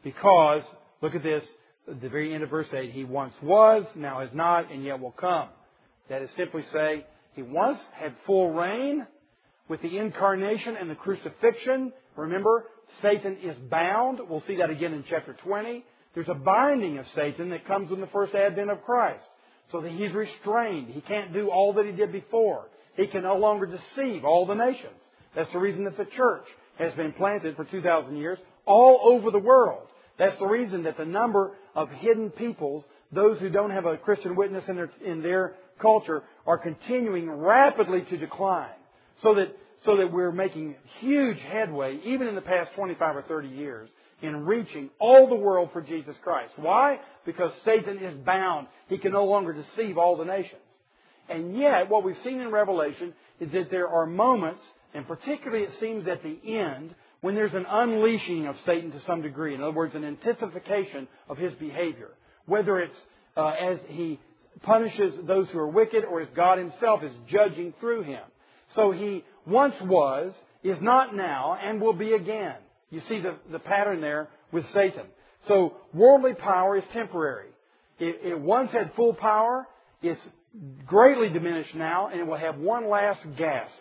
because, 0.04 0.62
look 1.02 1.16
at 1.16 1.24
this, 1.24 1.44
at 1.90 2.02
the 2.02 2.10
very 2.10 2.34
end 2.34 2.44
of 2.44 2.50
verse 2.50 2.68
8, 2.74 2.92
he 2.92 3.04
once 3.04 3.34
was, 3.42 3.86
now 3.96 4.22
is 4.22 4.30
not, 4.34 4.72
and 4.72 4.84
yet 4.84 5.00
will 5.00 5.12
come. 5.12 5.50
That 6.10 6.22
is 6.22 6.30
simply 6.38 6.64
say, 6.74 7.06
he 7.34 7.42
once 7.42 7.80
had 7.94 8.14
full 8.26 8.52
reign 8.52 9.06
with 9.68 9.82
the 9.82 9.98
incarnation 9.98 10.76
and 10.80 10.90
the 10.90 10.96
crucifixion. 10.96 11.94
Remember, 12.16 12.66
Satan 13.02 13.38
is 13.44 13.56
bound. 13.70 14.20
We'll 14.28 14.44
see 14.46 14.58
that 14.58 14.70
again 14.70 14.94
in 14.94 15.04
chapter 15.10 15.34
20. 15.34 15.84
There's 16.14 16.30
a 16.30 16.36
binding 16.36 17.00
of 17.00 17.06
Satan 17.16 17.50
that 17.50 17.66
comes 17.66 17.92
in 17.92 18.02
the 18.02 18.08
first 18.08 18.36
advent 18.36 18.70
of 18.70 18.84
Christ. 18.84 19.24
So 19.72 19.82
that 19.82 19.92
he's 19.92 20.12
restrained. 20.12 20.90
He 20.90 21.02
can't 21.02 21.34
do 21.34 21.50
all 21.50 21.74
that 21.74 21.86
he 21.86 21.92
did 21.92 22.12
before. 22.12 22.68
He 22.96 23.08
can 23.08 23.24
no 23.24 23.38
longer 23.38 23.66
deceive 23.66 24.24
all 24.24 24.46
the 24.46 24.54
nations. 24.54 24.94
That's 25.36 25.52
the 25.52 25.60
reason 25.60 25.86
that 25.86 25.98
the 25.98 26.06
church 26.06 26.46
has 26.78 26.94
been 26.94 27.14
planted 27.14 27.56
for 27.56 27.66
2,000 27.66 28.16
years 28.18 28.38
all 28.66 29.00
over 29.04 29.32
the 29.32 29.40
world. 29.40 29.88
That's 30.20 30.38
the 30.38 30.46
reason 30.46 30.84
that 30.84 30.98
the 30.98 31.06
number 31.06 31.54
of 31.76 31.90
hidden 31.90 32.30
peoples, 32.30 32.84
those 33.12 33.40
who 33.40 33.50
don't 33.50 33.72
have 33.72 33.86
a 33.86 33.98
Christian 33.98 34.36
witness 34.36 34.64
in 34.68 34.76
their, 34.76 34.92
in 35.04 35.24
their 35.24 35.56
culture 35.82 36.24
are 36.46 36.58
continuing 36.58 37.30
rapidly 37.30 38.02
to 38.10 38.18
decline. 38.18 38.70
So 39.22 39.36
that, 39.36 39.56
so 39.86 39.98
that 39.98 40.12
we're 40.12 40.32
making 40.32 40.76
huge 41.00 41.40
headway, 41.40 42.00
even 42.06 42.28
in 42.28 42.36
the 42.36 42.42
past 42.42 42.72
25 42.76 43.18
or 43.18 43.22
30 43.24 43.50
years, 43.50 43.90
in 44.22 44.46
reaching 44.46 44.90
all 45.00 45.28
the 45.28 45.36
world 45.36 45.70
for 45.74 45.82
Jesus 45.82 46.16
Christ. 46.24 46.54
Why? 46.56 47.00
Because 47.26 47.52
Satan 47.66 47.98
is 47.98 48.16
bound. 48.26 48.68
He 48.88 48.98
can 48.98 49.12
no 49.12 49.26
longer 49.26 49.54
deceive 49.54 49.98
all 49.98 50.18
the 50.18 50.26
nations. 50.26 50.62
And 51.30 51.58
yet, 51.58 51.90
what 51.90 52.04
we've 52.04 52.18
seen 52.24 52.40
in 52.40 52.52
Revelation 52.52 53.14
is 53.40 53.52
that 53.52 53.70
there 53.70 53.88
are 53.88 54.06
moments, 54.06 54.62
and 54.94 55.08
particularly 55.08 55.66
it 55.66 55.72
seems 55.80 56.08
at 56.08 56.24
the 56.24 56.38
end, 56.46 56.96
when 57.22 57.36
there's 57.36 57.54
an 57.54 57.66
unleashing 57.70 58.48
of 58.48 58.56
Satan 58.66 58.92
to 58.92 59.02
some 59.08 59.22
degree. 59.22 59.56
In 59.56 59.62
other 59.62 59.72
words, 59.72 59.96
an 59.96 60.04
intensification 60.04 61.08
of 61.30 61.38
his 61.38 61.54
behavior. 61.54 62.10
Whether 62.46 62.80
it's 62.80 62.98
uh, 63.38 63.48
as 63.48 63.78
he 63.88 64.20
punishes 64.62 65.14
those 65.26 65.48
who 65.50 65.60
are 65.60 65.68
wicked 65.68 66.04
or 66.04 66.22
as 66.22 66.28
God 66.36 66.58
himself 66.58 67.04
is 67.04 67.12
judging 67.30 67.74
through 67.80 68.04
him. 68.04 68.22
So 68.76 68.92
he 68.92 69.24
once 69.46 69.76
was, 69.82 70.34
is 70.64 70.78
not 70.82 71.16
now, 71.16 71.58
and 71.62 71.82
will 71.82 71.94
be 71.94 72.14
again. 72.14 72.56
You 72.90 73.02
see 73.10 73.20
the, 73.20 73.36
the 73.52 73.60
pattern 73.60 74.02
there 74.02 74.30
with 74.52 74.64
Satan. 74.74 75.04
So 75.48 75.78
worldly 75.94 76.34
power 76.36 76.78
is 76.78 76.84
temporary. 76.94 77.50
It, 78.00 78.32
it 78.32 78.40
once 78.40 78.72
had 78.72 78.94
full 78.96 79.14
power. 79.14 79.68
It's 80.02 80.22
greatly 80.86 81.30
diminished 81.30 81.76
now, 81.76 82.08
and 82.08 82.20
it 82.20 82.28
will 82.28 82.38
have 82.38 82.58
one 82.58 82.90
last 82.90 83.20
gasp. 83.38 83.72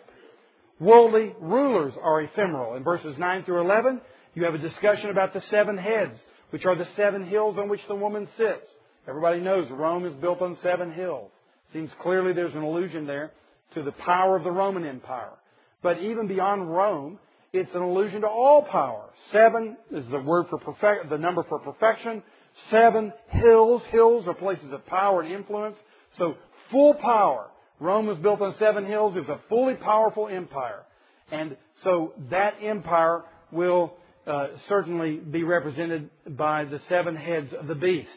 Worldly 0.79 1.33
rulers 1.39 1.93
are 2.01 2.21
ephemeral. 2.21 2.75
In 2.75 2.83
verses 2.83 3.15
9 3.17 3.45
through 3.45 3.61
11, 3.61 4.01
you 4.33 4.43
have 4.43 4.55
a 4.55 4.57
discussion 4.57 5.09
about 5.09 5.33
the 5.33 5.41
seven 5.49 5.77
heads, 5.77 6.17
which 6.49 6.65
are 6.65 6.75
the 6.75 6.87
seven 6.97 7.25
hills 7.25 7.57
on 7.57 7.69
which 7.69 7.81
the 7.87 7.95
woman 7.95 8.27
sits. 8.37 8.67
Everybody 9.07 9.41
knows 9.41 9.67
Rome 9.69 10.05
is 10.05 10.13
built 10.21 10.41
on 10.41 10.57
seven 10.63 10.93
hills. 10.93 11.31
Seems 11.73 11.89
clearly 12.01 12.33
there's 12.33 12.53
an 12.53 12.61
allusion 12.61 13.05
there 13.05 13.31
to 13.73 13.83
the 13.83 13.91
power 13.91 14.37
of 14.37 14.43
the 14.43 14.51
Roman 14.51 14.85
Empire. 14.85 15.33
But 15.81 15.99
even 16.01 16.27
beyond 16.27 16.69
Rome, 16.71 17.19
it's 17.51 17.73
an 17.73 17.81
allusion 17.81 18.21
to 18.21 18.27
all 18.27 18.63
power. 18.63 19.09
Seven 19.31 19.77
is 19.91 20.05
the 20.09 20.19
word 20.19 20.45
for 20.49 20.57
perfect, 20.59 21.09
the 21.09 21.17
number 21.17 21.43
for 21.49 21.59
perfection. 21.59 22.23
Seven 22.71 23.11
hills. 23.29 23.81
Hills 23.91 24.27
are 24.27 24.33
places 24.33 24.71
of 24.71 24.85
power 24.85 25.21
and 25.21 25.33
influence. 25.33 25.77
So 26.17 26.35
full 26.71 26.93
power. 26.93 27.49
Rome 27.79 28.05
was 28.05 28.17
built 28.19 28.41
on 28.41 28.55
seven 28.57 28.85
hills. 28.85 29.15
It 29.17 29.27
was 29.27 29.29
a 29.29 29.49
fully 29.49 29.75
powerful 29.75 30.29
empire. 30.29 30.83
And 31.31 31.57
so 31.83 32.13
that 32.29 32.55
empire 32.61 33.23
will 33.51 33.93
uh, 34.25 34.47
certainly 34.69 35.17
be 35.17 35.43
represented 35.43 36.09
by 36.37 36.65
the 36.65 36.79
seven 36.87 37.15
heads 37.15 37.51
of 37.59 37.67
the 37.67 37.75
beast. 37.75 38.09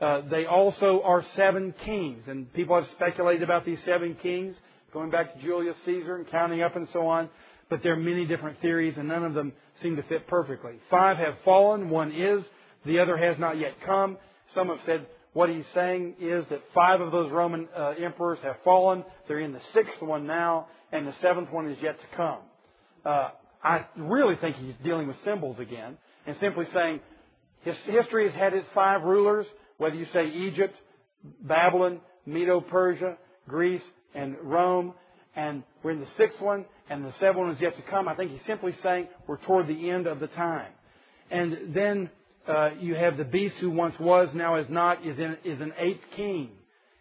Uh, 0.00 0.22
they 0.30 0.44
also 0.44 1.00
are 1.04 1.24
seven 1.36 1.74
kings, 1.84 2.22
and 2.26 2.52
people 2.52 2.76
have 2.76 2.86
speculated 2.96 3.42
about 3.42 3.64
these 3.64 3.78
seven 3.84 4.16
kings, 4.22 4.54
going 4.92 5.10
back 5.10 5.34
to 5.34 5.42
Julius 5.42 5.76
Caesar 5.86 6.16
and 6.16 6.28
counting 6.30 6.62
up 6.62 6.76
and 6.76 6.86
so 6.92 7.06
on. 7.06 7.30
But 7.70 7.82
there 7.82 7.94
are 7.94 7.96
many 7.96 8.26
different 8.26 8.60
theories, 8.60 8.94
and 8.96 9.08
none 9.08 9.24
of 9.24 9.34
them 9.34 9.52
seem 9.82 9.96
to 9.96 10.02
fit 10.04 10.26
perfectly. 10.28 10.74
Five 10.90 11.16
have 11.16 11.34
fallen, 11.44 11.90
one 11.90 12.12
is, 12.12 12.42
the 12.84 13.00
other 13.00 13.16
has 13.16 13.38
not 13.38 13.58
yet 13.58 13.74
come. 13.84 14.18
Some 14.54 14.68
have 14.68 14.78
said 14.86 15.06
what 15.32 15.50
he's 15.50 15.64
saying 15.74 16.14
is 16.20 16.44
that 16.50 16.62
five 16.74 17.00
of 17.00 17.10
those 17.10 17.30
Roman 17.32 17.68
uh, 17.76 17.94
emperors 18.02 18.38
have 18.42 18.56
fallen. 18.64 19.04
They're 19.28 19.40
in 19.40 19.52
the 19.52 19.60
sixth 19.74 20.00
one 20.00 20.26
now, 20.26 20.68
and 20.92 21.06
the 21.06 21.14
seventh 21.20 21.50
one 21.50 21.68
is 21.70 21.78
yet 21.82 21.98
to 22.00 22.16
come. 22.16 22.38
Uh, 23.04 23.30
I 23.62 23.86
really 23.96 24.36
think 24.36 24.56
he's 24.56 24.74
dealing 24.84 25.08
with 25.08 25.16
symbols 25.24 25.58
again, 25.58 25.98
and 26.26 26.36
simply 26.40 26.66
saying 26.72 27.00
his 27.62 27.76
history 27.84 28.30
has 28.30 28.34
had 28.38 28.54
its 28.54 28.66
five 28.74 29.02
rulers, 29.02 29.46
whether 29.78 29.96
you 29.96 30.06
say 30.12 30.28
Egypt, 30.28 30.74
Babylon, 31.42 32.00
Medo-Persia, 32.24 33.16
Greece, 33.48 33.82
and 34.14 34.36
Rome, 34.42 34.94
and 35.34 35.62
we're 35.82 35.92
in 35.92 36.00
the 36.00 36.06
sixth 36.16 36.40
one, 36.40 36.64
and 36.88 37.04
the 37.04 37.12
seventh 37.20 37.36
one 37.36 37.50
is 37.50 37.60
yet 37.60 37.76
to 37.76 37.82
come. 37.82 38.08
I 38.08 38.14
think 38.14 38.30
he's 38.30 38.40
simply 38.46 38.74
saying 38.82 39.08
we're 39.26 39.38
toward 39.38 39.68
the 39.68 39.90
end 39.90 40.06
of 40.06 40.20
the 40.20 40.28
time. 40.28 40.72
And 41.30 41.74
then 41.74 42.10
uh, 42.48 42.70
you 42.80 42.94
have 42.94 43.16
the 43.16 43.24
beast 43.24 43.56
who 43.60 43.70
once 43.70 43.94
was, 43.98 44.28
now 44.34 44.56
is 44.56 44.66
not, 44.70 45.06
is, 45.06 45.18
in, 45.18 45.36
is 45.44 45.60
an 45.60 45.72
eighth 45.78 46.02
king. 46.16 46.50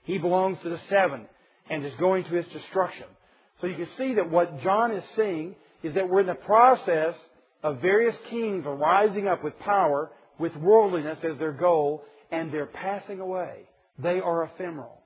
He 0.04 0.18
belongs 0.18 0.58
to 0.64 0.70
the 0.70 0.80
seven 0.90 1.28
and 1.70 1.86
is 1.86 1.94
going 2.00 2.26
to 2.26 2.36
his 2.36 2.46
destruction. 2.52 3.06
So 3.62 3.68
you 3.68 3.76
can 3.76 3.88
see 3.98 4.16
that 4.16 4.30
what 4.30 4.62
John 4.62 4.92
is 4.92 5.04
seeing 5.16 5.56
is 5.82 5.94
that 5.96 6.10
we're 6.10 6.22
in 6.22 6.28
the 6.28 6.34
process 6.34 7.16
of 7.64 7.82
various 7.82 8.16
kings 8.30 8.66
arising 8.68 9.28
up 9.28 9.44
with 9.44 9.58
power, 9.60 10.12
with 10.38 10.56
worldliness 10.56 11.20
as 11.24 11.38
their 11.40 11.54
goal, 11.54 12.04
and 12.32 12.52
they're 12.52 12.66
passing 12.66 13.20
away. 13.20 13.62
They 13.98 14.20
are 14.20 14.44
ephemeral. 14.44 15.02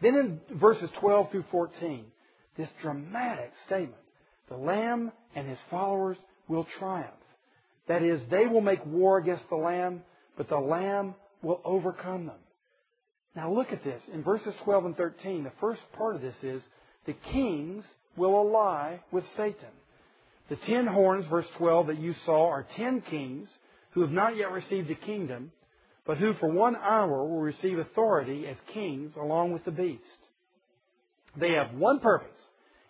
Then 0.00 0.14
in 0.16 0.58
verses 0.58 0.90
12 1.00 1.30
through 1.30 1.44
14, 1.50 2.04
this 2.56 2.68
dramatic 2.82 3.52
statement 3.66 3.96
the 4.48 4.56
Lamb 4.56 5.12
and 5.34 5.48
his 5.48 5.58
followers 5.70 6.18
will 6.48 6.66
triumph. 6.78 7.08
That 7.88 8.02
is, 8.02 8.20
they 8.30 8.46
will 8.46 8.60
make 8.60 8.84
war 8.84 9.18
against 9.18 9.48
the 9.48 9.56
Lamb, 9.56 10.02
but 10.36 10.48
the 10.48 10.58
Lamb 10.58 11.14
will 11.42 11.60
overcome 11.64 12.26
them. 12.26 12.36
Now 13.34 13.52
look 13.52 13.72
at 13.72 13.82
this. 13.82 14.00
In 14.12 14.22
verses 14.22 14.52
12 14.64 14.84
and 14.86 14.96
13, 14.96 15.44
the 15.44 15.52
first 15.60 15.80
part 15.96 16.16
of 16.16 16.22
this 16.22 16.34
is 16.42 16.62
the 17.06 17.14
kings 17.32 17.84
will 18.16 18.34
ally 18.34 18.98
with 19.10 19.24
Satan. 19.36 19.70
The 20.50 20.56
ten 20.66 20.86
horns, 20.86 21.24
verse 21.30 21.46
12, 21.56 21.86
that 21.86 21.98
you 21.98 22.14
saw 22.26 22.50
are 22.50 22.66
ten 22.76 23.02
kings 23.08 23.48
who 23.92 24.02
have 24.02 24.10
not 24.10 24.36
yet 24.36 24.50
received 24.50 24.90
a 24.90 24.94
kingdom, 24.94 25.50
but 26.06 26.18
who 26.18 26.34
for 26.34 26.48
one 26.48 26.76
hour 26.76 27.24
will 27.24 27.40
receive 27.40 27.78
authority 27.78 28.46
as 28.46 28.56
kings 28.74 29.12
along 29.16 29.52
with 29.52 29.64
the 29.64 29.70
beast. 29.70 30.02
They 31.38 31.52
have 31.52 31.74
one 31.74 32.00
purpose 32.00 32.28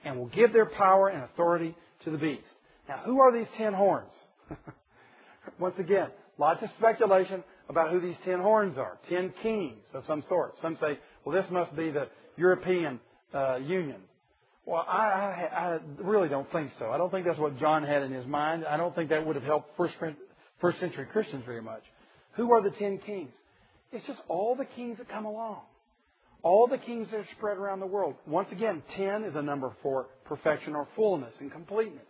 and 0.04 0.18
will 0.18 0.26
give 0.26 0.52
their 0.52 0.66
power 0.66 1.08
and 1.08 1.22
authority 1.24 1.76
to 2.04 2.10
the 2.10 2.18
beast. 2.18 2.42
Now, 2.88 3.02
who 3.04 3.20
are 3.20 3.32
these 3.32 3.46
ten 3.56 3.72
horns? 3.72 4.10
Once 5.58 5.76
again, 5.78 6.08
lots 6.38 6.62
of 6.62 6.70
speculation 6.78 7.44
about 7.68 7.90
who 7.90 8.00
these 8.00 8.16
ten 8.24 8.40
horns 8.40 8.76
are. 8.78 8.98
Ten 9.08 9.32
kings 9.42 9.84
of 9.94 10.04
some 10.06 10.24
sort. 10.28 10.54
Some 10.60 10.76
say, 10.80 10.98
well, 11.24 11.34
this 11.40 11.50
must 11.50 11.76
be 11.76 11.90
the 11.90 12.08
European 12.36 12.98
uh, 13.32 13.56
Union. 13.56 14.00
Well, 14.64 14.84
I, 14.88 15.02
I, 15.02 15.48
I, 15.54 15.78
really 15.98 16.28
don't 16.28 16.50
think 16.52 16.70
so. 16.78 16.90
I 16.90 16.96
don't 16.96 17.10
think 17.10 17.26
that's 17.26 17.38
what 17.38 17.58
John 17.58 17.82
had 17.82 18.02
in 18.02 18.12
his 18.12 18.26
mind. 18.26 18.64
I 18.64 18.76
don't 18.76 18.94
think 18.94 19.10
that 19.10 19.26
would 19.26 19.34
have 19.34 19.44
helped 19.44 19.76
first, 19.76 19.94
first 20.60 20.78
century 20.78 21.06
Christians 21.12 21.42
very 21.44 21.62
much. 21.62 21.82
Who 22.37 22.53
are 22.53 22.62
the 22.62 22.74
ten 22.76 22.99
kings? 22.99 23.33
It's 23.93 24.07
just 24.07 24.20
all 24.28 24.57
the 24.57 24.64
kings 24.64 24.99
that 24.99 25.09
come 25.09 25.26
along. 25.26 25.61
All 26.43 26.66
the 26.66 26.78
kings 26.78 27.09
that 27.11 27.18
are 27.18 27.26
spread 27.37 27.57
around 27.57 27.80
the 27.80 27.87
world. 27.87 28.14
Once 28.26 28.49
again, 28.51 28.83
ten 28.97 29.24
is 29.24 29.35
a 29.37 29.43
number 29.43 29.72
for 29.83 30.09
perfection 30.24 30.74
or 30.74 30.89
fullness 30.97 31.33
and 31.41 31.53
completeness. 31.53 32.07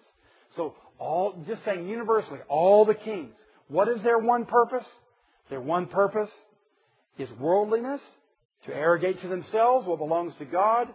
So 0.57 0.75
all, 0.99 1.45
just 1.47 1.65
saying 1.65 1.89
universally, 1.89 2.41
all 2.49 2.85
the 2.85 2.95
kings. 2.95 3.35
What 3.69 3.89
is 3.89 4.03
their 4.03 4.19
one 4.19 4.47
purpose? 4.47 4.87
Their 5.51 5.61
one 5.61 5.87
purpose 5.87 6.31
is 7.19 7.29
worldliness, 7.39 8.01
to 8.67 8.75
arrogate 8.75 9.21
to 9.23 9.29
themselves 9.29 9.87
what 9.87 9.99
belongs 9.99 10.33
to 10.39 10.45
God, 10.45 10.89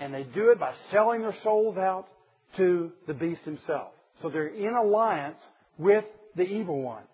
and 0.00 0.12
they 0.12 0.24
do 0.24 0.50
it 0.50 0.58
by 0.58 0.72
selling 0.90 1.22
their 1.22 1.36
souls 1.42 1.76
out 1.78 2.06
to 2.56 2.92
the 3.06 3.14
beast 3.14 3.42
himself. 3.44 3.92
So 4.20 4.28
they're 4.28 4.48
in 4.48 4.74
alliance 4.74 5.38
with 5.78 6.04
the 6.36 6.42
evil 6.42 6.82
one. 6.82 7.04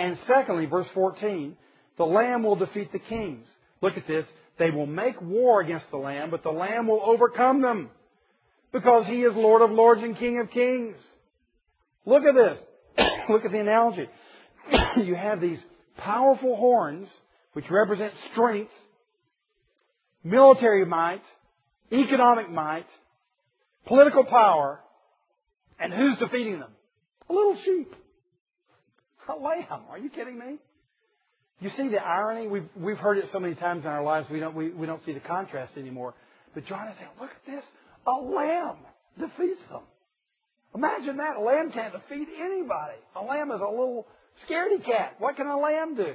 And 0.00 0.16
secondly, 0.26 0.64
verse 0.64 0.86
14, 0.94 1.54
the 1.98 2.04
Lamb 2.04 2.42
will 2.42 2.56
defeat 2.56 2.90
the 2.90 2.98
kings. 2.98 3.44
Look 3.82 3.98
at 3.98 4.08
this. 4.08 4.24
They 4.58 4.70
will 4.70 4.86
make 4.86 5.20
war 5.20 5.60
against 5.60 5.90
the 5.90 5.98
Lamb, 5.98 6.30
but 6.30 6.42
the 6.42 6.50
Lamb 6.50 6.86
will 6.86 7.02
overcome 7.04 7.60
them 7.60 7.90
because 8.72 9.04
he 9.06 9.20
is 9.20 9.32
Lord 9.34 9.60
of 9.60 9.70
lords 9.70 10.00
and 10.02 10.16
King 10.16 10.40
of 10.40 10.50
kings. 10.50 10.96
Look 12.06 12.22
at 12.24 12.34
this. 12.34 12.58
Look 13.28 13.44
at 13.44 13.52
the 13.52 13.58
analogy. 13.58 14.08
you 15.04 15.14
have 15.14 15.38
these 15.38 15.58
powerful 15.98 16.56
horns, 16.56 17.06
which 17.52 17.66
represent 17.70 18.14
strength, 18.32 18.72
military 20.24 20.86
might, 20.86 21.22
economic 21.92 22.50
might, 22.50 22.86
political 23.86 24.24
power, 24.24 24.80
and 25.78 25.92
who's 25.92 26.16
defeating 26.18 26.58
them? 26.58 26.70
A 27.28 27.32
little 27.34 27.58
sheep. 27.66 27.94
A 29.30 29.38
lamb. 29.42 29.82
Are 29.90 29.98
you 29.98 30.10
kidding 30.10 30.38
me? 30.38 30.56
You 31.60 31.70
see 31.76 31.88
the 31.88 31.98
irony? 31.98 32.48
We've, 32.48 32.68
we've 32.74 32.96
heard 32.96 33.18
it 33.18 33.26
so 33.32 33.38
many 33.38 33.54
times 33.54 33.84
in 33.84 33.90
our 33.90 34.02
lives, 34.02 34.26
we 34.30 34.40
don't, 34.40 34.54
we, 34.54 34.70
we 34.70 34.86
don't 34.86 35.04
see 35.04 35.12
the 35.12 35.20
contrast 35.20 35.76
anymore. 35.76 36.14
But 36.54 36.66
John 36.66 36.88
is 36.88 36.94
saying, 36.98 37.10
look 37.20 37.30
at 37.30 37.46
this. 37.46 37.64
A 38.06 38.12
lamb 38.12 38.76
defeats 39.18 39.60
them. 39.70 39.82
Imagine 40.74 41.18
that. 41.18 41.36
A 41.36 41.40
lamb 41.40 41.70
can't 41.72 41.92
defeat 41.92 42.28
anybody. 42.40 42.96
A 43.14 43.22
lamb 43.22 43.50
is 43.50 43.60
a 43.60 43.70
little 43.70 44.06
scaredy 44.48 44.84
cat. 44.84 45.16
What 45.18 45.36
can 45.36 45.46
a 45.46 45.58
lamb 45.58 45.96
do? 45.96 46.14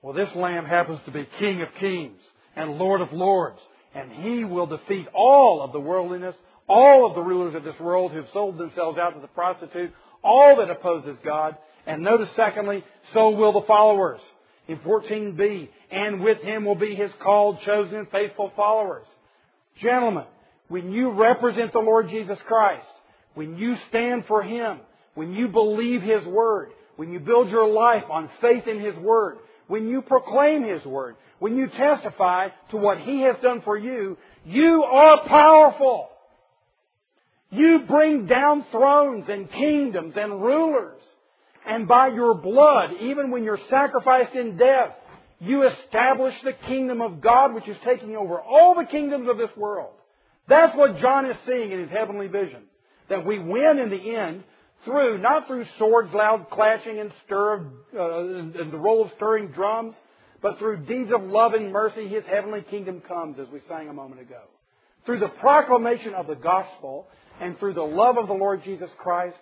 Well, 0.00 0.14
this 0.14 0.28
lamb 0.34 0.64
happens 0.64 1.00
to 1.04 1.12
be 1.12 1.28
King 1.38 1.62
of 1.62 1.68
Kings 1.78 2.18
and 2.56 2.78
Lord 2.78 3.02
of 3.02 3.12
Lords. 3.12 3.58
And 3.94 4.10
he 4.10 4.44
will 4.44 4.66
defeat 4.66 5.06
all 5.14 5.62
of 5.62 5.72
the 5.72 5.80
worldliness, 5.80 6.34
all 6.68 7.06
of 7.06 7.14
the 7.14 7.20
rulers 7.20 7.54
of 7.54 7.62
this 7.62 7.78
world 7.78 8.12
who've 8.12 8.24
sold 8.32 8.56
themselves 8.56 8.98
out 8.98 9.14
to 9.14 9.20
the 9.20 9.26
prostitute, 9.28 9.92
all 10.24 10.56
that 10.56 10.70
opposes 10.70 11.16
God. 11.24 11.56
And 11.86 12.02
notice 12.02 12.28
secondly, 12.36 12.84
so 13.14 13.30
will 13.30 13.52
the 13.52 13.66
followers. 13.66 14.20
In 14.68 14.78
14b, 14.78 15.68
and 15.90 16.20
with 16.20 16.40
him 16.40 16.64
will 16.64 16.76
be 16.76 16.94
his 16.94 17.10
called, 17.22 17.58
chosen, 17.66 18.06
faithful 18.12 18.52
followers. 18.54 19.06
Gentlemen, 19.80 20.24
when 20.68 20.92
you 20.92 21.10
represent 21.10 21.72
the 21.72 21.80
Lord 21.80 22.08
Jesus 22.08 22.38
Christ, 22.46 22.86
when 23.34 23.56
you 23.56 23.76
stand 23.88 24.24
for 24.26 24.42
Him, 24.42 24.80
when 25.14 25.32
you 25.32 25.48
believe 25.48 26.02
His 26.02 26.24
Word, 26.24 26.70
when 26.96 27.12
you 27.12 27.20
build 27.20 27.50
your 27.50 27.68
life 27.68 28.04
on 28.10 28.30
faith 28.40 28.66
in 28.66 28.80
His 28.80 28.94
Word, 28.96 29.38
when 29.68 29.88
you 29.88 30.02
proclaim 30.02 30.64
His 30.64 30.84
Word, 30.84 31.16
when 31.38 31.56
you 31.56 31.68
testify 31.68 32.48
to 32.70 32.76
what 32.76 32.98
He 32.98 33.22
has 33.22 33.36
done 33.42 33.62
for 33.62 33.76
you, 33.76 34.16
you 34.44 34.82
are 34.82 35.26
powerful. 35.26 36.08
You 37.50 37.80
bring 37.86 38.26
down 38.26 38.64
thrones 38.70 39.26
and 39.28 39.50
kingdoms 39.50 40.14
and 40.16 40.42
rulers. 40.42 41.02
And 41.66 41.86
by 41.86 42.08
your 42.08 42.34
blood, 42.34 42.90
even 43.00 43.30
when 43.30 43.44
you're 43.44 43.60
sacrificed 43.70 44.34
in 44.34 44.56
death, 44.56 44.94
you 45.38 45.68
establish 45.68 46.34
the 46.44 46.52
kingdom 46.66 47.00
of 47.00 47.20
God 47.20 47.54
which 47.54 47.68
is 47.68 47.76
taking 47.84 48.16
over 48.16 48.40
all 48.40 48.74
the 48.74 48.84
kingdoms 48.84 49.28
of 49.28 49.38
this 49.38 49.50
world. 49.56 49.92
That's 50.48 50.76
what 50.76 50.98
John 50.98 51.26
is 51.30 51.36
seeing 51.46 51.72
in 51.72 51.80
his 51.80 51.90
heavenly 51.90 52.26
vision. 52.28 52.62
That 53.08 53.24
we 53.26 53.38
win 53.38 53.78
in 53.78 53.90
the 53.90 54.16
end 54.16 54.44
through, 54.84 55.18
not 55.18 55.46
through 55.46 55.64
swords, 55.78 56.12
loud 56.12 56.48
clashing 56.50 56.98
and 56.98 57.12
stir, 57.26 57.54
of 57.54 57.66
uh, 57.96 58.60
and 58.60 58.72
the 58.72 58.78
roll 58.78 59.04
of 59.04 59.10
stirring 59.16 59.48
drums, 59.48 59.94
but 60.40 60.58
through 60.58 60.84
deeds 60.86 61.10
of 61.14 61.22
love 61.22 61.54
and 61.54 61.72
mercy, 61.72 62.08
His 62.08 62.24
heavenly 62.28 62.62
kingdom 62.68 63.00
comes, 63.06 63.38
as 63.38 63.46
we 63.52 63.60
sang 63.68 63.88
a 63.88 63.92
moment 63.92 64.20
ago. 64.20 64.42
Through 65.06 65.20
the 65.20 65.28
proclamation 65.28 66.14
of 66.14 66.26
the 66.26 66.34
gospel, 66.34 67.06
and 67.40 67.58
through 67.58 67.74
the 67.74 67.82
love 67.82 68.18
of 68.18 68.26
the 68.26 68.34
Lord 68.34 68.62
Jesus 68.64 68.90
Christ, 68.98 69.38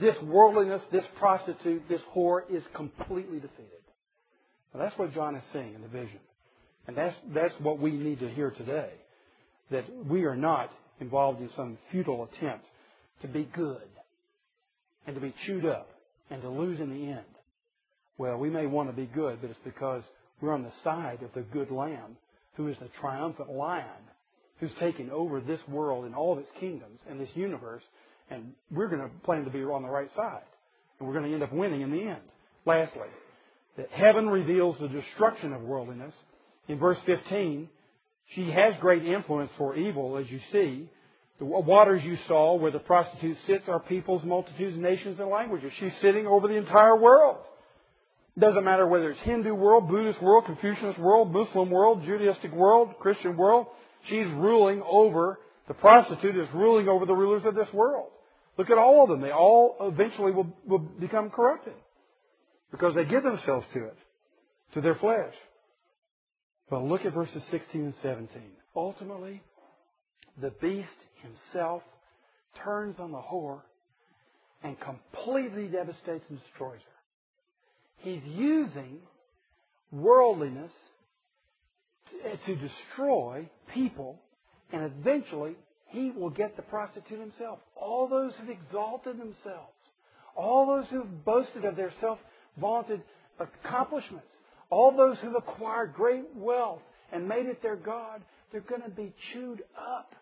this 0.00 0.16
worldliness, 0.22 0.82
this 0.90 1.04
prostitute, 1.18 1.88
this 1.88 2.00
whore 2.14 2.42
is 2.50 2.62
completely 2.74 3.38
defeated. 3.38 3.82
Well, 4.72 4.82
that's 4.82 4.98
what 4.98 5.14
John 5.14 5.36
is 5.36 5.42
seeing 5.52 5.74
in 5.74 5.82
the 5.82 5.88
vision. 5.88 6.20
And 6.86 6.96
that's, 6.96 7.14
that's 7.34 7.54
what 7.60 7.78
we 7.78 7.92
need 7.92 8.20
to 8.20 8.28
hear 8.28 8.50
today. 8.50 8.90
That 9.70 9.84
we 10.06 10.24
are 10.24 10.36
not 10.36 10.70
involved 11.00 11.40
in 11.40 11.50
some 11.56 11.78
futile 11.90 12.28
attempt 12.32 12.64
to 13.22 13.28
be 13.28 13.48
good 13.54 13.82
and 15.06 15.14
to 15.14 15.20
be 15.20 15.34
chewed 15.46 15.66
up 15.66 15.88
and 16.30 16.42
to 16.42 16.48
lose 16.48 16.80
in 16.80 16.90
the 16.90 17.10
end. 17.10 17.24
Well, 18.18 18.36
we 18.36 18.50
may 18.50 18.66
want 18.66 18.90
to 18.90 18.96
be 18.96 19.06
good, 19.06 19.40
but 19.40 19.50
it's 19.50 19.58
because 19.64 20.02
we're 20.40 20.52
on 20.52 20.62
the 20.62 20.72
side 20.84 21.20
of 21.22 21.30
the 21.34 21.42
good 21.42 21.70
lamb 21.70 22.16
who 22.54 22.68
is 22.68 22.76
the 22.80 22.88
triumphant 23.00 23.50
lion 23.50 23.86
who's 24.58 24.70
taken 24.78 25.10
over 25.10 25.40
this 25.40 25.60
world 25.68 26.04
and 26.04 26.14
all 26.14 26.32
of 26.32 26.38
its 26.38 26.48
kingdoms 26.60 27.00
and 27.08 27.20
this 27.20 27.28
universe, 27.34 27.82
and 28.30 28.52
we're 28.70 28.88
going 28.88 29.02
to 29.02 29.10
plan 29.24 29.44
to 29.44 29.50
be 29.50 29.62
on 29.62 29.82
the 29.82 29.88
right 29.88 30.08
side. 30.16 30.42
And 30.98 31.08
we're 31.08 31.14
going 31.14 31.26
to 31.26 31.34
end 31.34 31.42
up 31.42 31.52
winning 31.52 31.80
in 31.80 31.90
the 31.90 32.02
end. 32.02 32.20
Lastly, 32.64 33.08
that 33.76 33.90
heaven 33.90 34.28
reveals 34.28 34.76
the 34.80 34.88
destruction 34.88 35.52
of 35.52 35.62
worldliness. 35.62 36.14
In 36.68 36.78
verse 36.78 36.98
15, 37.06 37.68
she 38.34 38.50
has 38.50 38.74
great 38.80 39.04
influence 39.04 39.50
for 39.58 39.76
evil, 39.76 40.16
as 40.16 40.30
you 40.30 40.40
see, 40.52 40.88
the 41.38 41.46
waters 41.46 42.02
you 42.04 42.16
saw 42.28 42.54
where 42.54 42.70
the 42.70 42.78
prostitute 42.78 43.36
sits 43.48 43.64
are 43.66 43.80
peoples, 43.80 44.22
multitudes, 44.24 44.76
nations, 44.78 45.18
and 45.18 45.28
languages. 45.28 45.72
She's 45.80 45.92
sitting 46.00 46.24
over 46.24 46.46
the 46.46 46.54
entire 46.54 46.96
world. 46.96 47.38
It 48.36 48.40
doesn't 48.40 48.62
matter 48.62 48.86
whether 48.86 49.10
it's 49.10 49.20
Hindu 49.22 49.52
world, 49.52 49.88
Buddhist 49.88 50.22
world, 50.22 50.44
Confucianist 50.46 51.00
world, 51.00 51.32
Muslim 51.32 51.68
world, 51.68 52.02
Judaistic 52.02 52.52
world, 52.52 52.94
Christian 53.00 53.36
world. 53.36 53.66
She's 54.08 54.26
ruling 54.26 54.82
over, 54.88 55.40
the 55.68 55.74
prostitute 55.74 56.36
is 56.36 56.48
ruling 56.54 56.88
over 56.88 57.06
the 57.06 57.14
rulers 57.14 57.44
of 57.44 57.54
this 57.54 57.72
world. 57.72 58.10
Look 58.58 58.70
at 58.70 58.78
all 58.78 59.04
of 59.04 59.08
them. 59.08 59.20
They 59.20 59.32
all 59.32 59.76
eventually 59.80 60.32
will, 60.32 60.54
will 60.66 60.78
become 60.78 61.30
corrupted 61.30 61.74
because 62.70 62.94
they 62.94 63.04
give 63.04 63.22
themselves 63.22 63.66
to 63.74 63.84
it, 63.84 63.96
to 64.74 64.80
their 64.80 64.96
flesh. 64.96 65.34
But 66.68 66.84
look 66.84 67.04
at 67.04 67.14
verses 67.14 67.42
16 67.50 67.80
and 67.80 67.94
17. 68.02 68.28
Ultimately, 68.74 69.42
the 70.40 70.50
beast 70.60 70.88
himself 71.22 71.82
turns 72.64 72.96
on 72.98 73.12
the 73.12 73.18
whore 73.18 73.60
and 74.62 74.76
completely 74.80 75.66
devastates 75.66 76.24
and 76.28 76.38
destroys 76.40 76.80
her. 76.80 78.10
He's 78.10 78.22
using 78.24 78.98
worldliness 79.90 80.72
to 82.46 82.56
destroy 82.56 83.48
people, 83.74 84.20
and 84.72 84.84
eventually 84.84 85.54
he 85.88 86.10
will 86.10 86.30
get 86.30 86.56
the 86.56 86.62
prostitute 86.62 87.20
himself. 87.20 87.58
All 87.76 88.08
those 88.08 88.32
who've 88.40 88.50
exalted 88.50 89.18
themselves, 89.18 89.76
all 90.34 90.66
those 90.66 90.86
who've 90.90 91.24
boasted 91.24 91.64
of 91.64 91.76
their 91.76 91.92
self 92.00 92.18
vaunted 92.58 93.02
accomplishments, 93.38 94.26
all 94.70 94.96
those 94.96 95.18
who've 95.18 95.36
acquired 95.36 95.92
great 95.94 96.24
wealth 96.34 96.80
and 97.12 97.28
made 97.28 97.46
it 97.46 97.62
their 97.62 97.76
God, 97.76 98.22
they're 98.50 98.62
going 98.62 98.82
to 98.82 98.90
be 98.90 99.12
chewed 99.32 99.62
up 99.76 100.14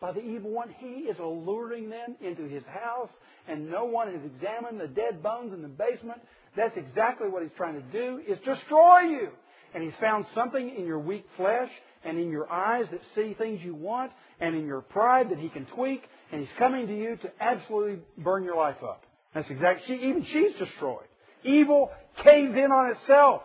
by 0.00 0.12
the 0.12 0.20
evil 0.20 0.50
one. 0.50 0.68
He 0.78 1.08
is 1.08 1.16
alluring 1.18 1.88
them 1.88 2.16
into 2.20 2.42
his 2.42 2.62
house, 2.64 3.10
and 3.48 3.70
no 3.70 3.86
one 3.86 4.12
has 4.12 4.20
examined 4.24 4.78
the 4.78 4.88
dead 4.88 5.22
bones 5.22 5.54
in 5.54 5.62
the 5.62 5.68
basement. 5.68 6.20
That's 6.56 6.76
exactly 6.76 7.28
what 7.28 7.42
he's 7.42 7.52
trying 7.56 7.74
to 7.74 7.92
do, 7.92 8.20
is 8.28 8.38
destroy 8.44 9.00
you. 9.00 9.28
And 9.74 9.82
he's 9.82 9.98
found 10.00 10.26
something 10.34 10.74
in 10.76 10.86
your 10.86 10.98
weak 10.98 11.26
flesh 11.36 11.70
and 12.04 12.18
in 12.18 12.30
your 12.30 12.50
eyes 12.50 12.86
that 12.90 13.00
see 13.14 13.34
things 13.34 13.60
you 13.62 13.74
want 13.74 14.12
and 14.40 14.54
in 14.54 14.66
your 14.66 14.80
pride 14.80 15.30
that 15.30 15.38
he 15.38 15.48
can 15.48 15.66
tweak, 15.66 16.02
and 16.32 16.40
he's 16.40 16.50
coming 16.58 16.86
to 16.86 16.96
you 16.96 17.16
to 17.16 17.30
absolutely 17.40 17.98
burn 18.18 18.44
your 18.44 18.56
life 18.56 18.82
up. 18.82 19.04
That's 19.34 19.48
exactly, 19.50 19.84
she, 19.86 20.06
even 20.06 20.26
she's 20.32 20.52
destroyed. 20.58 21.06
Evil 21.44 21.90
caves 22.22 22.54
in 22.54 22.70
on 22.70 22.92
itself. 22.92 23.42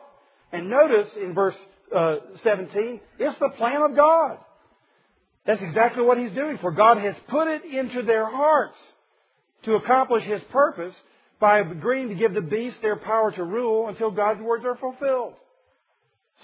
And 0.51 0.69
notice 0.69 1.07
in 1.21 1.33
verse 1.33 1.55
uh, 1.95 2.15
17, 2.43 2.99
it's 3.19 3.39
the 3.39 3.49
plan 3.49 3.81
of 3.81 3.95
God. 3.95 4.37
That's 5.45 5.61
exactly 5.61 6.03
what 6.03 6.17
he's 6.17 6.31
doing. 6.31 6.57
For 6.59 6.71
God 6.71 6.97
has 6.99 7.15
put 7.29 7.47
it 7.47 7.63
into 7.65 8.03
their 8.03 8.29
hearts 8.29 8.77
to 9.63 9.75
accomplish 9.75 10.23
his 10.23 10.41
purpose 10.51 10.93
by 11.39 11.59
agreeing 11.59 12.09
to 12.09 12.15
give 12.15 12.33
the 12.33 12.41
beast 12.41 12.77
their 12.81 12.97
power 12.97 13.31
to 13.31 13.43
rule 13.43 13.87
until 13.87 14.11
God's 14.11 14.41
words 14.41 14.65
are 14.65 14.77
fulfilled. 14.77 15.33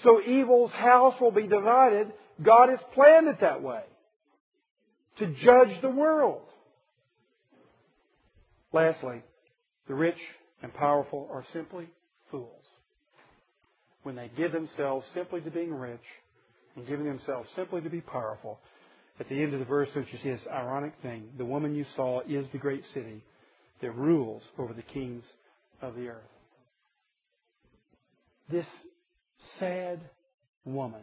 So 0.02 0.20
evil's 0.22 0.72
house 0.72 1.14
will 1.20 1.30
be 1.30 1.46
divided. 1.46 2.12
God 2.42 2.68
has 2.68 2.78
planned 2.94 3.28
it 3.28 3.40
that 3.40 3.62
way. 3.62 3.82
To 5.18 5.26
judge 5.26 5.80
the 5.80 5.88
world. 5.88 6.42
Lastly, 8.72 9.22
the 9.88 9.94
rich 9.94 10.18
and 10.62 10.72
powerful 10.74 11.28
are 11.32 11.44
simply 11.52 11.88
fools. 12.30 12.50
When 14.02 14.16
they 14.16 14.30
give 14.36 14.52
themselves 14.52 15.06
simply 15.14 15.40
to 15.40 15.50
being 15.50 15.72
rich 15.72 16.04
and 16.76 16.86
giving 16.86 17.06
themselves 17.06 17.48
simply 17.56 17.80
to 17.80 17.88
be 17.90 18.02
powerful, 18.02 18.58
at 19.18 19.28
the 19.30 19.42
end 19.42 19.54
of 19.54 19.60
the 19.60 19.64
verse, 19.64 19.88
which 19.96 20.12
is 20.12 20.20
this 20.22 20.40
ironic 20.52 20.92
thing, 21.02 21.24
the 21.38 21.44
woman 21.44 21.74
you 21.74 21.86
saw 21.96 22.20
is 22.28 22.46
the 22.52 22.58
great 22.58 22.82
city 22.92 23.22
that 23.80 23.92
rules 23.92 24.42
over 24.58 24.74
the 24.74 24.82
kings 24.82 25.22
of 25.80 25.94
the 25.94 26.08
earth. 26.08 26.22
This 28.50 28.66
sad 29.58 30.00
woman, 30.64 31.02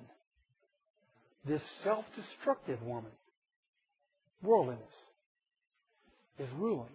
this 1.45 1.61
self-destructive 1.83 2.81
woman, 2.83 3.11
worldliness, 4.41 4.81
is 6.39 6.47
ruling. 6.57 6.89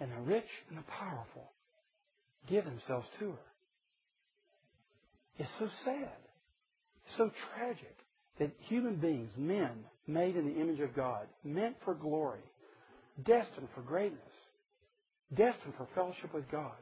And 0.00 0.10
the 0.10 0.20
rich 0.22 0.48
and 0.68 0.78
the 0.78 0.82
powerful 0.82 1.52
give 2.48 2.64
themselves 2.64 3.06
to 3.20 3.30
her. 3.30 3.46
It's 5.38 5.50
so 5.58 5.68
sad, 5.84 6.18
so 7.16 7.30
tragic 7.54 7.96
that 8.40 8.50
human 8.68 8.96
beings, 8.96 9.30
men, 9.36 9.84
made 10.06 10.34
in 10.34 10.46
the 10.46 10.60
image 10.60 10.80
of 10.80 10.96
God, 10.96 11.26
meant 11.44 11.76
for 11.84 11.94
glory, 11.94 12.40
destined 13.24 13.68
for 13.74 13.82
greatness, 13.82 14.20
destined 15.36 15.74
for 15.76 15.86
fellowship 15.94 16.34
with 16.34 16.50
God, 16.50 16.72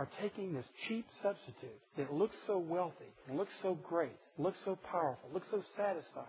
are 0.00 0.08
taking 0.22 0.54
this 0.54 0.64
cheap 0.88 1.04
substitute 1.22 1.78
that 1.98 2.10
looks 2.10 2.34
so 2.46 2.56
wealthy, 2.56 3.12
looks 3.30 3.52
so 3.60 3.78
great, 3.86 4.16
looks 4.38 4.56
so 4.64 4.78
powerful, 4.90 5.28
looks 5.34 5.46
so 5.50 5.62
satisfying. 5.76 6.26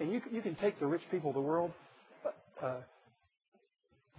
And 0.00 0.10
you, 0.10 0.20
you 0.32 0.42
can 0.42 0.56
take 0.56 0.80
the 0.80 0.86
rich 0.86 1.02
people 1.08 1.30
of 1.30 1.34
the 1.34 1.40
world. 1.40 1.70
Uh, 2.60 2.78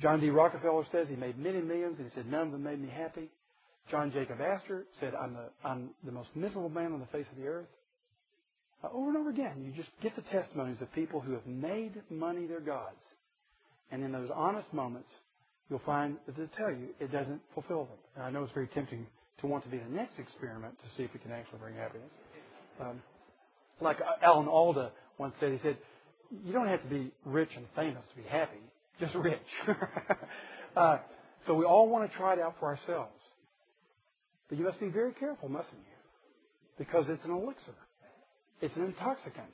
John 0.01 0.21
D. 0.21 0.29
Rockefeller 0.29 0.85
says 0.89 1.07
he 1.09 1.17
made 1.17 1.37
many 1.37 1.59
millions, 1.59 1.95
and 1.99 2.09
he 2.09 2.15
said 2.15 2.31
none 2.31 2.43
of 2.43 2.51
them 2.53 2.63
made 2.63 2.81
me 2.81 2.89
happy. 2.89 3.29
John 3.91 4.09
Jacob 4.13 4.39
Astor 4.39 4.85
said, 5.01 5.13
I'm 5.15 5.33
the, 5.33 5.49
I'm 5.67 5.89
the 6.05 6.13
most 6.13 6.29
miserable 6.33 6.69
man 6.69 6.93
on 6.93 7.01
the 7.01 7.07
face 7.07 7.25
of 7.29 7.37
the 7.37 7.47
earth. 7.47 7.67
Uh, 8.85 8.87
over 8.93 9.09
and 9.09 9.17
over 9.17 9.31
again, 9.31 9.65
you 9.65 9.73
just 9.73 9.89
get 10.01 10.15
the 10.15 10.21
testimonies 10.31 10.77
of 10.79 10.93
people 10.93 11.19
who 11.19 11.33
have 11.33 11.45
made 11.45 12.01
money 12.09 12.45
their 12.45 12.61
gods. 12.61 13.03
And 13.91 14.01
in 14.01 14.13
those 14.13 14.29
honest 14.33 14.71
moments, 14.73 15.09
you'll 15.69 15.81
find 15.85 16.17
that 16.25 16.37
they 16.37 16.45
tell 16.57 16.69
you 16.69 16.89
it 16.99 17.11
doesn't 17.11 17.41
fulfill 17.53 17.85
them. 17.85 17.97
And 18.15 18.23
I 18.23 18.29
know 18.29 18.43
it's 18.43 18.53
very 18.53 18.67
tempting 18.67 19.05
to 19.41 19.47
want 19.47 19.63
to 19.63 19.69
be 19.69 19.77
the 19.77 19.89
next 19.89 20.13
experiment 20.19 20.75
to 20.79 20.97
see 20.97 21.03
if 21.03 21.13
it 21.13 21.21
can 21.21 21.31
actually 21.31 21.59
bring 21.59 21.75
happiness. 21.75 22.09
Um, 22.79 23.01
like 23.81 23.97
uh, 23.99 24.25
Alan 24.25 24.47
Alda 24.47 24.91
once 25.17 25.33
said, 25.39 25.51
he 25.51 25.59
said, 25.61 25.77
you 26.43 26.53
don't 26.53 26.67
have 26.67 26.81
to 26.83 26.89
be 26.89 27.11
rich 27.23 27.49
and 27.55 27.65
famous 27.75 28.03
to 28.15 28.21
be 28.21 28.27
happy, 28.27 28.59
just 28.99 29.15
rich. 29.15 29.39
uh, 30.75 30.97
so 31.47 31.53
we 31.53 31.65
all 31.65 31.89
want 31.89 32.09
to 32.09 32.17
try 32.17 32.33
it 32.33 32.39
out 32.39 32.55
for 32.59 32.67
ourselves. 32.67 33.11
But 34.49 34.57
you 34.57 34.63
must 34.65 34.79
be 34.79 34.89
very 34.89 35.13
careful, 35.13 35.49
mustn't 35.49 35.73
you? 35.73 35.95
Because 36.77 37.05
it's 37.09 37.23
an 37.25 37.31
elixir. 37.31 37.75
It's 38.61 38.75
an 38.75 38.83
intoxicant. 38.83 39.53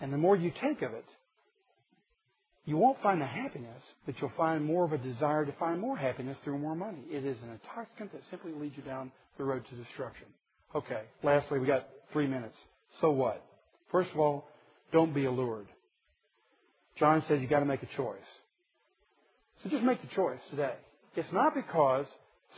And 0.00 0.12
the 0.12 0.18
more 0.18 0.36
you 0.36 0.52
take 0.62 0.82
of 0.82 0.92
it, 0.92 1.04
you 2.66 2.76
won't 2.76 3.00
find 3.00 3.20
the 3.20 3.26
happiness, 3.26 3.80
but 4.04 4.16
you'll 4.20 4.32
find 4.36 4.64
more 4.64 4.84
of 4.84 4.92
a 4.92 4.98
desire 4.98 5.46
to 5.46 5.52
find 5.52 5.80
more 5.80 5.96
happiness 5.96 6.36
through 6.44 6.58
more 6.58 6.74
money. 6.74 6.98
It 7.08 7.24
is 7.24 7.36
an 7.44 7.50
intoxicant 7.50 8.12
that 8.12 8.22
simply 8.28 8.52
leads 8.52 8.76
you 8.76 8.82
down 8.82 9.12
the 9.38 9.44
road 9.44 9.64
to 9.70 9.76
destruction. 9.76 10.26
Okay, 10.74 11.02
lastly, 11.22 11.60
we 11.60 11.68
got 11.68 11.88
three 12.12 12.26
minutes. 12.26 12.56
So 13.00 13.12
what? 13.12 13.44
First 13.92 14.10
of 14.12 14.18
all, 14.18 14.48
don't 14.92 15.14
be 15.14 15.26
allured. 15.26 15.68
John 16.98 17.22
says 17.28 17.38
you've 17.40 17.50
got 17.50 17.60
to 17.60 17.66
make 17.66 17.84
a 17.84 17.96
choice. 17.96 18.18
So 19.62 19.70
just 19.70 19.84
make 19.84 20.02
the 20.02 20.14
choice 20.14 20.40
today. 20.50 20.74
It's 21.14 21.32
not 21.32 21.54
because 21.54 22.06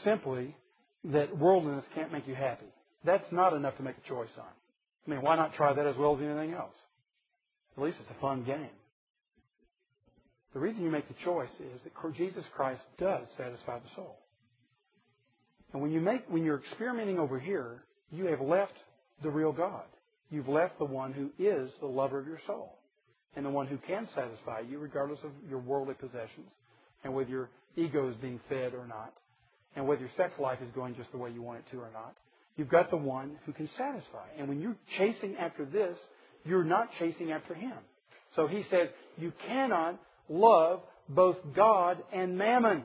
simply 0.05 0.57
that 1.05 1.37
worldliness 1.37 1.85
can't 1.95 2.13
make 2.13 2.27
you 2.27 2.35
happy. 2.35 2.67
That's 3.05 3.31
not 3.31 3.53
enough 3.53 3.77
to 3.77 3.83
make 3.83 3.97
a 4.03 4.09
choice 4.09 4.31
on. 4.39 4.45
I 5.07 5.11
mean, 5.11 5.21
why 5.23 5.37
not 5.37 5.55
try 5.55 5.75
that 5.75 5.87
as 5.87 5.97
well 5.97 6.17
as 6.17 6.23
anything 6.23 6.55
else? 6.55 6.75
At 7.77 7.83
least 7.83 7.99
it's 8.01 8.11
a 8.17 8.21
fun 8.21 8.45
game. 8.45 8.71
The 10.55 10.61
reason 10.61 10.83
you 10.83 10.91
make 10.91 11.09
the 11.09 11.25
choice 11.25 11.51
is 11.61 11.81
that 11.85 12.17
Jesus 12.17 12.45
Christ 12.55 12.83
does 12.99 13.27
satisfy 13.37 13.79
the 13.79 13.89
soul. 13.95 14.19
And 15.73 15.83
when 15.83 15.91
you 15.91 16.01
make, 16.01 16.23
when 16.29 16.45
you're 16.45 16.61
experimenting 16.61 17.19
over 17.19 17.39
here, 17.39 17.83
you 18.11 18.27
have 18.27 18.41
left 18.41 18.73
the 19.23 19.31
real 19.31 19.53
God. 19.53 19.85
You've 20.31 20.49
left 20.49 20.79
the 20.79 20.85
one 20.85 21.13
who 21.13 21.31
is 21.39 21.71
the 21.81 21.87
lover 21.87 22.19
of 22.19 22.27
your 22.27 22.41
soul 22.47 22.79
and 23.37 23.45
the 23.45 23.51
one 23.51 23.67
who 23.67 23.79
can 23.87 24.09
satisfy 24.15 24.61
you 24.61 24.79
regardless 24.79 25.21
of 25.25 25.31
your 25.49 25.59
worldly 25.59 25.95
possessions 25.95 26.49
and 27.05 27.15
whether 27.15 27.31
your 27.31 27.51
ego 27.77 28.09
is 28.11 28.17
being 28.17 28.41
fed 28.49 28.75
or 28.75 28.87
not 28.87 29.13
and 29.77 29.87
whether 29.87 30.01
your 30.01 30.11
sex 30.17 30.33
life 30.39 30.59
is 30.63 30.69
going 30.75 30.95
just 30.97 31.11
the 31.13 31.19
way 31.19 31.31
you 31.31 31.43
want 31.43 31.59
it 31.59 31.71
to 31.71 31.79
or 31.79 31.91
not. 31.93 32.15
You've 32.57 32.69
got 32.69 32.91
the 32.91 32.97
one 32.97 33.37
who 33.47 33.53
can 33.53 33.69
satisfy. 33.79 34.27
And 34.37 34.49
when 34.49 34.61
you're 34.61 34.77
chasing 34.97 35.37
after 35.37 35.65
this, 35.65 35.97
you're 36.45 36.65
not 36.65 36.89
chasing 36.99 37.31
after 37.31 37.55
him. 37.55 37.77
So 38.35 38.47
he 38.47 38.65
says, 38.71 38.89
you 39.17 39.33
cannot 39.47 40.01
love 40.29 40.81
both 41.09 41.37
God 41.55 41.99
and 42.13 42.37
mammon. 42.37 42.85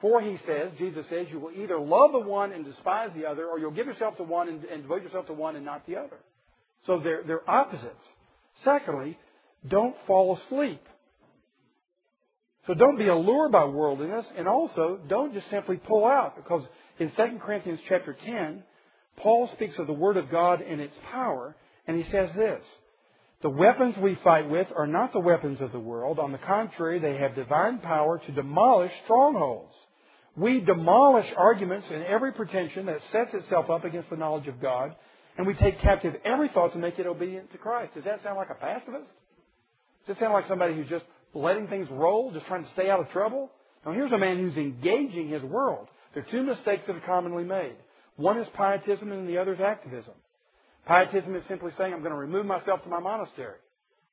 For 0.00 0.20
he 0.20 0.36
says, 0.46 0.72
Jesus 0.78 1.06
says, 1.08 1.26
you 1.30 1.38
will 1.38 1.52
either 1.52 1.78
love 1.78 2.12
the 2.12 2.18
one 2.18 2.52
and 2.52 2.64
despise 2.64 3.10
the 3.16 3.26
other, 3.26 3.46
or 3.46 3.58
you'll 3.58 3.70
give 3.70 3.86
yourself 3.86 4.16
to 4.16 4.24
one 4.24 4.48
and, 4.48 4.64
and 4.64 4.82
devote 4.82 5.02
yourself 5.02 5.26
to 5.26 5.32
one 5.32 5.54
and 5.54 5.64
not 5.64 5.86
the 5.86 5.96
other. 5.96 6.18
So 6.86 7.00
they're, 7.02 7.22
they're 7.24 7.48
opposites. 7.48 7.94
Secondly, 8.64 9.16
don't 9.68 9.94
fall 10.06 10.38
asleep. 10.46 10.82
So 12.66 12.74
don't 12.74 12.98
be 12.98 13.08
allured 13.08 13.52
by 13.52 13.64
worldliness, 13.64 14.26
and 14.36 14.48
also 14.48 14.98
don't 15.08 15.34
just 15.34 15.48
simply 15.50 15.76
pull 15.76 16.04
out, 16.04 16.36
because 16.36 16.62
in 16.98 17.10
2 17.10 17.38
Corinthians 17.44 17.80
chapter 17.88 18.16
10, 18.24 18.62
Paul 19.16 19.50
speaks 19.54 19.74
of 19.78 19.86
the 19.86 19.92
Word 19.92 20.16
of 20.16 20.30
God 20.30 20.60
and 20.60 20.80
its 20.80 20.94
power, 21.10 21.56
and 21.86 21.96
he 21.96 22.10
says 22.10 22.30
this 22.36 22.62
The 23.42 23.50
weapons 23.50 23.96
we 24.00 24.16
fight 24.22 24.48
with 24.48 24.68
are 24.76 24.86
not 24.86 25.12
the 25.12 25.18
weapons 25.18 25.60
of 25.60 25.72
the 25.72 25.80
world. 25.80 26.20
On 26.20 26.30
the 26.30 26.38
contrary, 26.38 27.00
they 27.00 27.16
have 27.16 27.34
divine 27.34 27.78
power 27.78 28.18
to 28.18 28.32
demolish 28.32 28.92
strongholds. 29.04 29.72
We 30.36 30.60
demolish 30.60 31.26
arguments 31.36 31.88
and 31.90 32.04
every 32.04 32.32
pretension 32.32 32.86
that 32.86 33.00
sets 33.10 33.34
itself 33.34 33.68
up 33.68 33.84
against 33.84 34.10
the 34.10 34.16
knowledge 34.16 34.46
of 34.46 34.62
God, 34.62 34.94
and 35.36 35.46
we 35.46 35.54
take 35.54 35.80
captive 35.80 36.14
every 36.24 36.50
thought 36.50 36.72
to 36.72 36.78
make 36.78 36.98
it 36.98 37.06
obedient 37.06 37.50
to 37.52 37.58
Christ. 37.58 37.94
Does 37.94 38.04
that 38.04 38.22
sound 38.22 38.36
like 38.36 38.50
a 38.50 38.54
pacifist? 38.54 39.10
Does 40.06 40.16
that 40.16 40.18
sound 40.20 40.32
like 40.32 40.46
somebody 40.46 40.74
who's 40.74 40.88
just 40.88 41.04
letting 41.34 41.66
things 41.66 41.88
roll, 41.90 42.32
just 42.32 42.46
trying 42.46 42.64
to 42.64 42.70
stay 42.74 42.90
out 42.90 43.00
of 43.00 43.10
trouble? 43.10 43.50
Now, 43.84 43.92
here's 43.92 44.12
a 44.12 44.18
man 44.18 44.38
who's 44.38 44.56
engaging 44.56 45.28
his 45.28 45.42
world. 45.42 45.88
There 46.14 46.22
are 46.22 46.30
two 46.30 46.44
mistakes 46.44 46.84
that 46.86 46.94
are 46.94 47.00
commonly 47.00 47.44
made. 47.44 47.74
One 48.16 48.38
is 48.38 48.46
pietism 48.56 49.10
and 49.10 49.28
the 49.28 49.38
other 49.38 49.54
is 49.54 49.60
activism. 49.60 50.14
Pietism 50.86 51.34
is 51.36 51.42
simply 51.48 51.70
saying, 51.78 51.92
I'm 51.92 52.00
going 52.00 52.12
to 52.12 52.18
remove 52.18 52.46
myself 52.46 52.82
to 52.82 52.88
my 52.88 53.00
monastery. 53.00 53.58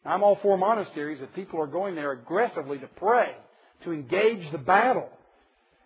Now, 0.06 0.12
I'm 0.12 0.24
all 0.24 0.38
for 0.42 0.58
monasteries 0.58 1.20
that 1.20 1.34
people 1.34 1.60
are 1.60 1.68
going 1.68 1.96
there 1.96 2.12
aggressively 2.12 2.78
to 2.80 2.88
pray, 2.88 3.36
to 3.84 3.92
engage 3.92 4.52
the 4.52 4.58
battle. 4.58 5.10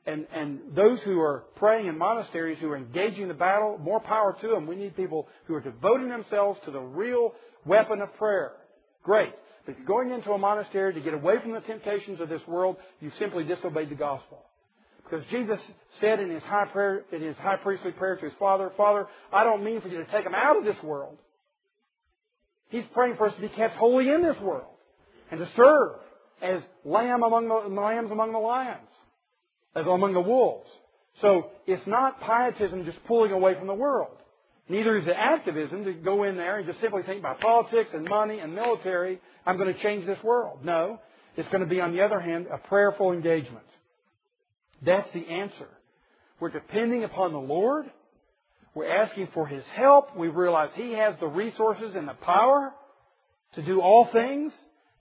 And, 0.06 0.28
and 0.36 0.60
those 0.76 1.00
who 1.06 1.22
are 1.22 1.46
praying 1.56 1.88
in 1.88 1.98
monasteries 1.98 2.58
who 2.60 2.70
are 2.70 2.78
engaging 2.78 3.30
the 3.30 3.34
battle, 3.34 3.78
more 3.82 4.02
power 4.02 4.36
to 4.42 4.48
them. 4.48 4.68
We 4.68 4.76
need 4.76 4.98
people 4.98 5.28
who 5.46 5.56
are 5.56 5.62
devoting 5.62 6.10
themselves 6.10 6.60
to 6.66 6.72
the 6.72 6.82
real 6.82 7.34
weapon 7.66 8.02
of 8.02 8.14
prayer. 8.16 8.52
Great. 9.04 9.34
But 9.66 9.86
going 9.86 10.12
into 10.12 10.32
a 10.34 10.38
monastery 10.38 10.94
to 10.94 11.00
get 11.00 11.14
away 11.14 11.36
from 11.42 11.54
the 11.54 11.62
temptations 11.62 12.20
of 12.20 12.28
this 12.28 12.42
world, 12.48 12.76
you've 13.00 13.14
simply 13.18 13.46
disobeyed 13.46 13.90
the 13.90 13.96
gospel. 13.96 14.40
Because 15.14 15.30
Jesus 15.30 15.60
said 16.02 16.20
in 16.20 16.32
his 16.32 16.42
high 16.42 16.66
prayer, 16.66 17.04
in 17.12 17.22
his 17.22 17.36
high 17.36 17.58
priestly 17.58 17.92
prayer 17.92 18.16
to 18.16 18.26
his 18.26 18.34
Father, 18.40 18.72
Father, 18.76 19.06
I 19.32 19.44
don't 19.44 19.64
mean 19.64 19.80
for 19.80 19.88
you 19.88 20.00
to 20.00 20.06
take 20.06 20.24
them 20.24 20.34
out 20.34 20.58
of 20.58 20.64
this 20.64 20.82
world. 20.82 21.20
He's 22.70 22.84
praying 22.96 23.18
for 23.18 23.28
us 23.28 23.36
to 23.36 23.42
be 23.42 23.50
kept 23.50 23.76
holy 23.76 24.10
in 24.10 24.24
this 24.24 24.40
world 24.42 24.72
and 25.30 25.40
to 25.40 25.48
serve 25.56 25.92
as 26.42 26.62
lamb 26.84 27.22
among 27.22 27.48
the 27.48 27.80
lambs 27.80 28.12
among 28.12 28.32
the 28.32 28.40
lions, 28.40 28.90
as 29.76 29.86
among 29.86 30.14
the 30.14 30.22
wolves. 30.22 30.68
So 31.22 31.52
it's 31.68 31.86
not 31.86 32.20
pietism 32.22 32.84
just 32.84 32.98
pulling 33.06 33.34
away 33.34 33.54
from 33.54 33.68
the 33.68 33.76
world. 33.76 34.18
Neither 34.68 34.98
is 34.98 35.06
it 35.06 35.16
activism 35.16 35.86
to 35.86 35.94
go 35.94 36.24
in 36.24 36.38
there 36.38 36.58
and 36.58 36.66
just 36.66 36.82
simply 36.82 37.04
think 37.04 37.20
about 37.20 37.40
politics 37.40 37.92
and 37.94 38.10
money 38.10 38.40
and 38.40 38.56
military, 38.56 39.22
I'm 39.46 39.58
going 39.58 39.72
to 39.72 39.80
change 39.84 40.08
this 40.08 40.18
world. 40.24 40.66
No. 40.66 41.00
It's 41.38 41.50
going 41.50 41.62
to 41.62 41.70
be, 41.70 41.82
on 41.82 41.94
the 41.96 42.02
other 42.02 42.20
hand, 42.20 42.48
a 42.52 42.58
prayerful 42.58 43.12
engagement. 43.12 43.66
That's 44.86 45.08
the 45.14 45.28
answer. 45.28 45.68
We're 46.40 46.50
depending 46.50 47.04
upon 47.04 47.32
the 47.32 47.40
Lord. 47.40 47.86
We're 48.76 48.92
asking 48.92 49.30
for 49.34 49.48
His 49.48 49.64
help. 49.76 50.16
We 50.18 50.28
realize 50.28 50.70
He 50.76 50.94
has 50.94 51.16
the 51.20 51.28
resources 51.28 51.96
and 51.96 52.08
the 52.08 52.14
power 52.14 52.74
to 53.56 53.62
do 53.62 53.82
all 53.82 54.10
things. 54.12 54.52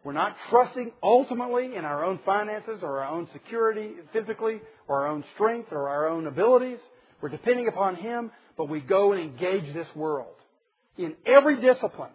We're 0.05 0.13
not 0.13 0.37
trusting 0.51 0.93
ultimately 1.03 1.77
in 1.77 1.85
our 1.85 2.05
own 2.05 2.21
finances 2.25 2.81
or 2.83 3.01
our 3.01 3.09
own 3.09 3.29
security 3.33 3.93
physically 4.13 4.61
or 4.89 5.03
our 5.03 5.09
own 5.09 5.25
strength 5.35 5.69
or 5.71 5.89
our 5.89 6.09
own 6.09 6.27
abilities. 6.27 6.79
We're 7.21 7.29
depending 7.29 7.69
upon 7.69 7.97
Him, 7.97 8.31
but 8.57 8.69
we 8.69 8.81
go 8.81 9.13
and 9.13 9.23
engage 9.23 9.73
this 9.73 9.87
world 9.95 10.35
in 10.99 11.15
every 11.25 11.61
discipline. 11.61 12.11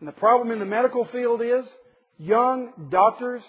And 0.00 0.08
the 0.08 0.12
problem 0.12 0.50
in 0.50 0.58
the 0.58 0.64
medical 0.64 1.06
field 1.12 1.40
is 1.40 1.64
young 2.18 2.72
doctors 2.90 3.42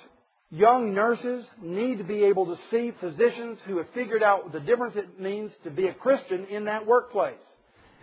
Young 0.53 0.93
nurses 0.93 1.45
need 1.63 1.97
to 1.97 2.03
be 2.03 2.25
able 2.25 2.45
to 2.45 2.57
see 2.69 2.91
physicians 3.01 3.57
who 3.65 3.77
have 3.77 3.87
figured 3.95 4.21
out 4.21 4.53
the 4.53 4.59
difference 4.59 4.93
it 4.95 5.19
means 5.19 5.51
to 5.63 5.71
be 5.71 5.87
a 5.87 5.95
Christian 5.95 6.45
in 6.45 6.65
that 6.65 6.85
workplace 6.85 7.33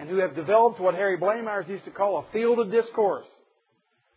and 0.01 0.09
who 0.09 0.17
have 0.17 0.35
developed 0.35 0.81
what 0.81 0.97
Harry 0.97 1.17
Blamires 1.17 1.69
used 1.69 1.85
to 1.85 1.93
call 1.93 2.19
a 2.19 2.33
field 2.33 2.59
of 2.59 2.73
discourse. 2.73 3.29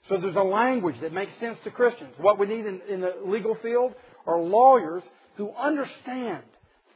So 0.09 0.17
there's 0.17 0.35
a 0.35 0.39
language 0.39 0.95
that 1.03 1.13
makes 1.13 1.31
sense 1.39 1.59
to 1.63 1.69
Christians. 1.69 2.15
What 2.17 2.39
we 2.39 2.47
need 2.47 2.65
in, 2.65 2.81
in 2.89 3.01
the 3.01 3.13
legal 3.23 3.55
field 3.61 3.93
are 4.25 4.41
lawyers 4.41 5.03
who 5.37 5.51
understand 5.51 6.41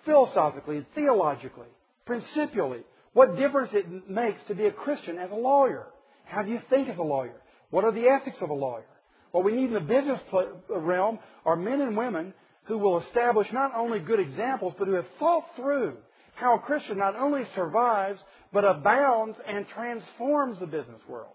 philosophically 0.06 0.78
and 0.78 0.88
theologically, 0.96 1.68
principially, 2.08 2.80
what 3.14 3.38
difference 3.38 3.70
it 3.74 4.10
makes 4.10 4.40
to 4.48 4.56
be 4.56 4.66
a 4.66 4.72
Christian 4.72 5.20
as 5.20 5.30
a 5.30 5.36
lawyer. 5.36 5.86
How 6.26 6.42
do 6.42 6.50
you 6.50 6.62
think 6.72 6.90
as 6.90 6.98
a 6.98 7.04
lawyer? 7.04 7.40
What 7.70 7.84
are 7.84 7.92
the 7.92 8.08
ethics 8.08 8.38
of 8.42 8.50
a 8.50 8.56
lawyer? 8.56 8.86
What 9.32 9.44
we 9.44 9.54
need 9.54 9.66
in 9.66 9.74
the 9.74 9.80
business 9.80 10.20
uh, 10.34 10.80
realm 10.80 11.20
are 11.46 11.56
men 11.56 11.82
and 11.82 11.98
women 11.98 12.34
who 12.64 12.78
will 12.78 13.02
establish 13.02 13.48
not 13.54 13.72
only 13.76 14.00
good 14.00 14.20
examples, 14.20 14.74
but 14.78 14.88
who 14.88 14.94
have 14.94 15.06
thought 15.20 15.46
through 15.56 15.98
how 16.36 16.56
a 16.56 16.60
Christian 16.60 16.98
not 16.98 17.16
only 17.16 17.44
survives, 17.56 18.20
but 18.54 18.64
abounds 18.64 19.38
and 19.48 19.66
transforms 19.74 20.60
the 20.60 20.68
business 20.68 21.02
world. 21.08 21.34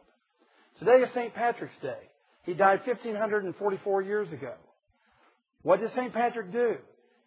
Today 0.79 1.03
is 1.03 1.09
St. 1.15 1.35
Patrick's 1.35 1.75
Day. 1.83 2.09
He 2.45 2.55
died 2.55 2.81
1544 2.87 4.03
years 4.03 4.33
ago. 4.33 4.55
What 5.63 5.81
did 5.81 5.91
St. 5.93 6.13
Patrick 6.13 6.53
do? 6.53 6.77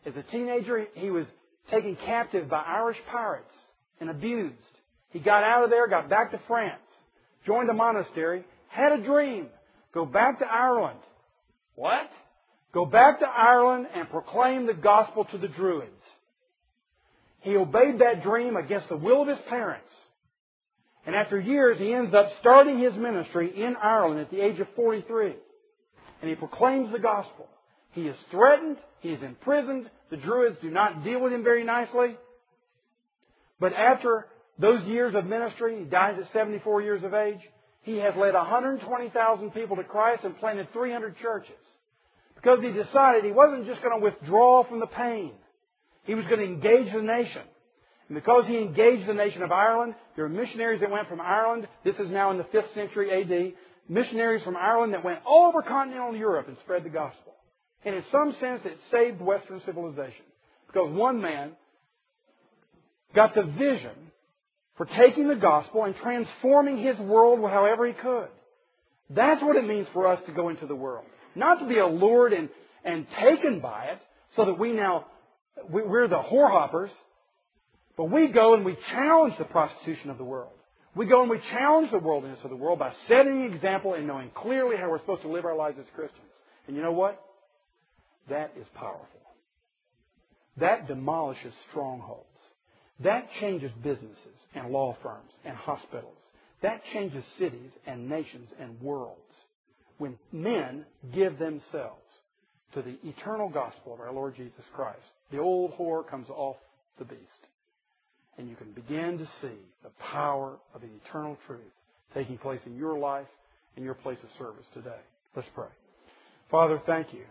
As 0.05 0.13
a 0.16 0.24
teenager, 0.32 0.86
he 0.93 1.09
was 1.09 1.26
taken 1.72 1.97
captive 2.05 2.49
by 2.49 2.61
Irish 2.61 2.97
pirates 3.11 3.53
and 3.99 4.09
abused. 4.09 4.55
He 5.09 5.20
got 5.20 5.43
out 5.43 5.63
of 5.63 5.70
there, 5.70 5.88
got 5.88 6.09
back 6.09 6.32
to 6.32 6.39
France, 6.47 6.82
joined 7.45 7.70
a 7.70 7.74
monastery, 7.74 8.43
had 8.68 8.91
a 8.91 9.03
dream 9.03 9.47
Go 9.96 10.06
back 10.06 10.39
to 10.39 10.46
Ireland. 10.46 11.00
What? 11.76 12.12
Go 12.74 12.86
back 12.86 13.20
to 13.22 13.26
Ireland 13.26 13.88
and 13.96 14.10
proclaim 14.10 14.68
the 14.68 14.74
gospel 14.74 15.24
to 15.32 15.38
the 15.38 15.48
Druids. 15.48 15.89
He 17.41 17.56
obeyed 17.56 18.00
that 18.00 18.22
dream 18.22 18.58
against 18.58 18.89
the 18.89 18.98
will 18.98 19.22
of 19.22 19.30
his 19.30 19.38
parents. 19.50 19.88
And 21.06 21.16
after 21.16 21.39
years, 21.39 21.78
he 21.78 21.93
ends 21.93 22.14
up 22.14 22.30
starting 22.41 22.80
his 22.80 22.93
ministry 22.93 23.54
in 23.56 23.76
Ireland 23.82 24.20
at 24.20 24.32
the 24.32 24.41
age 24.41 24.60
of 24.60 24.68
43. 24.76 25.34
And 26.22 26.30
he 26.30 26.36
proclaims 26.36 26.91
the 26.91 27.00
gospel. 27.00 27.48
He 27.91 28.02
is 28.02 28.16
threatened. 28.32 28.78
He 29.00 29.10
is 29.10 29.24
imprisoned. 29.24 29.89
The 30.10 30.18
Druids 30.18 30.58
do 30.62 30.70
not 30.70 31.06
deal 31.06 31.22
with 31.22 31.32
him 31.32 31.43
very 31.43 31.64
nicely. 31.64 32.18
But 33.62 33.72
after 33.74 34.28
those 34.60 34.84
years 34.84 35.16
of 35.16 35.26
ministry, 35.26 35.80
he 35.80 35.86
dies 35.86 36.18
at 36.20 36.34
74 36.34 36.82
years 36.82 37.04
of 37.04 37.14
age. 37.14 37.39
He 37.86 37.98
has 37.98 38.16
led 38.18 38.34
120,000 38.34 39.52
people 39.52 39.76
to 39.76 39.84
Christ 39.84 40.24
and 40.24 40.38
planted 40.40 40.74
300 40.74 41.18
churches. 41.20 41.54
Because 42.34 42.60
he 42.62 42.72
decided 42.72 43.24
he 43.24 43.32
wasn't 43.32 43.68
just 43.68 43.82
going 43.84 44.00
to 44.00 44.04
withdraw 44.04 44.68
from 44.68 44.80
the 44.80 44.88
pain. 44.88 45.32
He 46.04 46.16
was 46.16 46.26
going 46.26 46.40
to 46.40 46.46
engage 46.46 46.92
the 46.92 47.04
nation. 47.04 47.44
And 48.10 48.16
because 48.16 48.46
he 48.48 48.58
engaged 48.58 49.08
the 49.08 49.14
nation 49.14 49.44
of 49.44 49.52
Ireland, 49.52 49.94
there 50.16 50.26
are 50.26 50.30
missionaries 50.30 50.82
that 50.82 50.90
went 50.90 51.08
from 51.08 51.22
Ireland. 51.22 51.68
This 51.84 51.96
is 51.96 52.10
now 52.10 52.32
in 52.32 52.38
the 52.38 52.44
5th 52.46 52.74
century 52.74 53.12
AD. 53.12 53.54
missionaries 53.88 54.44
from 54.44 54.58
Ireland 54.58 54.96
that 54.96 55.06
went 55.06 55.20
all 55.24 55.50
over 55.50 55.62
continental 55.62 56.16
Europe 56.16 56.48
and 56.48 56.58
spread 56.64 56.84
the 56.84 56.90
gospel. 56.90 57.34
And 57.84 57.94
in 57.94 58.04
some 58.12 58.36
sense, 58.40 58.62
it 58.66 58.78
saved 58.92 59.22
Western 59.22 59.62
civilization. 59.64 60.26
Because 60.68 60.92
one 60.92 61.22
man 61.22 61.52
got 63.14 63.36
the 63.36 63.44
vision 63.44 64.12
for 64.78 64.86
taking 64.86 65.28
the 65.28 65.36
gospel 65.36 65.84
and 65.84 65.96
transforming 65.96 66.78
his 66.78 66.98
world 66.98 67.40
however 67.50 67.88
he 67.88 67.94
could. 67.94 68.28
That's 69.10 69.42
what 69.42 69.56
it 69.56 69.66
means 69.66 69.88
for 69.94 70.08
us 70.08 70.20
to 70.26 70.34
go 70.34 70.50
into 70.50 70.66
the 70.66 70.76
world. 70.76 71.06
Not 71.36 71.60
to 71.60 71.68
be 71.68 71.78
allured 71.78 72.34
and, 72.34 72.50
and 72.84 73.06
taken 73.22 73.60
by 73.60 73.86
it 73.86 74.00
so 74.36 74.46
that 74.46 74.60
we 74.60 74.72
now, 74.72 75.06
we're 75.70 76.08
the 76.08 76.22
whorehoppers, 76.22 76.90
but 77.98 78.06
we 78.06 78.28
go 78.28 78.54
and 78.56 78.66
we 78.66 78.76
challenge 78.92 79.36
the 79.38 79.46
prostitution 79.46 80.10
of 80.10 80.18
the 80.18 80.24
world. 80.24 80.52
We 80.96 81.06
go 81.06 81.22
and 81.22 81.30
we 81.30 81.40
challenge 81.52 81.92
the 81.92 82.00
worldliness 82.00 82.40
of 82.44 82.50
the 82.50 82.56
world 82.56 82.80
by 82.80 82.94
setting 83.08 83.46
an 83.46 83.54
example 83.54 83.94
and 83.94 84.08
knowing 84.08 84.32
clearly 84.34 84.78
how 84.78 84.90
we're 84.90 85.00
supposed 85.00 85.24
to 85.24 85.28
live 85.32 85.46
our 85.46 85.56
lives 85.56 85.78
as 85.80 85.86
Christians. 85.94 86.22
And 86.68 86.76
you 86.76 86.82
know 86.82 86.94
what? 86.94 87.22
That 88.30 88.54
is 88.60 88.66
powerful. 88.76 89.08
That 90.58 90.88
demolishes 90.88 91.54
strongholds. 91.70 92.26
That 93.04 93.28
changes 93.41 93.72
businesses 93.84 94.38
and 94.54 94.72
law 94.72 94.96
firms 95.04 95.32
and 95.43 95.56
hospitals. 95.56 96.18
That 96.62 96.82
changes 96.93 97.24
cities 97.38 97.72
and 97.86 98.10
nations 98.10 98.50
and 98.60 98.80
worlds. 98.82 99.20
When 99.98 100.18
men 100.32 100.86
give 101.14 101.38
themselves 101.38 102.02
to 102.74 102.82
the 102.82 102.98
eternal 103.04 103.50
gospel 103.50 103.93
of 103.93 104.00
our 104.00 104.12
Lord 104.12 104.36
Jesus 104.36 104.64
Christ, 104.74 105.00
the 105.32 105.39
old 105.39 105.74
whore 105.78 106.08
comes 106.08 106.28
off 106.30 106.58
the 106.98 107.06
beast. 107.06 107.22
And 108.38 108.50
you 108.50 108.56
can 108.56 108.72
begin 108.72 109.18
to 109.18 109.26
see 109.41 109.58
the 109.84 109.91
power 110.12 110.58
of 110.74 110.82
the 110.82 110.88
eternal 111.06 111.38
truth 111.48 111.62
taking 112.14 112.38
place 112.38 112.60
in 112.66 112.76
your 112.76 112.98
life 112.98 113.28
and 113.76 113.84
your 113.84 113.93
place 113.93 114.18
of 114.24 114.30
service 114.38 114.66
today. 114.74 115.02
Let's 115.36 115.48
pray. 115.54 115.68
Father, 116.50 116.82
thank 116.86 117.14
you 117.14 117.24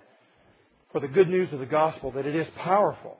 for 0.92 1.00
the 1.00 1.08
good 1.08 1.28
news 1.28 1.48
of 1.52 1.58
the 1.58 1.66
gospel 1.66 2.12
that 2.12 2.26
it 2.26 2.36
is 2.36 2.46
powerful. 2.56 3.16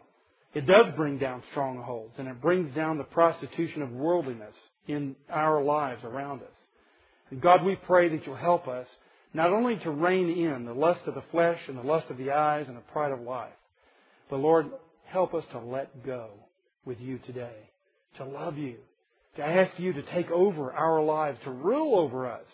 It 0.55 0.66
does 0.66 0.94
bring 0.96 1.18
down 1.18 1.42
strongholds 1.50 2.14
and 2.18 2.28
it 2.28 2.40
brings 2.40 2.74
down 2.74 2.98
the 2.98 3.05
prostitution 3.05 3.82
of 3.82 3.90
worldliness 3.90 4.55
in 4.86 5.16
our 5.28 5.62
lives 5.62 6.02
around 6.05 6.42
us. 6.42 6.48
And 7.30 7.40
God, 7.40 7.64
we 7.64 7.76
pray 7.86 8.09
that 8.09 8.24
you'll 8.24 8.36
help 8.36 8.68
us 8.68 8.86
not 9.32 9.50
only 9.50 9.76
to 9.78 9.90
rein 9.90 10.30
in 10.30 10.64
the 10.64 10.72
lust 10.72 11.00
of 11.07 11.14
the 11.14 11.24
flesh 11.32 11.59
and 11.66 11.76
the 11.76 11.82
lust 11.82 12.07
of 12.09 12.18
the 12.18 12.30
eyes 12.30 12.66
and 12.68 12.76
the 12.76 12.92
pride 12.92 13.11
of 13.11 13.20
life, 13.20 13.52
but 14.30 14.36
Lord, 14.36 14.66
help 15.07 15.34
us 15.34 15.44
to 15.50 15.59
let 15.59 16.07
go 16.07 16.30
with 16.84 17.00
you 17.00 17.18
today, 17.26 17.70
to 18.18 18.24
love 18.24 18.57
you, 18.57 18.76
to 19.36 19.42
ask 19.42 19.72
you 19.78 19.92
to 19.92 20.02
take 20.14 20.30
over 20.30 20.72
our 20.72 21.02
lives, 21.02 21.38
to 21.44 21.50
rule 21.50 21.98
over 21.98 22.30
us, 22.30 22.46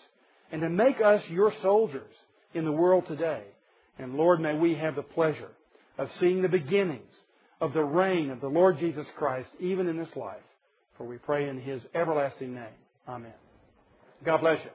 and 0.51 0.63
to 0.63 0.71
make 0.71 1.03
us 1.05 1.23
your 1.29 1.53
soldiers 1.61 2.13
in 2.55 2.65
the 2.65 2.73
world 2.73 3.05
today. 3.07 3.43
And 3.99 4.15
Lord, 4.15 4.41
may 4.41 4.55
we 4.55 4.75
have 4.77 4.97
the 4.97 5.03
pleasure 5.03 5.51
of 5.99 6.09
seeing 6.19 6.41
the 6.41 6.49
beginnings 6.49 7.13
of 7.61 7.73
the 7.73 7.83
reign 7.83 8.31
of 8.31 8.41
the 8.41 8.49
Lord 8.49 8.79
Jesus 8.79 9.07
Christ 9.17 9.49
even 9.59 9.87
in 9.89 9.99
this 9.99 10.09
life. 10.17 10.39
For 10.97 11.07
we 11.07 11.17
pray 11.17 11.49
in 11.49 11.61
His 11.61 11.83
everlasting 11.95 12.55
name. 12.55 12.65
Amen. 13.09 13.33
God 14.25 14.41
bless 14.41 14.59
you. 14.65 14.71